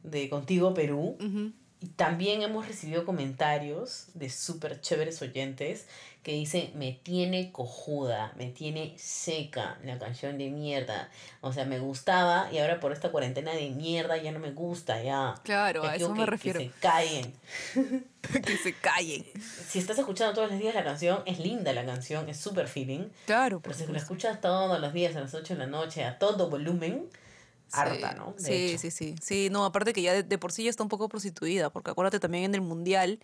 de 0.03 0.29
Contigo 0.29 0.75
Perú, 0.75 1.17
Ujú. 1.19 1.51
Y 1.83 1.87
también 1.89 2.41
hemos 2.43 2.65
recibido 2.67 3.03
comentarios 3.05 4.05
de 4.13 4.29
súper 4.29 4.79
chéveres 4.79 5.21
oyentes 5.21 5.85
que 6.23 6.31
dicen, 6.31 6.71
me 6.75 6.93
tiene 6.93 7.51
cojuda, 7.51 8.31
me 8.37 8.45
tiene 8.49 8.93
seca 8.97 9.77
la 9.83 9.99
canción 9.99 10.37
de 10.37 10.49
mierda. 10.49 11.09
O 11.41 11.51
sea, 11.51 11.65
me 11.65 11.79
gustaba 11.79 12.47
y 12.53 12.59
ahora 12.59 12.79
por 12.79 12.93
esta 12.93 13.11
cuarentena 13.11 13.51
de 13.51 13.69
mierda 13.71 14.15
ya 14.15 14.31
no 14.31 14.39
me 14.39 14.51
gusta, 14.51 15.03
ya. 15.03 15.35
Claro, 15.43 15.83
Ya 15.83 15.91
a 15.91 15.95
eso 15.97 16.09
me 16.15 16.19
que- 16.23 16.25
refiero. 16.31 16.59
Que 16.59 16.65
se 16.67 16.71
callen. 16.79 17.33
que 18.45 18.57
se 18.57 18.73
callen. 18.73 19.25
Si 19.67 19.79
estás 19.79 19.99
escuchando 19.99 20.33
todos 20.33 20.49
los 20.51 20.59
días 20.59 20.73
la 20.73 20.85
canción, 20.85 21.21
es 21.25 21.39
linda 21.39 21.73
la 21.73 21.85
canción, 21.85 22.29
es 22.29 22.37
súper 22.37 22.69
feeling. 22.69 23.09
Claro, 23.25 23.59
Pero 23.59 23.75
si 23.75 23.85
la 23.87 23.97
escuchas 23.97 24.39
todos 24.39 24.79
los 24.79 24.93
días 24.93 25.13
a 25.17 25.19
las 25.19 25.33
8 25.33 25.55
de 25.55 25.59
la 25.59 25.67
noche, 25.67 26.05
a 26.05 26.17
todo 26.19 26.49
volumen, 26.49 27.09
harta, 27.71 28.11
Sí, 28.11 28.17
¿no? 28.17 28.33
De 28.37 28.43
Sí, 28.43 28.53
hecho. 28.71 28.77
sí, 28.81 28.91
sí. 28.91 29.15
Sí, 29.21 29.49
no, 29.49 29.65
aparte 29.65 29.93
que 29.93 30.01
ya 30.01 30.13
de, 30.13 30.23
de 30.23 30.37
por 30.37 30.51
sí 30.51 30.63
ya 30.65 30.69
está 30.69 30.83
un 30.83 30.89
poco 30.89 31.09
prostituida, 31.09 31.69
porque 31.71 31.91
acuérdate 31.91 32.19
también 32.19 32.43
en 32.45 32.55
el 32.55 32.61
Mundial, 32.61 33.19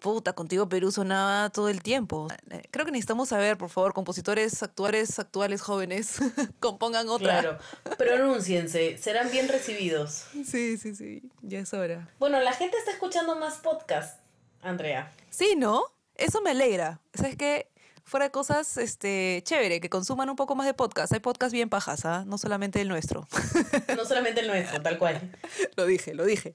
puta, 0.00 0.32
contigo 0.32 0.68
Perú 0.68 0.90
sonaba 0.90 1.50
todo 1.50 1.68
el 1.68 1.80
tiempo. 1.82 2.26
Creo 2.72 2.84
que 2.84 2.90
necesitamos 2.90 3.28
saber, 3.28 3.56
por 3.56 3.70
favor, 3.70 3.94
compositores 3.94 4.62
actuales, 4.62 5.18
actuales 5.18 5.62
jóvenes, 5.62 6.18
compongan 6.60 7.08
otra. 7.08 7.40
Claro, 7.40 7.58
pronúnciense, 7.96 8.98
serán 8.98 9.30
bien 9.30 9.48
recibidos. 9.48 10.24
Sí, 10.44 10.76
sí, 10.76 10.94
sí, 10.94 11.22
ya 11.42 11.60
es 11.60 11.72
hora. 11.72 12.08
Bueno, 12.18 12.40
la 12.40 12.52
gente 12.52 12.76
está 12.78 12.90
escuchando 12.90 13.36
más 13.36 13.54
podcast, 13.58 14.18
Andrea. 14.60 15.12
Sí, 15.30 15.54
¿no? 15.56 15.84
Eso 16.14 16.42
me 16.42 16.50
alegra. 16.50 17.00
¿Sabes 17.14 17.36
qué? 17.36 17.68
Fuera 18.04 18.26
de 18.26 18.30
cosas, 18.32 18.76
este, 18.76 19.42
chévere, 19.44 19.80
que 19.80 19.88
consuman 19.88 20.28
un 20.28 20.36
poco 20.36 20.54
más 20.54 20.66
de 20.66 20.74
podcast. 20.74 21.12
Hay 21.12 21.20
podcast 21.20 21.52
bien 21.52 21.70
pajas, 21.70 22.04
¿ah? 22.04 22.24
No 22.26 22.36
solamente 22.36 22.80
el 22.80 22.88
nuestro. 22.88 23.26
No 23.96 24.04
solamente 24.04 24.40
el 24.40 24.48
nuestro, 24.48 24.80
tal 24.82 24.98
cual. 24.98 25.20
lo 25.76 25.86
dije, 25.86 26.14
lo 26.14 26.24
dije. 26.24 26.54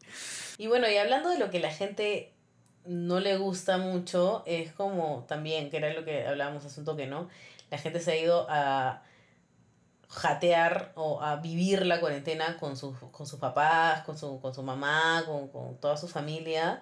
Y 0.58 0.68
bueno, 0.68 0.90
y 0.90 0.98
hablando 0.98 1.30
de 1.30 1.38
lo 1.38 1.50
que 1.50 1.60
la 1.60 1.72
gente 1.72 2.34
no 2.86 3.20
le 3.20 3.38
gusta 3.38 3.78
mucho, 3.78 4.44
es 4.46 4.74
como 4.74 5.26
también, 5.28 5.70
que 5.70 5.78
era 5.78 5.94
lo 5.94 6.04
que 6.04 6.26
hablábamos 6.26 6.66
hace 6.66 6.80
un 6.80 6.86
toque, 6.86 7.06
¿no? 7.06 7.30
La 7.70 7.78
gente 7.78 8.00
se 8.00 8.12
ha 8.12 8.18
ido 8.18 8.48
a 8.50 9.04
jatear 10.10 10.94
o 10.96 11.22
a 11.22 11.38
vivir 11.38 11.86
la 11.86 12.00
cuarentena 12.00 12.58
con 12.58 12.78
sus, 12.78 12.98
con 13.12 13.28
sus 13.28 13.40
papás, 13.40 14.04
con 14.04 14.18
su, 14.18 14.40
con 14.40 14.54
su 14.54 14.64
mamá, 14.64 15.24
con, 15.26 15.48
con 15.50 15.78
toda 15.78 15.98
su 15.98 16.08
familia. 16.08 16.82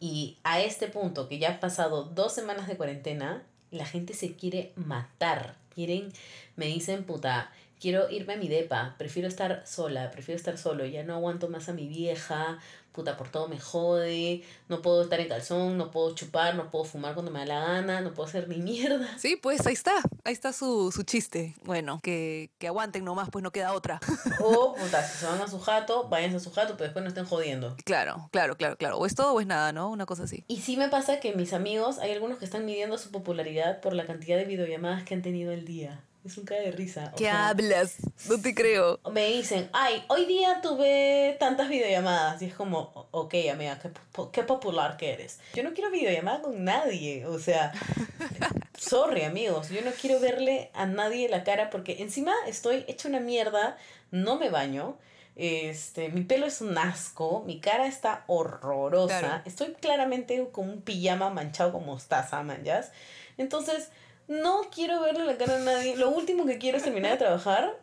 Y 0.00 0.38
a 0.44 0.60
este 0.60 0.88
punto, 0.88 1.28
que 1.28 1.38
ya 1.38 1.50
han 1.50 1.60
pasado 1.60 2.04
dos 2.04 2.32
semanas 2.32 2.68
de 2.68 2.76
cuarentena, 2.76 3.44
la 3.70 3.86
gente 3.86 4.14
se 4.14 4.34
quiere 4.34 4.72
matar. 4.76 5.56
Quieren, 5.74 6.12
me 6.56 6.66
dicen, 6.66 7.04
puta, 7.04 7.52
quiero 7.80 8.10
irme 8.10 8.34
a 8.34 8.36
mi 8.36 8.48
depa, 8.48 8.94
prefiero 8.98 9.28
estar 9.28 9.62
sola, 9.66 10.10
prefiero 10.10 10.36
estar 10.36 10.58
solo, 10.58 10.84
ya 10.84 11.02
no 11.04 11.14
aguanto 11.14 11.48
más 11.48 11.68
a 11.68 11.72
mi 11.72 11.88
vieja, 11.88 12.58
puta, 12.92 13.16
por 13.16 13.28
todo 13.28 13.46
me 13.46 13.60
jode, 13.60 14.42
no 14.68 14.82
puedo 14.82 15.02
estar 15.02 15.20
en 15.20 15.28
calzón, 15.28 15.78
no 15.78 15.92
puedo 15.92 16.16
chupar, 16.16 16.56
no 16.56 16.68
puedo 16.68 16.84
fumar 16.84 17.14
cuando 17.14 17.30
me 17.30 17.38
da 17.38 17.46
la 17.46 17.60
gana, 17.60 18.00
no 18.00 18.12
puedo 18.12 18.28
hacer 18.28 18.48
ni 18.48 18.56
mierda. 18.62 19.06
Sí, 19.18 19.36
pues 19.36 19.64
ahí 19.66 19.74
está. 19.74 19.92
Ahí 20.24 20.32
está 20.32 20.52
su, 20.52 20.90
su 20.90 21.04
chiste. 21.04 21.54
Bueno, 21.62 22.00
que, 22.02 22.50
que 22.58 22.66
aguanten 22.66 23.04
nomás, 23.04 23.30
pues 23.30 23.42
no 23.42 23.52
queda 23.52 23.72
otra. 23.72 24.00
O, 24.40 24.74
puta, 24.74 25.02
si 25.02 25.18
se 25.18 25.26
van 25.26 25.40
a 25.40 25.48
su 25.48 25.58
jato, 25.58 26.08
váyanse 26.08 26.36
a 26.36 26.40
su 26.40 26.50
jato, 26.50 26.74
pero 26.74 26.84
después 26.84 27.02
no 27.02 27.08
estén 27.08 27.24
jodiendo. 27.24 27.76
claro, 27.84 28.28
claro, 28.32 28.56
claro, 28.56 28.76
claro. 28.76 28.98
O 28.98 29.06
es 29.06 29.14
todo 29.14 29.34
o 29.34 29.40
es 29.40 29.46
nada, 29.46 29.72
¿no? 29.72 29.90
Una 29.90 30.06
cosa 30.06 30.24
así. 30.24 30.44
Y 30.48 30.58
sí 30.58 30.76
me 30.76 30.88
pasa 30.88 31.20
que 31.20 31.34
mis 31.34 31.52
amigos, 31.52 31.98
hay 31.98 32.12
algunos 32.12 32.38
que 32.38 32.44
están 32.44 32.64
midiendo 32.64 32.98
su 32.98 33.10
popularidad 33.10 33.80
por 33.80 33.94
la 33.94 34.06
cantidad 34.06 34.36
de 34.36 34.44
videollamadas 34.44 35.02
que 35.04 35.14
han 35.14 35.22
tenido 35.22 35.52
el 35.52 35.64
día. 35.64 36.00
Es 36.24 36.36
un 36.36 36.44
cae 36.44 36.60
de 36.62 36.72
risa. 36.72 37.10
o 37.14 37.16
¿Qué 37.16 37.24
sea, 37.24 37.48
hablas? 37.48 37.96
No 38.28 38.40
te 38.40 38.54
creo. 38.54 39.00
me 39.10 39.26
dicen, 39.28 39.70
ay, 39.72 40.04
hoy 40.08 40.26
día 40.26 40.60
tuve 40.60 41.36
tantas 41.40 41.68
videollamadas. 41.68 42.42
Y 42.42 42.46
es 42.46 42.54
como, 42.54 42.90
"O- 42.94 43.08
ok, 43.12 43.34
amiga, 43.50 43.78
qué, 43.78 43.90
qué 44.32 44.42
popular 44.42 44.96
que 44.96 45.12
eres. 45.14 45.38
Yo 45.54 45.62
no 45.62 45.72
quiero 45.72 45.90
videollamada 45.90 46.42
con 46.42 46.64
nadie. 46.64 47.24
O 47.26 47.38
sea, 47.38 47.72
sorry, 48.76 49.22
amigos. 49.22 49.70
Yo 49.70 49.80
no 49.82 49.90
quiero 49.92 50.20
verle 50.20 50.70
a 50.74 50.86
nadie 50.86 51.28
la 51.28 51.44
cara 51.44 51.70
porque 51.70 52.02
encima 52.02 52.32
estoy 52.46 52.84
hecha 52.88 53.08
una 53.08 53.20
mierda, 53.20 53.76
no 54.10 54.38
me 54.38 54.50
baño. 54.50 54.98
Este, 55.36 56.08
mi 56.08 56.22
pelo 56.22 56.46
es 56.46 56.60
un 56.60 56.76
asco, 56.76 57.44
mi 57.46 57.60
cara 57.60 57.86
está 57.86 58.24
horrorosa. 58.26 59.20
Claro. 59.20 59.42
Estoy 59.46 59.72
claramente 59.80 60.48
con 60.50 60.68
un 60.68 60.82
pijama 60.82 61.30
manchado 61.30 61.72
con 61.72 61.86
mostaza, 61.86 62.42
manjas. 62.42 62.90
Entonces, 63.36 63.90
no 64.28 64.60
quiero 64.70 65.00
verle 65.00 65.24
la 65.24 65.36
cara 65.36 65.56
a 65.56 65.60
nadie. 65.60 65.96
Lo 65.96 66.10
último 66.10 66.46
que 66.46 66.58
quiero 66.58 66.76
es 66.76 66.84
terminar 66.84 67.12
de 67.12 67.18
trabajar 67.18 67.76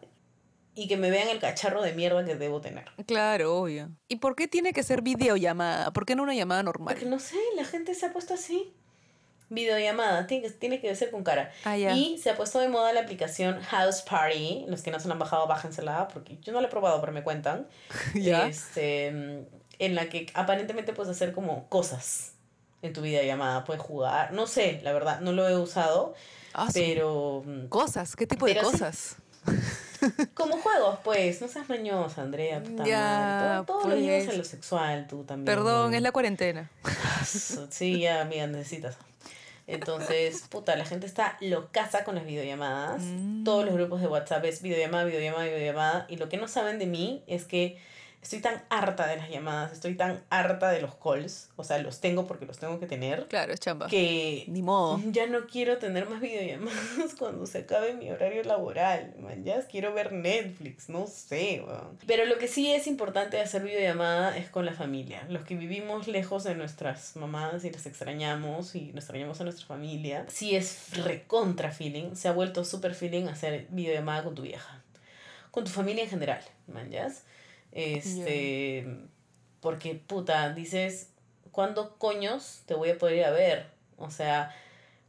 y 0.75 0.87
que 0.87 0.95
me 0.95 1.09
vean 1.09 1.29
el 1.29 1.39
cacharro 1.39 1.81
de 1.81 1.93
mierda 1.93 2.23
que 2.23 2.35
debo 2.35 2.61
tener. 2.61 2.85
Claro, 3.07 3.55
obvio. 3.55 3.89
¿Y 4.07 4.17
por 4.17 4.35
qué 4.35 4.47
tiene 4.47 4.71
que 4.71 4.83
ser 4.83 5.01
videollamada? 5.01 5.91
¿Por 5.91 6.05
qué 6.05 6.15
no 6.15 6.23
una 6.23 6.35
llamada 6.35 6.61
normal? 6.63 6.93
Porque 6.93 7.09
no 7.09 7.19
sé, 7.19 7.37
la 7.55 7.65
gente 7.65 7.95
se 7.95 8.05
ha 8.05 8.13
puesto 8.13 8.35
así. 8.35 8.73
Videollamada, 9.49 10.27
tiene 10.27 10.43
que, 10.43 10.49
tiene 10.51 10.81
que 10.81 10.95
ser 10.95 11.11
con 11.11 11.23
cara. 11.23 11.51
Ah. 11.63 11.77
Y 11.77 12.17
se 12.17 12.29
ha 12.29 12.35
puesto 12.35 12.59
de 12.59 12.67
moda 12.67 12.93
la 12.93 13.01
aplicación 13.01 13.61
House 13.61 14.01
Party. 14.01 14.65
Los 14.67 14.81
que 14.81 14.91
no 14.91 14.99
se 14.99 15.07
la 15.07 15.13
han 15.13 15.19
bajado, 15.19 15.47
bájensela, 15.47 16.07
porque 16.09 16.37
yo 16.41 16.51
no 16.51 16.61
la 16.61 16.67
he 16.67 16.71
probado, 16.71 16.99
pero 16.99 17.11
me 17.11 17.23
cuentan. 17.23 17.67
¿Ya? 18.13 18.47
Este, 18.47 19.07
en 19.07 19.95
la 19.95 20.09
que 20.09 20.27
aparentemente 20.33 20.93
puedes 20.93 21.11
hacer 21.11 21.31
como 21.31 21.67
cosas 21.69 22.34
en 22.85 22.93
tu 22.93 23.01
videollamada. 23.01 23.63
Puedes 23.63 23.81
jugar, 23.81 24.31
no 24.33 24.47
sé, 24.47 24.79
la 24.83 24.93
verdad, 24.93 25.19
no 25.21 25.31
lo 25.31 25.47
he 25.47 25.57
usado, 25.57 26.13
Ah, 26.53 26.69
pero 26.73 27.43
mm, 27.45 27.67
Cosas, 27.67 28.15
¿qué 28.15 28.25
tipo 28.27 28.45
de 28.45 28.53
sí. 28.53 28.59
cosas? 28.59 29.15
como 30.33 30.57
juegos, 30.57 30.99
pues, 31.03 31.41
no 31.41 31.47
seas 31.47 31.67
mañosa, 31.69 32.21
Andrea. 32.21 32.63
puta 32.63 32.85
Ya, 32.85 32.99
madre. 32.99 33.65
Todo, 33.67 33.79
todo 33.81 33.89
lo 33.89 33.95
llevas 33.97 34.23
a 34.23 34.25
pues. 34.27 34.37
lo 34.37 34.43
sexual, 34.43 35.07
tú 35.07 35.23
también. 35.23 35.45
Perdón, 35.45 35.91
¿no? 35.91 35.97
es 35.97 36.01
la 36.03 36.11
cuarentena. 36.11 36.69
Sí, 37.69 37.99
ya, 37.99 38.21
amiga, 38.21 38.47
necesitas. 38.47 38.97
Entonces, 39.67 40.43
puta, 40.47 40.75
la 40.75 40.85
gente 40.85 41.07
está 41.07 41.37
locaza 41.41 42.03
con 42.03 42.15
las 42.15 42.25
videollamadas. 42.25 43.01
Mm. 43.01 43.43
Todos 43.43 43.65
los 43.65 43.73
grupos 43.73 43.99
de 43.99 44.07
WhatsApp 44.07 44.45
es 44.45 44.61
videollamada, 44.61 45.05
videollamada, 45.05 45.45
videollamada. 45.45 46.05
Y 46.07 46.17
lo 46.17 46.29
que 46.29 46.37
no 46.37 46.47
saben 46.47 46.77
de 46.79 46.85
mí 46.85 47.23
es 47.27 47.45
que 47.45 47.77
estoy 48.25 48.39
tan 48.39 48.63
harta 48.69 49.05
de 49.07 49.17
las 49.17 49.29
llamadas, 49.29 49.71
estoy 49.71 49.93
tan 49.95 50.23
harta 50.29 50.71
de 50.71 50.81
los 50.81 50.95
calls. 50.95 51.49
O 51.57 51.63
sea, 51.63 51.77
los 51.77 52.01
tengo 52.01 52.25
porque 52.25 52.45
los 52.47 52.57
tengo 52.57 52.79
que 52.79 52.87
tener. 52.87 53.27
Claro, 53.27 53.53
es 53.53 53.59
chamba. 53.59 53.87
Que 53.87 54.45
Ni 54.47 54.61
modo. 54.63 54.99
ya 55.11 55.27
no 55.27 55.45
quiero 55.45 55.77
tener 55.77 56.09
más 56.09 56.19
videollamadas 56.19 57.13
cuando 57.19 57.45
se 57.45 57.59
acabe 57.59 57.93
mi 57.93 58.09
horario 58.09 58.43
laboral. 58.43 59.13
Man, 59.19 59.43
ya 59.43 59.61
quiero 59.67 59.93
ver 59.93 60.11
Netflix, 60.11 60.89
no 60.89 61.05
sé, 61.07 61.63
weón. 61.65 61.97
Pero 62.07 62.25
lo 62.25 62.37
que 62.39 62.47
sí 62.47 62.73
es 62.73 62.87
importante 62.87 63.37
de 63.37 63.43
hacer 63.43 63.61
videollamada 63.61 64.35
es 64.37 64.49
con 64.49 64.65
la 64.65 64.73
familia. 64.73 65.23
Los 65.29 65.43
que 65.43 65.55
vivimos 65.55 66.07
lejos 66.07 66.43
de 66.43 66.55
nuestras 66.55 67.15
mamás 67.15 67.63
y 67.63 67.69
las 67.69 67.85
extrañamos 67.85 68.75
y 68.75 68.87
nos 68.87 69.03
extrañamos 69.03 69.39
a 69.39 69.43
nuestra 69.43 69.67
familia, 69.67 70.25
sí 70.29 70.55
es 70.55 70.97
recontra 71.03 71.71
feeling. 71.71 72.15
Se 72.15 72.27
ha 72.27 72.31
vuelto 72.31 72.65
super 72.65 72.95
feeling 72.95 73.27
hacer 73.27 73.67
videollamada 73.69 74.23
con 74.23 74.33
tu 74.33 74.41
vieja. 74.41 74.81
Con 75.51 75.63
tu 75.63 75.69
familia 75.71 76.03
en 76.03 76.09
general, 76.09 76.41
man, 76.67 76.89
Este. 77.75 78.87
Porque, 79.59 79.95
puta, 79.95 80.51
dices, 80.53 81.09
¿cuándo 81.51 81.95
coños 81.97 82.61
te 82.65 82.73
voy 82.73 82.89
a 82.89 82.97
poder 82.97 83.17
ir 83.17 83.25
a 83.25 83.31
ver? 83.31 83.67
O 83.97 84.09
sea, 84.09 84.55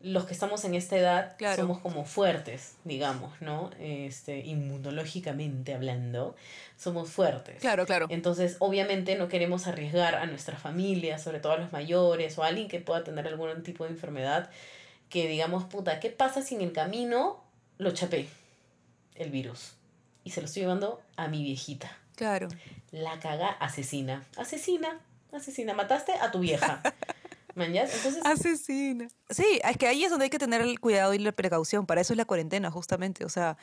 los 0.00 0.24
que 0.26 0.34
estamos 0.34 0.64
en 0.64 0.74
esta 0.74 0.96
edad 0.96 1.36
Claro. 1.38 1.62
somos 1.62 1.78
como 1.78 2.04
fuertes, 2.04 2.74
digamos, 2.84 3.40
¿no? 3.40 3.70
Este, 3.78 4.38
inmunológicamente 4.40 5.74
hablando, 5.74 6.36
somos 6.76 7.10
fuertes. 7.10 7.60
Claro, 7.60 7.86
claro. 7.86 8.06
Entonces, 8.10 8.56
obviamente 8.58 9.16
no 9.16 9.28
queremos 9.28 9.66
arriesgar 9.66 10.14
a 10.14 10.26
nuestra 10.26 10.56
familia, 10.56 11.18
sobre 11.18 11.40
todo 11.40 11.52
a 11.52 11.58
los 11.58 11.72
mayores 11.72 12.36
o 12.38 12.42
a 12.42 12.48
alguien 12.48 12.68
que 12.68 12.80
pueda 12.80 13.04
tener 13.04 13.26
algún 13.26 13.62
tipo 13.62 13.84
de 13.84 13.90
enfermedad, 13.90 14.50
que 15.08 15.28
digamos, 15.28 15.64
puta, 15.64 16.00
¿qué 16.00 16.10
pasa 16.10 16.42
si 16.42 16.56
en 16.56 16.62
el 16.62 16.72
camino 16.72 17.42
lo 17.78 17.90
chapé? 17.92 18.28
El 19.14 19.30
virus. 19.30 19.72
Y 20.24 20.30
se 20.30 20.40
lo 20.40 20.46
estoy 20.46 20.62
llevando 20.62 21.00
a 21.16 21.28
mi 21.28 21.42
viejita. 21.42 21.96
Claro. 22.16 22.48
La 22.90 23.20
caga 23.20 23.50
asesina. 23.50 24.26
Asesina, 24.36 25.00
asesina. 25.32 25.74
Mataste 25.74 26.12
a 26.12 26.32
tu 26.32 26.40
vieja. 26.40 26.82
Entonces, 27.56 28.18
Asesina. 28.24 29.08
Sí, 29.30 29.60
es 29.64 29.76
que 29.78 29.86
ahí 29.86 30.04
es 30.04 30.10
donde 30.10 30.24
hay 30.24 30.30
que 30.30 30.38
tener 30.38 30.60
el 30.60 30.78
cuidado 30.78 31.14
y 31.14 31.18
la 31.18 31.32
precaución. 31.32 31.86
Para 31.86 32.02
eso 32.02 32.12
es 32.12 32.18
la 32.18 32.26
cuarentena, 32.26 32.70
justamente. 32.70 33.24
O 33.24 33.30
sea, 33.30 33.56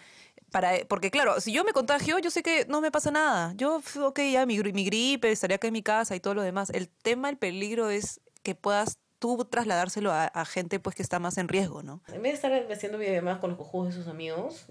para, 0.51 0.71
porque 0.87 1.11
claro, 1.11 1.39
si 1.39 1.51
yo 1.51 1.63
me 1.63 1.73
contagio, 1.73 2.17
yo 2.17 2.31
sé 2.31 2.41
que 2.41 2.65
no 2.67 2.81
me 2.81 2.91
pasa 2.91 3.11
nada. 3.11 3.53
Yo, 3.55 3.81
ok, 4.01 4.19
ya 4.31 4.45
mi, 4.47 4.59
mi 4.59 4.85
gripe, 4.85 5.31
estaría 5.31 5.57
acá 5.57 5.67
en 5.67 5.73
mi 5.73 5.83
casa 5.83 6.15
y 6.15 6.19
todo 6.19 6.33
lo 6.33 6.41
demás. 6.41 6.71
El 6.71 6.89
tema, 6.89 7.29
el 7.29 7.37
peligro 7.37 7.89
es 7.89 8.19
que 8.41 8.55
puedas 8.55 8.97
tú 9.19 9.45
trasladárselo 9.45 10.11
a, 10.11 10.25
a 10.25 10.43
gente 10.43 10.79
pues 10.79 10.95
que 10.95 11.03
está 11.03 11.19
más 11.19 11.37
en 11.37 11.47
riesgo, 11.47 11.81
¿no? 11.81 12.01
en 12.11 12.21
vez 12.21 12.33
de 12.33 12.35
estar 12.35 12.71
haciendo 12.73 12.97
videollamadas 12.97 13.39
con 13.39 13.51
los 13.51 13.57
cojudos 13.57 13.87
de 13.87 13.93
sus 13.93 14.09
amigos, 14.09 14.65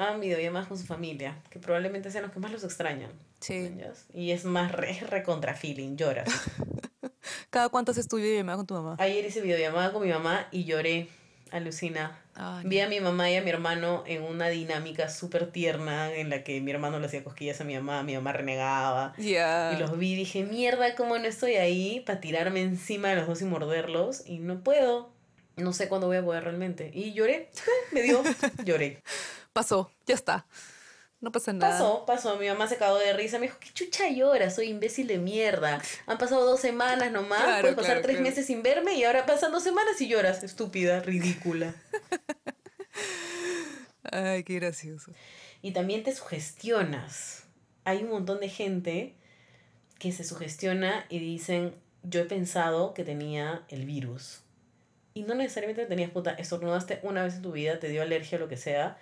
hagan 0.00 0.20
videollamadas 0.20 0.68
con 0.68 0.78
su 0.78 0.86
familia, 0.86 1.36
que 1.50 1.58
probablemente 1.58 2.10
sean 2.10 2.24
los 2.24 2.32
que 2.32 2.40
más 2.40 2.50
los 2.52 2.64
extrañan. 2.64 3.10
Sí. 3.40 3.70
Y 4.14 4.30
es 4.32 4.44
más 4.44 4.72
re, 4.72 4.90
es 4.90 5.08
recontra 5.08 5.54
feeling, 5.54 5.96
lloras. 5.96 6.28
¿Cada 7.50 7.68
cuánto 7.68 7.92
haces 7.92 8.08
tu 8.08 8.16
videollamada 8.16 8.56
con 8.56 8.66
tu 8.66 8.74
mamá? 8.74 8.96
Ayer 8.98 9.24
hice 9.24 9.40
videollamada 9.40 9.92
con 9.92 10.02
mi 10.02 10.10
mamá 10.10 10.48
y 10.50 10.64
lloré. 10.64 11.08
Alucina. 11.50 12.16
Ay, 12.36 12.64
Vi 12.64 12.80
a 12.80 12.88
mi 12.88 13.00
mamá 13.00 13.28
y 13.28 13.34
a 13.34 13.42
mi 13.42 13.50
hermano 13.50 14.04
en 14.06 14.22
una 14.22 14.48
dinámica 14.48 15.08
súper 15.08 15.50
tierna 15.50 16.14
en 16.14 16.30
la 16.30 16.44
que 16.44 16.60
mi 16.60 16.70
hermano 16.70 17.00
le 17.00 17.06
hacía 17.06 17.24
cosquillas 17.24 17.60
a 17.60 17.64
mi 17.64 17.74
mamá, 17.74 18.04
mi 18.04 18.14
mamá 18.14 18.32
renegaba. 18.32 19.14
Ya. 19.18 19.72
Y 19.74 19.80
los 19.80 19.98
vi 19.98 20.12
y 20.12 20.16
dije, 20.16 20.44
mierda, 20.44 20.94
¿cómo 20.94 21.18
no 21.18 21.24
estoy 21.26 21.56
ahí 21.56 22.04
para 22.06 22.20
tirarme 22.20 22.62
encima 22.62 23.08
de 23.08 23.16
los 23.16 23.26
dos 23.26 23.42
y 23.42 23.46
morderlos? 23.46 24.22
Y 24.26 24.38
no 24.38 24.62
puedo. 24.62 25.10
No 25.56 25.72
sé 25.72 25.88
cuándo 25.88 26.06
voy 26.06 26.18
a 26.18 26.24
poder 26.24 26.44
realmente. 26.44 26.90
Y 26.94 27.12
lloré. 27.12 27.50
Me 27.92 28.02
dio. 28.02 28.22
Lloré. 28.64 29.02
Pasó, 29.52 29.90
ya 30.06 30.14
está. 30.14 30.46
No 31.20 31.32
pasa 31.32 31.52
nada. 31.52 31.72
Pasó, 31.72 32.06
pasó. 32.06 32.36
Mi 32.38 32.48
mamá 32.48 32.66
se 32.66 32.78
cagó 32.78 32.98
de 32.98 33.12
risa. 33.12 33.38
Me 33.38 33.46
dijo, 33.46 33.58
¿qué 33.60 33.70
chucha 33.74 34.08
lloras? 34.08 34.54
Soy 34.54 34.68
imbécil 34.68 35.06
de 35.06 35.18
mierda. 35.18 35.82
Han 36.06 36.16
pasado 36.16 36.46
dos 36.46 36.60
semanas 36.60 37.12
nomás. 37.12 37.42
Claro, 37.42 37.60
Puedes 37.60 37.76
pasar 37.76 37.90
claro, 37.90 38.02
tres 38.02 38.16
claro. 38.16 38.30
meses 38.30 38.46
sin 38.46 38.62
verme 38.62 38.94
y 38.94 39.04
ahora 39.04 39.26
pasan 39.26 39.52
dos 39.52 39.62
semanas 39.62 40.00
y 40.00 40.08
lloras. 40.08 40.42
Estúpida, 40.42 41.00
ridícula. 41.00 41.74
Ay, 44.10 44.44
qué 44.44 44.54
gracioso. 44.54 45.12
Y 45.60 45.72
también 45.72 46.04
te 46.04 46.14
sugestionas. 46.14 47.44
Hay 47.84 48.02
un 48.02 48.10
montón 48.10 48.40
de 48.40 48.48
gente 48.48 49.14
que 49.98 50.12
se 50.12 50.24
sugestiona 50.24 51.04
y 51.10 51.18
dicen, 51.18 51.74
yo 52.02 52.20
he 52.20 52.24
pensado 52.24 52.94
que 52.94 53.04
tenía 53.04 53.62
el 53.68 53.84
virus. 53.84 54.40
Y 55.12 55.22
no 55.22 55.34
necesariamente 55.34 55.84
tenías 55.84 56.10
puta, 56.10 56.32
estornudaste 56.32 57.00
una 57.02 57.22
vez 57.22 57.34
en 57.34 57.42
tu 57.42 57.52
vida, 57.52 57.78
te 57.78 57.88
dio 57.88 58.00
alergia 58.00 58.38
o 58.38 58.40
lo 58.40 58.48
que 58.48 58.56
sea. 58.56 58.96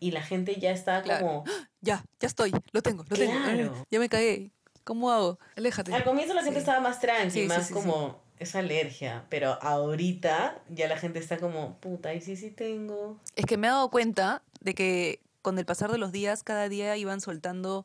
Y 0.00 0.10
la 0.12 0.22
gente 0.22 0.56
ya 0.60 0.70
está 0.70 1.02
Claro. 1.02 1.26
como... 1.26 1.44
Ya, 1.80 2.04
ya 2.20 2.26
estoy, 2.26 2.52
lo 2.72 2.82
tengo, 2.82 3.04
lo 3.08 3.16
tengo. 3.16 3.32
Claro. 3.32 3.72
Ay, 3.76 3.84
Ya 3.90 3.98
me 3.98 4.08
cagué. 4.08 4.50
¿Cómo 4.84 5.10
hago? 5.10 5.38
Aléjate. 5.56 5.92
Al 5.94 6.04
comienzo 6.04 6.34
la 6.34 6.42
gente 6.42 6.58
Sí. 6.60 6.62
estaba 6.64 6.80
más 6.80 7.00
tranqui, 7.00 7.30
Sí, 7.42 7.46
más 7.46 7.66
sí, 7.68 7.74
como... 7.74 8.20
Es 8.38 8.54
alergia, 8.54 9.24
pero 9.30 9.58
ahorita 9.62 10.62
ya 10.68 10.86
la 10.86 10.96
gente 10.96 11.18
está 11.18 11.38
como, 11.38 11.76
puta, 11.80 12.14
y 12.14 12.20
sí, 12.20 12.36
sí 12.36 12.52
tengo. 12.52 13.18
Es 13.34 13.44
que 13.46 13.56
me 13.56 13.66
he 13.66 13.70
dado 13.70 13.90
cuenta 13.90 14.42
de 14.60 14.74
que 14.76 15.20
con 15.42 15.58
el 15.58 15.64
pasar 15.66 15.90
de 15.90 15.98
los 15.98 16.12
días, 16.12 16.44
cada 16.44 16.68
día 16.68 16.96
iban 16.96 17.20
soltando 17.20 17.84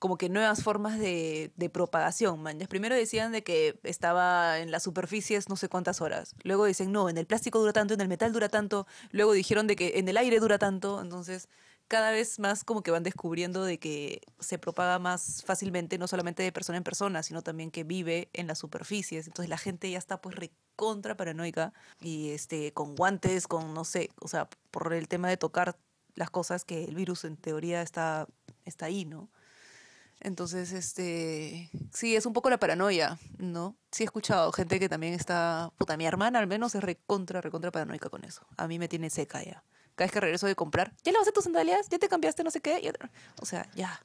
como 0.00 0.16
que 0.16 0.30
nuevas 0.30 0.62
formas 0.62 0.98
de, 0.98 1.52
de 1.56 1.68
propagación, 1.68 2.42
man. 2.42 2.58
Primero 2.68 2.94
decían 2.94 3.32
de 3.32 3.44
que 3.44 3.78
estaba 3.84 4.58
en 4.58 4.70
las 4.70 4.82
superficies 4.82 5.48
no 5.50 5.56
sé 5.56 5.68
cuántas 5.68 6.00
horas. 6.00 6.34
Luego 6.42 6.64
dicen, 6.64 6.90
no, 6.90 7.10
en 7.10 7.18
el 7.18 7.26
plástico 7.26 7.60
dura 7.60 7.74
tanto, 7.74 7.92
en 7.94 8.00
el 8.00 8.08
metal 8.08 8.32
dura 8.32 8.48
tanto. 8.48 8.86
Luego 9.12 9.32
dijeron 9.32 9.66
de 9.66 9.76
que 9.76 9.98
en 9.98 10.08
el 10.08 10.16
aire 10.16 10.40
dura 10.40 10.58
tanto. 10.58 11.02
Entonces, 11.02 11.48
cada 11.86 12.12
vez 12.12 12.38
más 12.38 12.64
como 12.64 12.82
que 12.82 12.90
van 12.90 13.02
descubriendo 13.02 13.62
de 13.62 13.78
que 13.78 14.22
se 14.38 14.58
propaga 14.58 14.98
más 14.98 15.42
fácilmente, 15.44 15.98
no 15.98 16.08
solamente 16.08 16.42
de 16.42 16.50
persona 16.50 16.78
en 16.78 16.84
persona, 16.84 17.22
sino 17.22 17.42
también 17.42 17.70
que 17.70 17.84
vive 17.84 18.30
en 18.32 18.46
las 18.46 18.58
superficies. 18.58 19.26
Entonces 19.26 19.50
la 19.50 19.58
gente 19.58 19.90
ya 19.90 19.98
está 19.98 20.18
pues 20.22 20.34
recontra 20.34 21.14
paranoica 21.14 21.74
y 22.00 22.30
este 22.30 22.72
con 22.72 22.96
guantes, 22.96 23.46
con 23.46 23.74
no 23.74 23.84
sé, 23.84 24.08
o 24.20 24.28
sea, 24.28 24.48
por 24.70 24.94
el 24.94 25.08
tema 25.08 25.28
de 25.28 25.36
tocar 25.36 25.76
las 26.14 26.30
cosas 26.30 26.64
que 26.64 26.84
el 26.84 26.94
virus 26.94 27.24
en 27.24 27.36
teoría 27.36 27.82
está, 27.82 28.28
está 28.64 28.86
ahí, 28.86 29.04
¿no? 29.04 29.28
Entonces, 30.20 30.72
este, 30.72 31.70
sí, 31.92 32.14
es 32.14 32.26
un 32.26 32.34
poco 32.34 32.50
la 32.50 32.58
paranoia, 32.58 33.18
¿no? 33.38 33.76
Sí 33.90 34.02
he 34.02 34.06
escuchado 34.06 34.52
gente 34.52 34.78
que 34.78 34.88
también 34.88 35.14
está, 35.14 35.72
puta, 35.78 35.96
mi 35.96 36.04
hermana 36.04 36.38
al 36.38 36.46
menos 36.46 36.74
es 36.74 36.82
recontra, 36.82 37.40
recontra 37.40 37.70
paranoica 37.70 38.10
con 38.10 38.24
eso. 38.24 38.46
A 38.58 38.68
mí 38.68 38.78
me 38.78 38.88
tiene 38.88 39.08
seca 39.08 39.42
ya. 39.42 39.64
Cada 39.94 40.06
vez 40.06 40.12
que 40.12 40.20
regreso 40.20 40.46
de 40.46 40.54
comprar, 40.54 40.92
¿ya 41.04 41.12
lavaste 41.12 41.32
tus 41.32 41.44
sandalias? 41.44 41.88
¿Ya 41.88 41.98
te 41.98 42.08
cambiaste 42.08 42.44
no 42.44 42.50
sé 42.50 42.60
qué? 42.60 42.92
O 43.40 43.46
sea, 43.46 43.66
ya. 43.74 44.00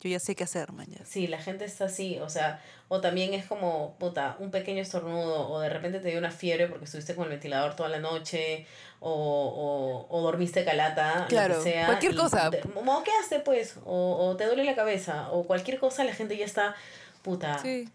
Yo 0.00 0.08
ya 0.08 0.20
sé 0.20 0.36
qué 0.36 0.44
hacer, 0.44 0.72
man. 0.72 0.86
ya. 0.88 1.04
Sí, 1.04 1.26
la 1.26 1.38
gente 1.38 1.64
está 1.64 1.86
así, 1.86 2.18
o 2.20 2.28
sea, 2.28 2.62
o 2.86 3.00
también 3.00 3.34
es 3.34 3.44
como, 3.46 3.96
puta, 3.98 4.36
un 4.38 4.50
pequeño 4.52 4.80
estornudo, 4.80 5.48
o 5.50 5.58
de 5.60 5.68
repente 5.68 5.98
te 5.98 6.08
dio 6.08 6.18
una 6.18 6.30
fiebre 6.30 6.68
porque 6.68 6.84
estuviste 6.84 7.14
con 7.16 7.24
el 7.24 7.30
ventilador 7.30 7.74
toda 7.74 7.88
la 7.88 7.98
noche, 7.98 8.64
o, 9.00 9.10
o, 9.10 10.06
o 10.16 10.22
dormiste 10.22 10.64
calata, 10.64 11.26
Claro, 11.28 11.58
lo 11.58 11.64
que 11.64 11.70
sea. 11.72 11.86
cualquier 11.86 12.14
cosa. 12.14 12.48
Te, 12.50 12.62
moqueaste, 12.82 13.40
pues, 13.40 13.76
o, 13.84 14.16
o 14.28 14.36
te 14.36 14.46
duele 14.46 14.64
la 14.64 14.74
cabeza, 14.76 15.30
o 15.32 15.44
cualquier 15.44 15.78
cosa, 15.80 16.04
la 16.04 16.14
gente 16.14 16.36
ya 16.36 16.44
está, 16.44 16.76
puta, 17.22 17.58
Sí. 17.58 17.88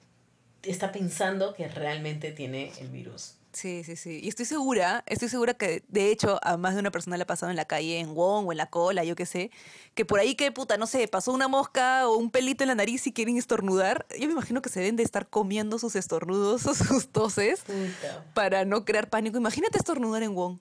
está 0.64 0.92
pensando 0.92 1.54
que 1.54 1.68
realmente 1.70 2.32
tiene 2.34 2.72
el 2.82 2.90
virus. 2.90 3.36
Sí, 3.54 3.84
sí, 3.84 3.96
sí. 3.96 4.20
Y 4.22 4.30
estoy 4.30 4.46
segura, 4.46 5.04
estoy 5.06 5.30
segura 5.30 5.54
que 5.54 5.84
de 5.88 6.10
hecho 6.12 6.40
a 6.44 6.58
más 6.58 6.74
de 6.74 6.80
una 6.80 6.92
persona 6.92 7.18
le 7.18 7.24
ha 7.24 7.28
pasado 7.28 7.52
en 7.52 7.56
la 7.56 7.66
calle, 7.66 8.00
en 8.00 8.16
Wong 8.16 8.48
o 8.48 8.52
en 8.52 8.58
la 8.58 8.70
cola, 8.70 9.04
yo 9.04 9.16
qué 9.16 9.26
sé, 9.26 9.52
que 9.94 10.06
por 10.06 10.20
ahí 10.20 10.36
que 10.36 10.52
puta, 10.52 10.78
no 10.78 10.88
sé, 10.88 11.08
pasó 11.08 11.32
una 11.32 11.48
mosca 11.48 12.08
o 12.10 12.18
un 12.18 12.32
pelito 12.32 12.64
en 12.64 12.70
la 12.70 12.76
nariz 12.76 13.06
y 13.06 13.14
quieren 13.14 13.38
estornudar. 13.38 14.08
Yo 14.20 14.26
me 14.26 14.34
imagino 14.34 14.62
que 14.62 14.70
se 14.70 14.80
deben 14.80 14.96
de 14.96 15.04
estar 15.04 15.30
comiendo 15.30 15.78
sus 15.78 15.96
estornudos 15.96 16.66
o 16.66 16.74
sus 16.74 17.10
toses 17.10 17.62
Puta. 17.62 18.26
para 18.34 18.66
no 18.66 18.86
crear 18.86 19.10
pánico. 19.10 19.38
Imagínate 19.38 19.78
estornudar 19.78 20.24
en 20.24 20.34
Wong. 20.34 20.60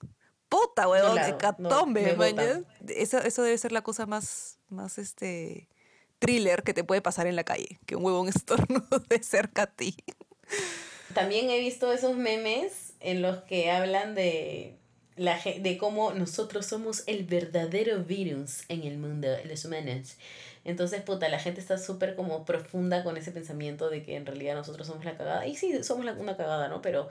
Puta, 0.51 0.87
huevón, 0.87 1.17
No 1.17 1.39
catombe, 1.39 2.15
no. 2.15 2.67
Eso, 2.89 3.19
eso 3.19 3.43
debe 3.43 3.57
ser 3.57 3.73
la 3.73 3.81
cosa 3.81 4.05
más, 4.05 4.59
más 4.69 4.99
este 4.99 5.67
thriller 6.19 6.63
que 6.63 6.75
te 6.75 6.85
puede 6.85 7.01
pasar 7.01 7.27
en 7.27 7.37
la 7.37 7.45
calle, 7.45 7.81
que 7.87 7.97
un 7.97 8.05
huevón 8.05 8.29
estornude 8.35 9.23
cerca 9.23 9.63
a 9.63 9.67
ti. 9.67 9.97
También 11.15 11.51
he 11.51 11.59
visto 11.59 11.93
esos 11.93 12.17
memes 12.17 12.82
en 13.03 13.23
los 13.23 13.39
que 13.45 13.71
hablan 13.71 14.15
de 14.15 14.77
la 15.17 15.39
de 15.61 15.77
cómo 15.79 16.13
nosotros 16.15 16.67
somos 16.67 17.05
el 17.07 17.25
verdadero 17.25 18.03
virus 18.03 18.63
en 18.69 18.85
el 18.85 18.99
mundo, 18.99 19.29
los 19.45 19.65
humanos. 19.65 20.17
Entonces, 20.65 21.03
puta, 21.03 21.29
la 21.29 21.39
gente 21.39 21.61
está 21.61 21.77
súper 21.79 22.15
como 22.15 22.45
profunda 22.45 23.03
con 23.05 23.17
ese 23.17 23.33
pensamiento 23.33 23.91
de 23.91 24.03
que 24.03 24.17
en 24.17 24.27
realidad 24.27 24.55
nosotros 24.55 24.87
somos 24.87 25.05
la 25.05 25.17
cagada. 25.17 25.47
Y 25.47 25.57
sí, 25.57 25.83
somos 25.83 26.05
la- 26.05 26.13
una 26.13 26.37
cagada, 26.37 26.69
¿no? 26.69 26.81
Pero 26.83 27.09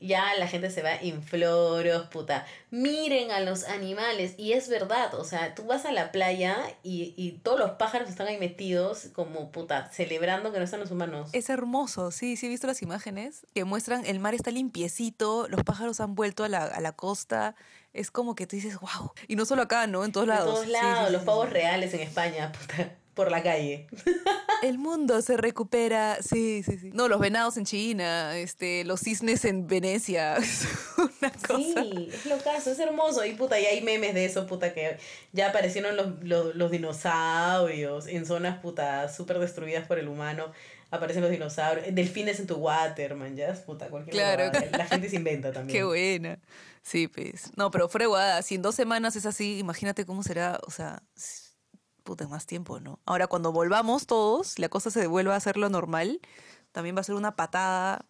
ya 0.00 0.34
la 0.38 0.48
gente 0.48 0.70
se 0.70 0.82
va 0.82 0.94
en 0.94 1.22
floros, 1.22 2.06
puta. 2.08 2.46
Miren 2.70 3.30
a 3.30 3.40
los 3.40 3.64
animales. 3.64 4.34
Y 4.38 4.52
es 4.52 4.68
verdad, 4.68 5.14
o 5.14 5.24
sea, 5.24 5.54
tú 5.54 5.64
vas 5.64 5.84
a 5.84 5.92
la 5.92 6.10
playa 6.12 6.56
y, 6.82 7.14
y 7.16 7.32
todos 7.42 7.58
los 7.58 7.72
pájaros 7.72 8.08
están 8.08 8.26
ahí 8.26 8.38
metidos 8.38 9.08
como, 9.12 9.50
puta, 9.52 9.90
celebrando 9.92 10.52
que 10.52 10.58
no 10.58 10.64
están 10.64 10.80
los 10.80 10.90
humanos. 10.90 11.30
Es 11.32 11.50
hermoso, 11.50 12.10
sí, 12.10 12.36
sí 12.36 12.46
he 12.46 12.48
visto 12.48 12.66
las 12.66 12.82
imágenes 12.82 13.46
que 13.54 13.64
muestran 13.64 14.04
el 14.06 14.18
mar 14.18 14.34
está 14.34 14.50
limpiecito, 14.50 15.48
los 15.48 15.62
pájaros 15.64 16.00
han 16.00 16.14
vuelto 16.14 16.44
a 16.44 16.48
la, 16.48 16.64
a 16.64 16.80
la 16.80 16.92
costa, 16.92 17.54
es 17.92 18.10
como 18.10 18.34
que 18.34 18.46
tú 18.46 18.56
dices, 18.56 18.78
wow. 18.80 19.12
Y 19.28 19.36
no 19.36 19.44
solo 19.44 19.62
acá, 19.62 19.86
¿no? 19.86 20.04
En 20.04 20.12
todos 20.12 20.26
lados. 20.26 20.48
En 20.48 20.54
todos 20.54 20.68
lados, 20.68 21.08
sí, 21.08 21.12
los 21.12 21.22
pavos 21.22 21.50
reales 21.50 21.92
en 21.94 22.00
España, 22.00 22.52
puta, 22.52 22.92
por 23.20 23.30
la 23.30 23.42
calle. 23.42 23.86
El 24.62 24.78
mundo 24.78 25.20
se 25.20 25.36
recupera, 25.36 26.22
sí, 26.22 26.62
sí, 26.62 26.78
sí. 26.78 26.90
No, 26.94 27.06
los 27.06 27.20
venados 27.20 27.58
en 27.58 27.66
China, 27.66 28.34
este, 28.38 28.82
los 28.84 29.00
cisnes 29.00 29.44
en 29.44 29.66
Venecia, 29.66 30.36
es 30.38 30.66
una 30.96 31.30
cosa. 31.30 31.82
Sí, 31.82 32.08
es 32.10 32.24
lo 32.24 32.38
caso, 32.38 32.70
es 32.70 32.78
hermoso. 32.78 33.22
Y 33.26 33.34
puta, 33.34 33.60
y 33.60 33.66
hay 33.66 33.82
memes 33.82 34.14
de 34.14 34.24
eso, 34.24 34.46
puta, 34.46 34.72
que 34.72 34.96
ya 35.32 35.50
aparecieron 35.50 35.96
los, 35.96 36.24
los, 36.24 36.54
los 36.54 36.70
dinosaurios 36.70 38.06
en 38.06 38.24
zonas, 38.24 38.58
puta, 38.60 39.10
súper 39.10 39.38
destruidas 39.38 39.86
por 39.86 39.98
el 39.98 40.08
humano. 40.08 40.50
Aparecen 40.90 41.20
los 41.20 41.30
dinosaurios, 41.30 41.94
delfines 41.94 42.40
en 42.40 42.46
tu 42.46 42.54
water, 42.54 43.16
man, 43.16 43.36
ya, 43.36 43.52
puta, 43.66 43.88
cualquier 43.88 44.14
Claro. 44.14 44.50
La 44.72 44.86
gente 44.86 45.10
se 45.10 45.16
inventa 45.16 45.52
también. 45.52 45.78
Qué 45.78 45.84
buena. 45.84 46.38
Sí, 46.80 47.06
pues. 47.06 47.54
No, 47.54 47.70
pero 47.70 47.90
fuera 47.90 48.04
de 48.04 48.08
guada, 48.08 48.42
si 48.42 48.54
en 48.54 48.62
dos 48.62 48.74
semanas 48.74 49.14
es 49.14 49.26
así, 49.26 49.58
imagínate 49.58 50.06
cómo 50.06 50.22
será, 50.22 50.58
o 50.66 50.70
sea, 50.70 51.02
puta, 52.10 52.26
más 52.26 52.44
tiempo, 52.44 52.80
¿no? 52.80 52.98
Ahora, 53.06 53.28
cuando 53.28 53.52
volvamos 53.52 54.08
todos, 54.08 54.58
la 54.58 54.68
cosa 54.68 54.90
se 54.90 55.06
vuelva 55.06 55.34
a 55.34 55.36
hacer 55.36 55.56
lo 55.56 55.68
normal, 55.68 56.20
también 56.72 56.96
va 56.96 57.02
a 57.02 57.04
ser 57.04 57.14
una 57.14 57.36
patada 57.36 58.04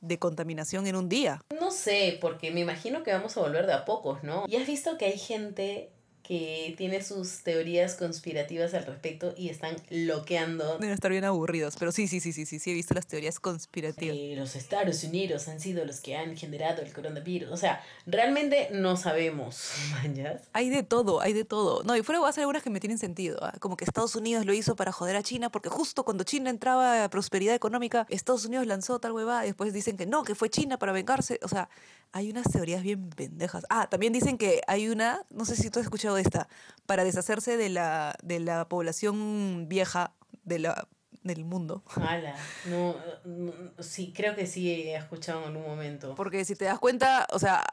de 0.00 0.18
contaminación 0.18 0.88
en 0.88 0.96
un 0.96 1.08
día. 1.08 1.40
No 1.60 1.70
sé, 1.70 2.18
porque 2.20 2.50
me 2.50 2.58
imagino 2.58 3.04
que 3.04 3.12
vamos 3.12 3.36
a 3.36 3.40
volver 3.42 3.66
de 3.66 3.74
a 3.74 3.84
pocos, 3.84 4.24
¿no? 4.24 4.42
Y 4.48 4.56
has 4.56 4.66
visto 4.66 4.98
que 4.98 5.04
hay 5.04 5.18
gente 5.20 5.92
que 6.26 6.74
tiene 6.78 7.02
sus 7.02 7.42
teorías 7.42 7.96
conspirativas 7.96 8.72
al 8.72 8.86
respecto 8.86 9.34
y 9.36 9.50
están 9.50 9.76
loqueando. 9.90 10.78
Deben 10.78 10.94
estar 10.94 11.10
bien 11.10 11.24
aburridos, 11.24 11.76
pero 11.78 11.92
sí, 11.92 12.08
sí, 12.08 12.18
sí, 12.18 12.32
sí, 12.32 12.46
sí, 12.46 12.58
sí, 12.58 12.70
he 12.70 12.74
visto 12.74 12.94
las 12.94 13.06
teorías 13.06 13.38
conspirativas. 13.38 14.16
los 14.34 14.56
Estados 14.56 15.04
Unidos 15.04 15.48
han 15.48 15.60
sido 15.60 15.84
los 15.84 16.00
que 16.00 16.16
han 16.16 16.34
generado 16.34 16.80
el 16.80 16.92
coronavirus. 16.94 17.50
O 17.50 17.58
sea, 17.58 17.82
realmente 18.06 18.70
no 18.72 18.96
sabemos, 18.96 19.70
manjas. 19.90 20.40
Hay 20.54 20.70
de 20.70 20.82
todo, 20.82 21.20
hay 21.20 21.34
de 21.34 21.44
todo. 21.44 21.82
No, 21.84 21.94
y 21.94 22.02
fuera 22.02 22.20
va 22.20 22.30
a 22.30 22.32
ser 22.32 22.42
algunas 22.42 22.62
que 22.62 22.70
me 22.70 22.80
tienen 22.80 22.96
sentido. 22.98 23.38
¿ah? 23.42 23.52
Como 23.60 23.76
que 23.76 23.84
Estados 23.84 24.16
Unidos 24.16 24.46
lo 24.46 24.54
hizo 24.54 24.76
para 24.76 24.92
joder 24.92 25.16
a 25.16 25.22
China, 25.22 25.50
porque 25.50 25.68
justo 25.68 26.06
cuando 26.06 26.24
China 26.24 26.48
entraba 26.48 27.04
a 27.04 27.10
prosperidad 27.10 27.54
económica, 27.54 28.06
Estados 28.08 28.46
Unidos 28.46 28.66
lanzó 28.66 28.98
tal 28.98 29.12
huevada 29.12 29.44
y 29.44 29.48
después 29.48 29.74
dicen 29.74 29.98
que 29.98 30.06
no, 30.06 30.24
que 30.24 30.34
fue 30.34 30.48
China 30.48 30.78
para 30.78 30.92
vengarse. 30.92 31.38
O 31.42 31.48
sea, 31.48 31.68
hay 32.12 32.30
unas 32.30 32.50
teorías 32.50 32.82
bien 32.82 33.10
pendejas. 33.10 33.66
Ah, 33.68 33.88
también 33.90 34.12
dicen 34.12 34.38
que 34.38 34.62
hay 34.68 34.88
una, 34.88 35.26
no 35.30 35.44
sé 35.44 35.56
si 35.56 35.68
tú 35.68 35.80
has 35.80 35.84
escuchado 35.84 36.13
de 36.14 36.22
esta, 36.22 36.48
para 36.86 37.04
deshacerse 37.04 37.56
de 37.56 37.68
la, 37.68 38.14
de 38.22 38.40
la 38.40 38.68
población 38.68 39.66
vieja 39.68 40.14
de 40.44 40.58
la, 40.58 40.88
del 41.22 41.44
mundo. 41.44 41.82
Ala, 41.96 42.34
no, 42.66 42.96
no, 43.24 43.52
sí, 43.82 44.12
creo 44.14 44.34
que 44.34 44.46
sí 44.46 44.70
he 44.70 44.96
escuchado 44.96 45.40
en 45.42 45.48
algún 45.48 45.62
momento. 45.62 46.14
Porque 46.14 46.44
si 46.44 46.54
te 46.54 46.66
das 46.66 46.78
cuenta, 46.78 47.26
o 47.32 47.38
sea, 47.38 47.64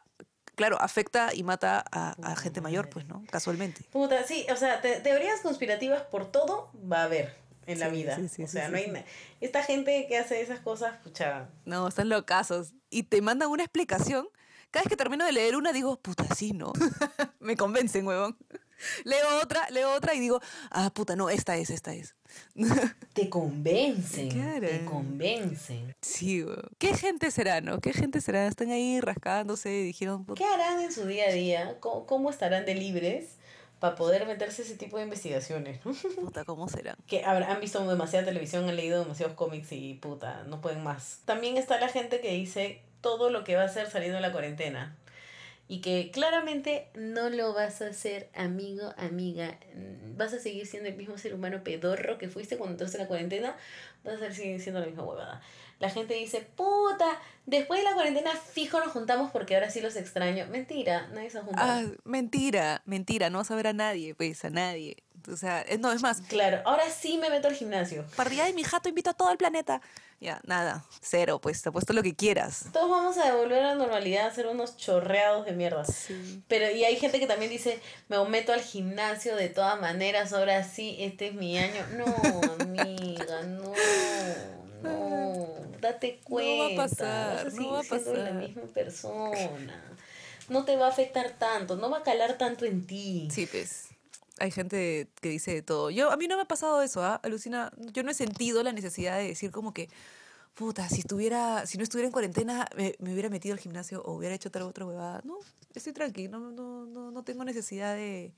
claro, 0.56 0.80
afecta 0.82 1.34
y 1.34 1.44
mata 1.44 1.84
a, 1.92 2.16
a 2.22 2.36
gente 2.36 2.62
mayor, 2.62 2.90
pues, 2.90 3.06
¿no? 3.08 3.24
Casualmente. 3.30 3.84
Puta, 3.92 4.24
sí, 4.24 4.46
o 4.52 4.56
sea, 4.56 4.82
te- 4.82 5.00
teorías 5.02 5.42
conspirativas 5.42 6.04
por 6.04 6.32
todo 6.32 6.72
va 6.92 7.02
a 7.02 7.04
haber 7.06 7.36
en 7.66 7.80
la 7.80 7.88
Sí, 7.90 7.92
vida. 7.96 8.16
sí, 8.16 8.28
sí, 8.28 8.44
o 8.44 8.48
sea, 8.48 8.70
no 8.70 8.78
hay 8.78 8.92
Esta 9.40 9.64
gente 9.64 10.08
que 10.08 10.18
hace 10.18 10.42
esas 10.42 10.60
cosas, 10.60 10.98
pucha, 11.04 11.50
No, 11.66 11.88
están 11.88 12.10
locazos. 12.10 12.74
Y 12.90 13.04
te 13.04 13.22
mandan 13.22 13.50
una 13.50 13.64
explicación. 13.64 14.28
Cada 14.72 14.84
vez 14.84 14.90
que 14.90 14.98
termino 14.98 15.26
de 15.26 15.32
leer 15.34 15.56
una, 15.56 15.72
digo, 15.74 16.00
puta, 16.00 16.26
sí, 16.36 16.54
¿no? 16.54 16.72
Me 17.40 17.56
convencen, 17.56 18.08
huevón. 18.08 18.38
Leo 19.04 19.42
otra, 19.44 19.70
leo 19.70 19.94
otra 19.94 20.16
y 20.16 20.20
digo, 20.20 20.42
ah, 20.72 20.90
puta, 20.92 21.16
no, 21.16 21.30
esta 21.30 21.56
es, 21.58 21.70
esta 21.70 21.94
es. 21.94 22.16
te 23.14 23.30
convencen, 23.30 24.30
Claro. 24.30 24.68
te 24.68 24.86
convencen. 24.86 25.96
Sí, 26.02 26.44
huevón. 26.44 26.70
¿Qué 26.80 26.96
gente 26.96 27.30
será, 27.32 27.62
no? 27.62 27.80
¿Qué 27.80 27.94
gente 27.94 28.22
será? 28.22 28.48
Están 28.48 28.72
ahí 28.72 29.00
rascándose 29.00 29.72
y 29.72 29.84
dijeron, 29.84 30.26
puta, 30.26 30.40
¿Qué 30.40 30.46
harán 30.46 30.80
en 30.82 30.92
su 30.92 31.06
día 31.06 31.26
a 31.26 31.32
día? 31.32 31.78
¿Cómo, 31.80 32.06
cómo 32.08 32.30
estarán 32.32 32.66
de 32.66 32.74
libres 32.74 33.36
para 33.80 33.96
poder 33.96 34.26
meterse 34.26 34.64
ese 34.64 34.76
tipo 34.78 34.98
de 34.98 35.04
investigaciones? 35.04 35.80
¿no? 35.86 35.94
puta, 36.26 36.44
¿cómo 36.46 36.68
serán? 36.70 36.96
que 37.06 37.24
habrá- 37.24 37.52
han 37.52 37.60
visto 37.62 37.86
demasiada 37.88 38.26
televisión, 38.26 38.68
han 38.68 38.76
leído 38.76 39.00
demasiados 39.04 39.36
cómics 39.36 39.72
y 39.74 39.94
puta, 39.96 40.44
no 40.46 40.60
pueden 40.62 40.84
más. 40.84 41.20
También 41.26 41.58
está 41.58 41.80
la 41.80 41.90
gente 41.90 42.20
que 42.22 42.32
dice 42.34 42.82
todo 43.02 43.30
lo 43.30 43.44
que 43.44 43.56
va 43.56 43.64
a 43.64 43.66
hacer 43.66 43.90
saliendo 43.90 44.16
de 44.16 44.22
la 44.22 44.32
cuarentena. 44.32 44.96
Y 45.68 45.80
que 45.80 46.12
claramente 46.12 46.90
no 46.96 47.30
lo 47.30 47.54
vas 47.54 47.82
a 47.82 47.88
hacer, 47.88 48.30
amigo, 48.36 48.94
amiga. 48.98 49.58
Mm, 49.74 50.18
Vas 50.18 50.34
a 50.34 50.40
seguir 50.40 50.68
siendo 50.68 50.90
el 50.90 50.96
mismo 50.96 51.18
ser 51.18 51.34
humano 51.34 51.64
pedorro 51.64 52.18
que 52.18 52.28
fuiste 52.28 52.58
cuando 52.58 52.74
entraste 52.74 52.98
en 52.98 53.04
la 53.04 53.08
cuarentena. 53.08 53.56
Vas 54.04 54.22
a 54.22 54.32
seguir 54.32 54.62
siendo 54.62 54.82
la 54.82 54.88
misma 54.88 55.04
huevada. 55.04 55.42
La 55.80 55.90
gente 55.90 56.14
dice, 56.14 56.42
puta, 56.42 57.20
después 57.46 57.80
de 57.80 57.86
la 57.86 57.96
cuarentena 57.96 58.32
fijo 58.36 58.80
nos 58.80 58.92
juntamos 58.92 59.32
porque 59.32 59.56
ahora 59.56 59.72
sí 59.72 59.82
los 59.82 59.96
extraño. 59.96 60.46
Mentira, 60.48 61.08
nadie 61.14 61.30
se 61.30 61.40
ha 61.40 61.42
juntado. 61.42 61.68
Ah, 61.72 61.84
mentira, 62.04 62.84
mentira, 62.86 63.30
no 63.30 63.40
vas 63.40 63.50
a 63.50 63.56
ver 63.56 63.68
a 63.68 63.74
nadie, 63.74 64.14
pues, 64.14 64.46
a 64.46 64.50
nadie. 64.52 64.98
O 65.30 65.36
sea, 65.38 65.62
es- 65.62 65.80
no, 65.80 65.92
es 65.92 66.02
más, 66.02 66.22
Claro, 66.22 66.62
ahora 66.66 66.90
sí 66.90 67.18
me 67.18 67.30
meto 67.30 67.48
al 67.48 67.56
gimnasio. 67.56 68.06
parrilla 68.16 68.46
de 68.46 68.54
mi 68.54 68.64
jato 68.64 68.90
invito 68.90 69.10
a 69.10 69.14
todo 69.14 69.32
el 69.32 69.38
planeta. 69.38 69.82
Ya, 70.20 70.40
nada, 70.46 70.86
cero, 71.02 71.40
pues, 71.42 71.62
te 71.64 71.70
apuesto 71.70 71.94
lo 71.94 72.04
que 72.04 72.16
quieras. 72.16 72.66
Todos 72.72 72.90
vamos 72.92 73.18
a 73.18 73.26
devolver 73.26 73.64
a 73.64 73.68
la 73.70 73.76
normalidad, 73.76 74.28
a 74.28 74.32
ser 74.34 74.46
unos 74.46 74.78
chorreados 74.78 75.48
de 75.48 75.54
mierda. 75.54 75.84
Sí. 75.84 76.44
Pero, 76.48 76.70
y 76.70 76.84
hay 76.86 76.96
gente 76.98 77.20
que 77.20 77.26
también 77.26 77.50
dice, 77.50 77.80
me 78.08 78.24
meto 78.26 78.54
al 78.54 78.62
gimnasio 78.62 79.36
de 79.36 79.50
todas 79.50 79.82
maneras, 79.82 80.32
ahora 80.34 80.64
sí, 80.64 80.96
este 81.00 81.30
es 81.30 81.34
mi 81.34 81.58
año. 81.58 81.84
No, 81.98 82.06
amiga, 82.60 83.42
no, 83.44 83.74
no, 84.84 85.48
date 85.80 86.20
No 86.28 86.36
va 86.36 86.66
a 86.66 86.68
cuenta. 86.68 86.76
pasar, 86.84 87.46
vas 87.46 87.54
a 87.54 87.58
no 87.58 87.72
va 87.72 87.80
a 87.80 87.84
siendo 87.84 88.14
la 88.14 88.20
pasar. 88.26 88.34
misma 88.36 88.64
persona. 88.74 89.84
No 90.50 90.66
te 90.66 90.76
va 90.76 90.88
a 90.88 90.90
afectar 90.90 91.32
tanto, 91.32 91.76
no 91.78 91.90
va 91.90 92.00
a 92.00 92.04
calar 92.04 92.38
tanto 92.38 92.66
en 92.66 92.86
ti. 92.86 93.28
Sí, 93.32 93.48
pues. 93.48 93.88
Hay 94.42 94.50
gente 94.50 95.08
que 95.22 95.30
dice 95.30 95.54
de 95.54 95.62
todo. 95.62 95.92
Yo, 95.92 96.12
a 96.12 96.18
mí 96.18 96.28
no 96.28 96.36
me 96.36 96.42
ha 96.42 96.48
pasado 96.48 96.82
eso, 96.82 97.04
¿ah? 97.04 97.20
Alucina. 97.24 97.72
Yo 97.94 98.02
no 98.02 98.10
he 98.10 98.16
sentido 98.16 98.64
la 98.64 98.74
necesidad 98.74 99.20
de 99.20 99.28
decir 99.28 99.52
como 99.52 99.72
que, 99.72 99.88
puta, 100.56 100.90
si 100.90 101.02
estuviera, 101.02 101.68
si 101.68 101.78
no 101.78 101.84
estuviera 101.84 102.08
en 102.08 102.12
cuarentena, 102.12 102.68
me, 102.76 102.96
me 102.98 103.14
hubiera 103.14 103.30
metido 103.30 103.54
al 103.54 103.60
gimnasio 103.60 104.02
o 104.02 104.14
hubiera 104.14 104.34
hecho 104.34 104.50
tal 104.50 104.64
otra 104.64 104.86
huevada. 104.86 105.22
No, 105.24 105.38
estoy 105.76 105.94
tranquilo, 105.94 106.40
no, 106.40 106.52
no, 106.52 106.88
no, 106.88 107.12
no 107.12 107.24
tengo 107.24 107.44
necesidad 107.46 107.96
de, 107.96 108.34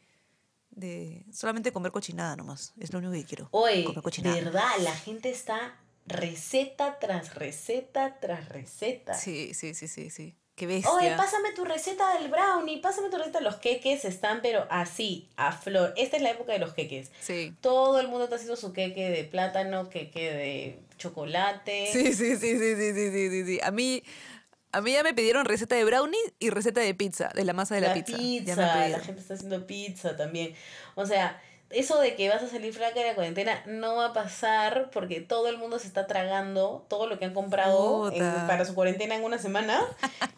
de 0.72 1.26
solamente 1.32 1.72
comer 1.72 1.93
cochinada 1.93 2.36
nomás. 2.36 2.74
Es 2.78 2.91
lo 2.91 2.99
único 2.99 3.14
que 3.14 3.24
quiero. 3.24 3.47
Oye, 3.51 3.86
cochinada. 4.04 4.36
verdad, 4.36 4.72
la 4.82 4.95
gente 4.95 5.30
está 5.30 5.80
receta 6.06 6.99
tras 6.99 7.36
receta 7.36 8.20
tras 8.20 8.49
receta. 8.49 9.14
Sí, 9.14 9.54
sí, 9.54 9.74
sí, 9.74 9.88
sí, 9.88 10.10
sí. 10.10 10.36
Qué 10.56 10.68
bestia. 10.68 10.91
Oye, 10.91 11.16
pásame 11.18 11.51
tu 11.54 11.66
receta 11.66 12.18
del 12.20 12.30
brownie, 12.30 12.78
pásame 12.78 13.10
tu 13.10 13.18
receta. 13.18 13.41
Los 13.41 13.56
queques 13.56 14.06
están, 14.06 14.41
pero 14.41 14.68
así, 14.70 15.28
a 15.36 15.51
flor. 15.51 15.93
Esta 15.97 16.18
es 16.18 16.24
la 16.24 16.30
época 16.30 16.54
de 16.54 16.60
los 16.60 16.74
queques. 16.74 17.12
Sí. 17.20 17.54
Todo 17.60 17.99
el 17.99 18.08
mundo 18.08 18.26
está 18.26 18.36
haciendo 18.36 18.56
su 18.56 18.72
queque 18.72 19.10
de 19.10 19.24
plátano, 19.24 19.89
queque 19.89 20.32
de 20.32 20.80
chocolate. 20.97 21.89
Sí, 21.91 22.14
sí, 22.14 22.36
sí, 22.36 22.58
sí, 22.58 22.76
sí, 22.76 22.93
sí, 22.93 23.12
sí, 23.12 23.30
sí. 23.30 23.45
sí. 23.45 23.60
A 23.64 23.72
mí. 23.72 24.04
A 24.76 24.82
mí 24.82 24.91
ya 24.91 25.04
me 25.04 25.14
pidieron 25.14 25.45
receta 25.45 25.76
de 25.76 25.86
brownie 25.86 26.18
y 26.39 26.49
receta 26.49 26.82
de 26.82 26.95
pizza, 26.95 27.30
de 27.36 27.45
la 27.45 27.54
masa 27.54 27.76
de 27.76 27.82
la, 27.82 27.89
la 27.89 27.93
pizza. 27.93 28.56
la 28.56 28.99
gente 29.01 29.22
está 29.22 29.36
haciendo 29.36 29.68
pizza 29.68 30.18
también. 30.18 30.56
O 30.95 31.06
sea, 31.06 31.39
eso 31.74 31.99
de 31.99 32.15
que 32.15 32.30
vas 32.30 32.41
a 32.43 32.47
salir 32.47 32.74
flaca 32.74 32.99
de 32.99 33.07
la 33.07 33.15
cuarentena 33.15 33.61
no 33.65 33.95
va 33.95 34.07
a 34.07 34.13
pasar 34.13 34.89
porque 34.91 35.21
todo 35.21 35.47
el 35.49 35.57
mundo 35.57 35.80
se 35.80 35.88
está 35.88 36.07
tragando 36.07 36.86
todo 36.89 37.07
lo 37.07 37.17
que 37.19 37.26
han 37.26 37.34
comprado 37.34 38.11
en- 38.11 38.19
para 38.47 38.65
su 38.65 38.74
cuarentena 38.76 39.15
en 39.15 39.24
una 39.24 39.38
semana. 39.39 39.82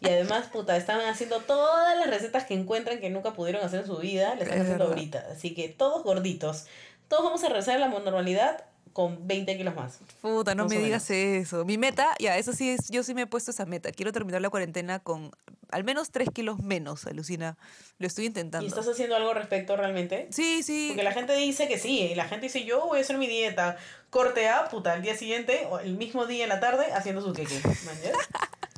Y 0.01 0.07
además, 0.07 0.47
puta, 0.47 0.75
están 0.77 1.01
haciendo 1.01 1.39
todas 1.41 1.97
las 1.97 2.07
recetas 2.09 2.45
que 2.45 2.53
encuentran 2.53 2.99
que 2.99 3.09
nunca 3.09 3.33
pudieron 3.33 3.63
hacer 3.63 3.81
en 3.81 3.85
su 3.87 3.97
vida, 3.97 4.29
las 4.35 4.43
están 4.43 4.57
Es 4.57 4.61
haciendo 4.63 4.85
verdad. 4.85 4.97
ahorita. 4.99 5.25
Así 5.31 5.53
que 5.53 5.69
todos 5.69 6.03
gorditos. 6.03 6.65
Todos 7.07 7.23
vamos 7.23 7.43
a 7.43 7.47
regresar 7.49 7.75
a 7.75 7.79
la 7.79 7.87
normalidad 7.87 8.63
con 8.95 9.27
20 9.27 9.57
kilos 9.57 9.75
más. 9.75 9.99
Puta, 10.21 10.55
no 10.55 10.63
Más 10.63 10.73
me 10.73 10.79
digas 10.79 11.11
eso. 11.11 11.65
Mi 11.65 11.77
meta, 11.77 12.15
ya, 12.17 12.37
eso 12.37 12.53
sí 12.53 12.69
es, 12.69 12.87
yo 12.87 13.03
sí 13.03 13.13
me 13.13 13.23
he 13.23 13.27
puesto 13.27 13.51
esa 13.51 13.65
meta. 13.65 13.91
Quiero 13.91 14.13
terminar 14.13 14.41
la 14.41 14.49
cuarentena 14.49 14.99
con 14.99 15.31
al 15.69 15.83
menos 15.83 16.11
tres 16.11 16.29
kilos 16.33 16.59
menos, 16.59 17.05
alucina. 17.05 17.57
Lo 17.97 18.07
estoy 18.07 18.27
intentando. 18.27 18.63
¿Y 18.63 18.69
estás 18.69 18.87
haciendo 18.87 19.17
algo 19.17 19.31
al 19.31 19.35
respecto 19.35 19.75
realmente? 19.75 20.29
Sí, 20.31 20.63
sí. 20.63 20.91
Porque 20.91 21.03
la 21.03 21.11
gente 21.11 21.35
dice 21.35 21.67
que 21.67 21.77
sí, 21.77 22.03
y 22.03 22.15
la 22.15 22.23
gente 22.29 22.45
dice 22.45 22.63
yo 22.63 22.85
voy 22.85 22.99
a 22.99 23.01
hacer 23.01 23.17
mi 23.17 23.27
dieta, 23.27 23.75
corte 24.09 24.47
A, 24.47 24.69
puta, 24.69 24.93
al 24.93 25.01
día 25.01 25.17
siguiente, 25.17 25.67
o 25.69 25.79
el 25.79 25.97
mismo 25.97 26.25
día 26.25 26.43
en 26.43 26.49
la 26.49 26.61
tarde, 26.61 26.85
haciendo 26.93 27.21
su 27.21 27.33
queque. 27.33 27.59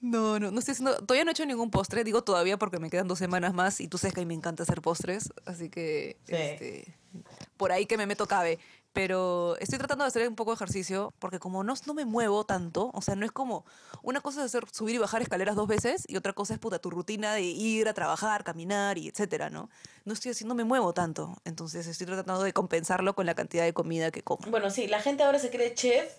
No, 0.00 0.40
no, 0.40 0.50
no 0.50 0.58
estoy 0.58 0.72
haciendo, 0.72 0.96
todavía 0.96 1.24
no 1.24 1.30
he 1.30 1.32
hecho 1.32 1.46
ningún 1.46 1.70
postre, 1.70 2.02
digo 2.02 2.24
todavía 2.24 2.58
porque 2.58 2.80
me 2.80 2.90
quedan 2.90 3.06
dos 3.06 3.18
semanas 3.20 3.54
más 3.54 3.80
y 3.80 3.86
tú 3.86 3.98
sabes 3.98 4.14
que 4.14 4.20
a 4.20 4.24
mí 4.24 4.26
me 4.26 4.34
encanta 4.34 4.64
hacer 4.64 4.82
postres, 4.82 5.32
así 5.46 5.68
que 5.70 6.16
Sí. 6.26 6.34
este, 6.34 6.94
por 7.56 7.70
ahí 7.70 7.86
que 7.86 7.96
me 7.96 8.06
meto 8.06 8.26
cabe. 8.26 8.58
Pero 8.94 9.56
estoy 9.58 9.78
tratando 9.78 10.04
de 10.04 10.08
hacer 10.08 10.28
un 10.28 10.34
poco 10.34 10.50
de 10.50 10.56
ejercicio 10.56 11.14
porque 11.18 11.38
como 11.38 11.64
no, 11.64 11.72
no 11.86 11.94
me 11.94 12.04
muevo 12.04 12.44
tanto, 12.44 12.90
o 12.92 13.00
sea, 13.00 13.14
no 13.14 13.24
es 13.24 13.32
como, 13.32 13.64
una 14.02 14.20
cosa 14.20 14.40
es 14.40 14.46
hacer, 14.46 14.64
subir 14.70 14.96
y 14.96 14.98
bajar 14.98 15.22
escaleras 15.22 15.56
dos 15.56 15.66
veces 15.66 16.04
y 16.08 16.16
otra 16.16 16.34
cosa 16.34 16.52
es 16.52 16.58
puta 16.60 16.78
tu 16.78 16.90
rutina 16.90 17.32
de 17.32 17.40
ir 17.42 17.88
a 17.88 17.94
trabajar, 17.94 18.44
caminar 18.44 18.98
y 18.98 19.08
etcétera, 19.08 19.48
¿no? 19.48 19.70
No 20.04 20.12
estoy 20.12 20.32
haciendo, 20.32 20.54
me 20.54 20.64
muevo 20.64 20.92
tanto, 20.92 21.38
entonces 21.46 21.86
estoy 21.86 22.06
tratando 22.06 22.42
de 22.42 22.52
compensarlo 22.52 23.14
con 23.14 23.24
la 23.24 23.34
cantidad 23.34 23.64
de 23.64 23.72
comida 23.72 24.10
que 24.10 24.22
como. 24.22 24.50
Bueno, 24.50 24.68
sí, 24.68 24.88
la 24.88 25.00
gente 25.00 25.22
ahora 25.22 25.38
se 25.38 25.48
cree 25.50 25.74
chef, 25.74 26.12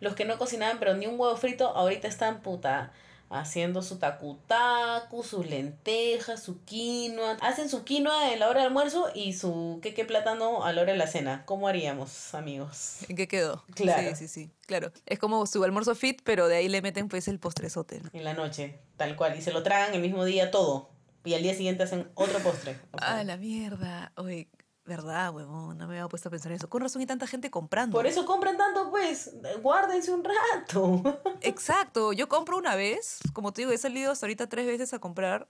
los 0.00 0.14
que 0.14 0.24
no 0.24 0.38
cocinaban 0.38 0.78
pero 0.78 0.94
ni 0.94 1.06
un 1.06 1.18
huevo 1.18 1.36
frito, 1.36 1.68
ahorita 1.68 2.08
están 2.08 2.40
puta 2.40 2.92
haciendo 3.30 3.82
su 3.82 3.96
takutaku, 3.96 5.22
sus 5.22 5.46
lentejas, 5.46 6.42
su 6.42 6.62
quinoa. 6.64 7.36
Hacen 7.40 7.68
su 7.68 7.84
quinoa 7.84 8.32
en 8.32 8.38
la 8.38 8.48
hora 8.48 8.60
del 8.60 8.68
almuerzo 8.68 9.10
y 9.14 9.32
su 9.32 9.80
queque 9.82 10.04
plátano 10.04 10.64
a 10.64 10.72
la 10.72 10.82
hora 10.82 10.92
de 10.92 10.98
la 10.98 11.06
cena. 11.06 11.44
¿Cómo 11.44 11.68
haríamos, 11.68 12.34
amigos? 12.34 12.98
¿En 13.08 13.16
qué 13.16 13.26
quedó? 13.26 13.64
Claro. 13.74 14.10
Sí, 14.10 14.28
sí, 14.28 14.28
sí, 14.28 14.50
claro. 14.66 14.92
Es 15.06 15.18
como 15.18 15.46
su 15.46 15.64
almuerzo 15.64 15.94
fit, 15.94 16.20
pero 16.24 16.48
de 16.48 16.56
ahí 16.56 16.68
le 16.68 16.82
meten 16.82 17.08
pues 17.08 17.28
el 17.28 17.38
postrezote, 17.38 18.00
¿no? 18.00 18.10
En 18.12 18.24
la 18.24 18.34
noche, 18.34 18.78
tal 18.96 19.16
cual. 19.16 19.36
Y 19.36 19.42
se 19.42 19.52
lo 19.52 19.62
tragan 19.62 19.94
el 19.94 20.00
mismo 20.00 20.24
día 20.24 20.50
todo. 20.50 20.90
Y 21.24 21.34
al 21.34 21.42
día 21.42 21.54
siguiente 21.54 21.82
hacen 21.82 22.08
otro 22.14 22.38
postre. 22.40 22.78
Ah, 22.92 23.24
la 23.24 23.38
mierda. 23.38 24.12
Oye, 24.16 24.48
verdad, 24.84 25.34
huevón, 25.34 25.78
no 25.78 25.86
me 25.86 25.94
había 25.94 26.08
puesto 26.08 26.28
a 26.28 26.30
pensar 26.30 26.52
en 26.52 26.56
eso. 26.56 26.68
Con 26.68 26.82
razón 26.82 27.00
hay 27.00 27.06
tanta 27.06 27.26
gente 27.26 27.50
comprando. 27.50 27.96
Por 27.96 28.06
eso 28.06 28.24
compran 28.24 28.56
tanto, 28.56 28.90
pues. 28.90 29.34
Guárdense 29.62 30.12
un 30.12 30.24
rato. 30.24 31.02
Exacto, 31.40 32.12
yo 32.12 32.28
compro 32.28 32.56
una 32.56 32.76
vez, 32.76 33.18
como 33.32 33.52
te 33.52 33.62
digo, 33.62 33.72
he 33.72 33.78
salido 33.78 34.12
hasta 34.12 34.26
ahorita 34.26 34.48
tres 34.48 34.66
veces 34.66 34.92
a 34.94 34.98
comprar 34.98 35.48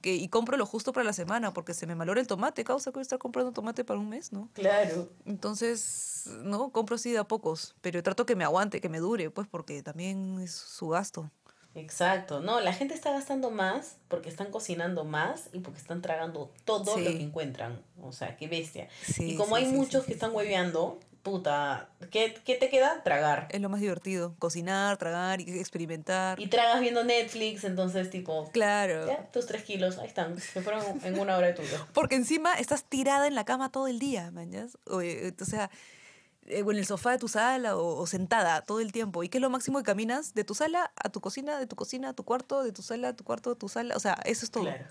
que, 0.00 0.14
y 0.14 0.28
compro 0.28 0.56
lo 0.56 0.66
justo 0.66 0.92
para 0.92 1.04
la 1.04 1.12
semana 1.12 1.52
porque 1.52 1.74
se 1.74 1.86
me 1.86 1.94
malora 1.94 2.20
el 2.20 2.26
tomate, 2.26 2.62
causa 2.64 2.90
que 2.90 2.94
voy 2.94 3.00
a 3.00 3.02
estar 3.02 3.18
comprando 3.18 3.52
tomate 3.52 3.84
para 3.84 3.98
un 3.98 4.08
mes, 4.08 4.32
¿no? 4.32 4.48
claro. 4.52 5.08
Entonces, 5.24 6.30
no, 6.42 6.70
compro 6.70 6.96
así 6.96 7.10
de 7.10 7.18
a 7.18 7.24
pocos, 7.24 7.74
pero 7.80 8.02
trato 8.02 8.26
que 8.26 8.36
me 8.36 8.44
aguante, 8.44 8.80
que 8.80 8.88
me 8.88 8.98
dure, 8.98 9.30
pues 9.30 9.48
porque 9.48 9.82
también 9.82 10.38
es 10.40 10.52
su 10.52 10.88
gasto. 10.88 11.30
Exacto, 11.78 12.40
no, 12.40 12.60
la 12.60 12.72
gente 12.72 12.94
está 12.94 13.10
gastando 13.12 13.50
más 13.50 13.96
porque 14.08 14.28
están 14.28 14.50
cocinando 14.50 15.04
más 15.04 15.48
y 15.52 15.60
porque 15.60 15.78
están 15.80 16.02
tragando 16.02 16.50
todo 16.64 16.94
Sí. 16.96 17.04
lo 17.04 17.10
que 17.10 17.22
encuentran. 17.22 17.80
O 18.02 18.12
sea, 18.12 18.36
qué 18.36 18.48
bestia. 18.48 18.88
Sí, 19.02 19.32
y 19.32 19.36
como 19.36 19.56
sí, 19.56 19.64
hay 19.64 19.70
muchos 19.72 20.04
que 20.04 20.12
están 20.12 20.34
hueveando, 20.34 20.98
puta, 21.22 21.88
¿qué, 22.10 22.34
qué 22.44 22.54
te 22.54 22.68
queda? 22.70 23.02
Tragar. 23.02 23.48
Es 23.50 23.60
lo 23.60 23.68
más 23.68 23.80
divertido. 23.80 24.34
Cocinar, 24.38 24.96
tragar 24.96 25.40
y 25.40 25.58
experimentar. 25.58 26.40
Y 26.40 26.46
tragas 26.46 26.80
viendo 26.80 27.04
Netflix, 27.04 27.64
entonces 27.64 28.08
tipo, 28.10 28.50
Claro. 28.52 29.06
ya, 29.06 29.30
tus 29.30 29.46
tres 29.46 29.62
kilos, 29.62 29.98
ahí 29.98 30.06
están, 30.06 30.40
se 30.40 30.62
fueron 30.62 30.82
en 31.04 31.18
una 31.18 31.36
hora 31.36 31.48
de 31.48 31.52
tu 31.54 31.62
vida. 31.62 31.86
Porque 31.92 32.14
encima 32.14 32.54
estás 32.54 32.84
tirada 32.84 33.26
en 33.26 33.34
la 33.34 33.44
cama 33.44 33.70
todo 33.70 33.88
el 33.88 33.98
día, 33.98 34.30
mañas. 34.30 34.78
O, 34.86 34.98
o 35.02 35.44
sea, 35.44 35.70
o 36.64 36.70
en 36.72 36.78
el 36.78 36.86
sofá 36.86 37.12
de 37.12 37.18
tu 37.18 37.28
sala 37.28 37.76
o, 37.76 37.98
o 37.98 38.06
sentada 38.06 38.62
todo 38.62 38.80
el 38.80 38.92
tiempo. 38.92 39.22
¿Y 39.22 39.28
qué 39.28 39.38
es 39.38 39.42
lo 39.42 39.50
máximo 39.50 39.78
que 39.78 39.84
caminas? 39.84 40.34
De 40.34 40.44
tu 40.44 40.54
sala 40.54 40.92
a 40.96 41.08
tu 41.08 41.20
cocina, 41.20 41.58
de 41.58 41.66
tu 41.66 41.76
cocina 41.76 42.10
a 42.10 42.12
tu 42.12 42.24
cuarto, 42.24 42.62
de 42.62 42.72
tu 42.72 42.82
sala 42.82 43.08
a 43.08 43.16
tu 43.16 43.24
cuarto, 43.24 43.50
de 43.50 43.56
tu 43.56 43.68
sala. 43.68 43.96
O 43.96 44.00
sea, 44.00 44.14
eso 44.24 44.44
es 44.44 44.50
todo. 44.50 44.64
Claro. 44.64 44.86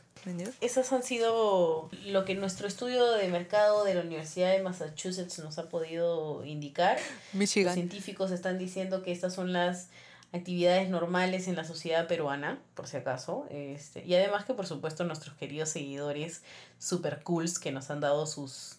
Esas 0.61 0.91
han 0.91 1.03
sido 1.03 1.89
lo 2.05 2.25
que 2.25 2.35
nuestro 2.35 2.67
estudio 2.67 3.11
de 3.13 3.27
mercado 3.29 3.83
de 3.83 3.93
la 3.93 4.01
Universidad 4.01 4.51
de 4.51 4.61
Massachusetts 4.61 5.39
nos 5.39 5.57
ha 5.57 5.69
podido 5.69 6.43
indicar. 6.45 6.97
Los 7.33 7.39
Michigan. 7.39 7.73
científicos 7.73 8.31
están 8.31 8.57
diciendo 8.57 9.03
que 9.03 9.11
estas 9.11 9.33
son 9.33 9.53
las 9.53 9.89
actividades 10.33 10.89
normales 10.89 11.47
en 11.47 11.55
la 11.55 11.63
sociedad 11.63 12.07
peruana, 12.07 12.59
por 12.73 12.87
si 12.87 12.97
acaso. 12.97 13.45
Este, 13.49 14.03
y 14.05 14.15
además 14.15 14.45
que, 14.45 14.53
por 14.53 14.65
supuesto, 14.65 15.03
nuestros 15.03 15.35
queridos 15.37 15.69
seguidores 15.69 16.41
super 16.79 17.23
cools 17.23 17.59
que 17.59 17.71
nos 17.71 17.89
han 17.89 18.01
dado 18.01 18.25
sus... 18.25 18.77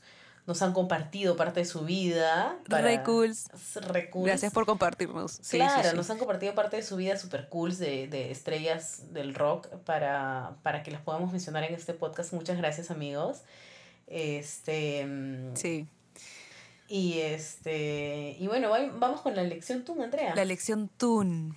nos 0.49 0.63
han 0.63 0.73
compartido 0.73 1.37
parte 1.37 1.61
de 1.61 1.67
su 1.67 1.83
vida. 1.83 2.59
Re 2.65 3.03
cools. 3.05 3.49
Re 3.77 4.09
cools. 4.11 4.27
Gracias 4.27 4.53
por 4.53 4.65
compartirnos. 4.67 5.39
Sí, 5.43 5.59
claro, 5.59 5.91
sí. 5.91 5.95
nos 5.97 6.09
han 6.11 6.17
compartido 6.19 6.55
parte 6.55 6.77
de 6.79 6.83
su 6.83 6.97
vida 6.97 7.17
super 7.19 7.49
cool 7.51 7.77
de, 7.77 8.09
de 8.09 8.31
estrellas 8.33 9.13
del 9.13 9.35
rock 9.35 9.69
para, 9.85 10.57
para 10.63 10.83
que 10.83 10.91
las 10.91 11.03
podamos 11.03 11.31
mencionar 11.33 11.65
en 11.65 11.75
este 11.75 11.93
podcast. 11.93 12.33
Muchas 12.33 12.57
gracias, 12.57 12.91
amigos. 12.91 13.43
Este. 14.07 15.05
mm, 15.07 15.55
Sí. 15.55 15.87
Y 16.89 17.19
este. 17.19 18.35
Y 18.41 18.47
bueno, 18.47 18.71
va- 18.71 18.91
vamos 18.95 19.21
con 19.21 19.37
la 19.37 19.43
lección 19.43 19.85
tú, 19.85 20.03
Andrea. 20.03 20.35
La 20.35 20.47
lección 20.47 20.89
Tun. 20.97 21.55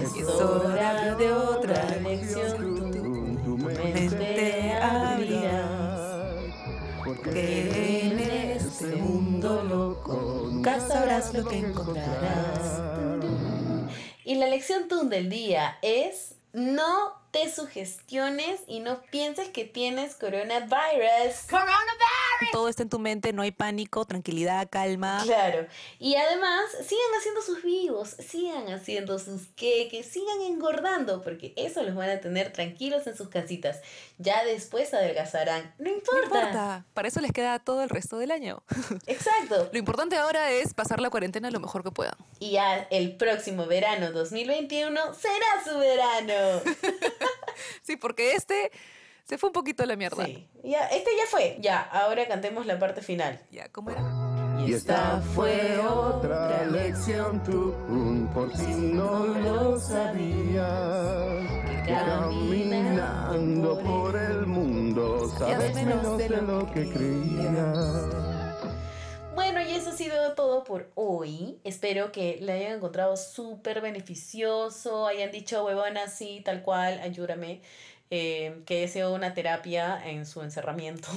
es 0.00 0.14
es 0.14 0.28
hora 0.28 1.16
de 1.16 1.32
otra 1.32 1.84
lección 2.00 2.56
tú. 2.92 3.34
Tu 3.44 3.56
mente. 3.58 4.72
Porque 7.34 8.00
en 8.00 8.20
este 8.20 8.86
mundo 8.94 9.64
loco 9.64 10.46
nunca 10.52 10.78
sabrás 10.78 11.34
lo 11.34 11.44
que 11.48 11.58
encontrarás. 11.58 12.80
Y 14.24 14.36
la 14.36 14.46
lección 14.46 14.86
TUN 14.86 15.08
del 15.08 15.28
día 15.30 15.76
es 15.82 16.36
no 16.52 17.12
te 17.32 17.52
sugestiones 17.52 18.60
y 18.68 18.78
no 18.78 19.02
pienses 19.10 19.48
que 19.48 19.64
tienes 19.64 20.14
coronavirus. 20.14 21.48
Todo 22.52 22.68
está 22.68 22.84
en 22.84 22.88
tu 22.88 23.00
mente, 23.00 23.32
no 23.32 23.42
hay 23.42 23.50
pánico, 23.50 24.04
tranquilidad, 24.04 24.68
calma. 24.70 25.20
Claro. 25.24 25.66
Y 25.98 26.14
además, 26.14 26.70
sigan 26.86 27.18
haciendo 27.18 27.42
sus 27.42 27.64
vivos, 27.64 28.10
sigan 28.10 28.68
haciendo 28.72 29.18
sus 29.18 29.48
queques, 29.56 30.06
sigan 30.06 30.42
engordando, 30.42 31.22
porque 31.22 31.52
eso 31.56 31.82
los 31.82 31.96
van 31.96 32.10
a 32.10 32.20
tener 32.20 32.52
tranquilos 32.52 33.08
en 33.08 33.16
sus 33.16 33.28
casitas. 33.28 33.80
Ya 34.18 34.44
después 34.44 34.94
adelgazarán. 34.94 35.74
No 35.78 35.90
importa. 35.90 36.18
No 36.18 36.24
importa, 36.24 36.84
para 36.94 37.08
eso 37.08 37.20
les 37.20 37.32
queda 37.32 37.58
todo 37.58 37.82
el 37.82 37.88
resto 37.88 38.18
del 38.18 38.30
año. 38.30 38.62
Exacto. 39.06 39.68
Lo 39.72 39.78
importante 39.78 40.16
ahora 40.16 40.50
es 40.50 40.72
pasar 40.74 41.00
la 41.00 41.10
cuarentena 41.10 41.50
lo 41.50 41.60
mejor 41.60 41.82
que 41.82 41.90
puedan. 41.90 42.14
Y 42.38 42.52
ya 42.52 42.86
el 42.90 43.16
próximo 43.16 43.66
verano 43.66 44.12
2021 44.12 45.14
será 45.14 45.64
su 45.64 45.78
verano. 45.78 46.60
Sí, 47.82 47.96
porque 47.96 48.32
este 48.32 48.72
se 49.24 49.38
fue 49.38 49.48
un 49.48 49.52
poquito 49.52 49.82
a 49.82 49.86
la 49.86 49.94
mierda. 49.94 50.24
Sí. 50.24 50.48
Ya, 50.64 50.86
este 50.88 51.10
ya 51.16 51.26
fue. 51.30 51.56
Ya, 51.60 51.80
ahora 51.80 52.26
cantemos 52.26 52.66
la 52.66 52.78
parte 52.78 53.00
final. 53.00 53.40
Ya, 53.50 53.68
¿cómo 53.68 53.90
era? 53.90 54.02
Y 54.66 54.72
esta 54.72 55.20
fue 55.34 55.78
otra 55.78 56.64
lección 56.66 57.42
tú, 57.42 57.74
por 58.32 58.56
si 58.56 58.72
no 58.72 59.26
lo 59.26 59.78
sabías. 59.78 61.73
Caminando 61.86 63.78
por 63.80 64.16
el 64.16 64.46
mundo 64.46 65.30
sabes 65.38 65.74
menos 65.74 66.16
de 66.16 66.28
lo 66.30 66.70
que 66.72 66.88
creías. 66.88 68.06
Bueno, 69.34 69.60
y 69.60 69.74
eso 69.74 69.90
ha 69.90 69.92
sido 69.92 70.32
todo 70.34 70.64
por 70.64 70.90
hoy. 70.94 71.58
Espero 71.62 72.10
que 72.10 72.38
le 72.40 72.52
hayan 72.52 72.72
encontrado 72.76 73.16
súper 73.18 73.82
beneficioso, 73.82 75.06
hayan 75.06 75.30
dicho, 75.30 75.64
huevona, 75.64 76.08
sí, 76.08 76.40
tal 76.44 76.62
cual, 76.62 77.00
ayúdame. 77.00 77.60
Eh, 78.10 78.62
que 78.64 78.86
sea 78.88 79.08
una 79.08 79.34
terapia 79.34 80.00
en 80.04 80.24
su 80.24 80.42
encerramiento. 80.42 81.08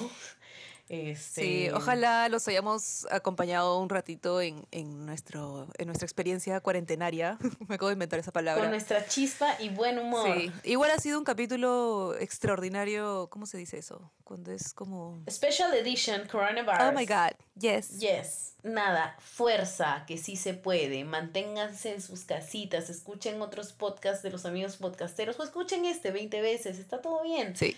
Este, 0.89 1.41
Sí, 1.41 1.69
ojalá 1.73 2.29
los 2.29 2.47
hayamos 2.47 3.07
acompañado 3.11 3.79
un 3.79 3.89
ratito 3.89 4.39
en, 4.39 4.65
en, 4.71 5.05
nuestro, 5.05 5.67
en 5.77 5.87
nuestra 5.87 6.05
experiencia 6.05 6.59
cuarentenaria. 6.61 7.37
Me 7.67 7.75
acabo 7.75 7.89
de 7.89 7.93
inventar 7.93 8.19
esa 8.19 8.31
palabra. 8.31 8.61
Con 8.61 8.71
nuestra 8.71 9.05
chispa 9.05 9.57
y 9.59 9.69
buen 9.69 9.99
humor. 9.99 10.37
Sí, 10.37 10.51
igual 10.63 10.91
ha 10.91 10.99
sido 10.99 11.19
un 11.19 11.25
capítulo 11.25 12.15
extraordinario. 12.19 13.27
¿Cómo 13.29 13.45
se 13.45 13.57
dice 13.57 13.77
eso? 13.77 14.11
Cuando 14.23 14.51
es 14.51 14.73
como. 14.73 15.21
Special 15.29 15.73
Edition 15.73 16.27
Coronavirus. 16.27 16.81
Oh 16.81 16.91
my 16.93 17.05
God, 17.05 17.35
yes. 17.59 17.99
Yes. 17.99 18.53
Nada, 18.63 19.15
fuerza, 19.19 20.03
que 20.07 20.17
sí 20.17 20.35
se 20.35 20.53
puede. 20.53 21.03
Manténganse 21.03 21.93
en 21.93 22.01
sus 22.01 22.21
casitas, 22.21 22.89
escuchen 22.89 23.41
otros 23.41 23.71
podcasts 23.71 24.23
de 24.23 24.31
los 24.31 24.45
amigos 24.45 24.77
podcasteros 24.77 25.39
o 25.39 25.43
escuchen 25.43 25.85
este 25.85 26.11
20 26.11 26.41
veces, 26.41 26.79
está 26.79 27.01
todo 27.01 27.23
bien. 27.23 27.55
Sí. 27.55 27.77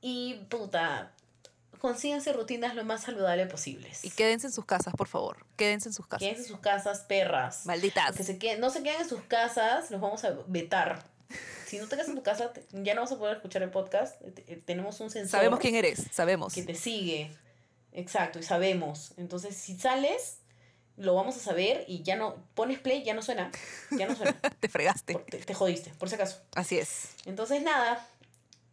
Y 0.00 0.34
puta, 0.48 1.12
consíganse 1.78 2.32
rutinas 2.32 2.74
lo 2.74 2.84
más 2.84 3.02
saludable 3.02 3.46
posibles. 3.46 4.04
Y 4.04 4.10
quédense 4.10 4.48
en 4.48 4.52
sus 4.52 4.64
casas, 4.64 4.94
por 4.96 5.08
favor. 5.08 5.44
Quédense 5.56 5.88
en 5.88 5.92
sus 5.92 6.06
casas. 6.06 6.20
Quédense 6.20 6.42
en 6.42 6.48
sus 6.48 6.58
casas, 6.60 7.00
perras. 7.00 7.66
Malditas. 7.66 8.16
Que 8.16 8.22
se 8.24 8.38
queden, 8.38 8.60
no 8.60 8.70
se 8.70 8.82
queden 8.82 9.02
en 9.02 9.08
sus 9.08 9.22
casas, 9.22 9.90
los 9.90 10.00
vamos 10.00 10.24
a 10.24 10.36
vetar. 10.46 11.04
Si 11.66 11.78
no 11.78 11.86
te 11.86 11.96
quedas 11.96 12.08
en 12.08 12.14
tu 12.14 12.22
casa, 12.22 12.52
te- 12.52 12.64
ya 12.72 12.94
no 12.94 13.02
vas 13.02 13.12
a 13.12 13.18
poder 13.18 13.36
escuchar 13.36 13.62
el 13.62 13.70
podcast. 13.70 14.20
Eh, 14.22 14.32
eh, 14.46 14.62
Tenemos 14.64 14.98
un 15.00 15.10
sensor 15.10 15.30
Sabemos 15.38 15.58
quién 15.60 15.74
eres, 15.74 16.02
sabemos. 16.10 16.54
que 16.54 16.62
te 16.62 16.74
sigue. 16.74 17.30
Exacto, 17.92 18.38
y 18.38 18.42
sabemos. 18.42 19.12
Entonces, 19.18 19.54
si 19.56 19.78
sales, 19.78 20.38
lo 20.96 21.14
vamos 21.14 21.36
a 21.36 21.40
saber 21.40 21.84
y 21.86 22.02
ya 22.02 22.16
no 22.16 22.36
pones 22.54 22.78
play, 22.78 23.04
ya 23.04 23.12
no 23.14 23.22
suena. 23.22 23.50
Ya 23.90 24.06
no 24.08 24.16
suena. 24.16 24.32
Te 24.60 24.68
fregaste. 24.68 25.12
Por- 25.12 25.24
te, 25.24 25.38
te 25.38 25.54
jodiste, 25.54 25.90
por 25.98 26.08
si 26.08 26.14
acaso. 26.14 26.40
Así 26.54 26.78
es. 26.78 27.10
Entonces, 27.26 27.62
nada. 27.62 28.06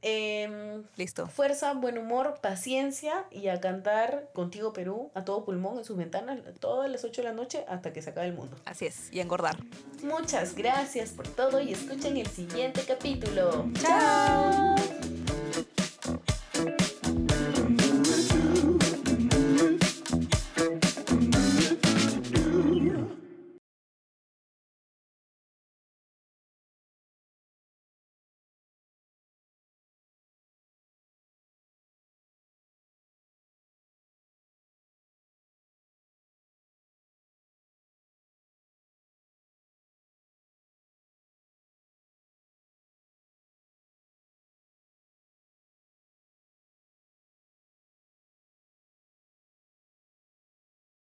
Em, 0.05 0.83
Listo. 0.97 1.27
fuerza, 1.27 1.73
buen 1.73 1.97
humor, 1.97 2.39
paciencia 2.41 3.25
y 3.31 3.47
a 3.47 3.59
cantar 3.59 4.29
contigo 4.33 4.71
Perú 4.71 5.09
a 5.15 5.25
todo 5.25 5.43
pulmón 5.43 5.79
en 5.79 5.83
sus 5.85 5.97
ventanas 5.97 6.39
todas 6.59 6.89
las 6.89 7.03
8 7.03 7.21
de 7.21 7.27
la 7.27 7.33
noche 7.33 7.65
hasta 7.67 7.91
que 7.91 8.01
se 8.01 8.11
acabe 8.11 8.27
el 8.27 8.33
mundo. 8.33 8.55
Así 8.65 8.85
es. 8.85 9.11
Y 9.11 9.19
engordar. 9.19 9.57
Muchas 10.03 10.55
gracias 10.55 11.09
por 11.09 11.27
todo 11.27 11.59
y 11.59 11.73
escuchen 11.73 12.17
el 12.17 12.27
siguiente 12.27 12.83
capítulo. 12.87 13.65
Chao. 13.81 14.75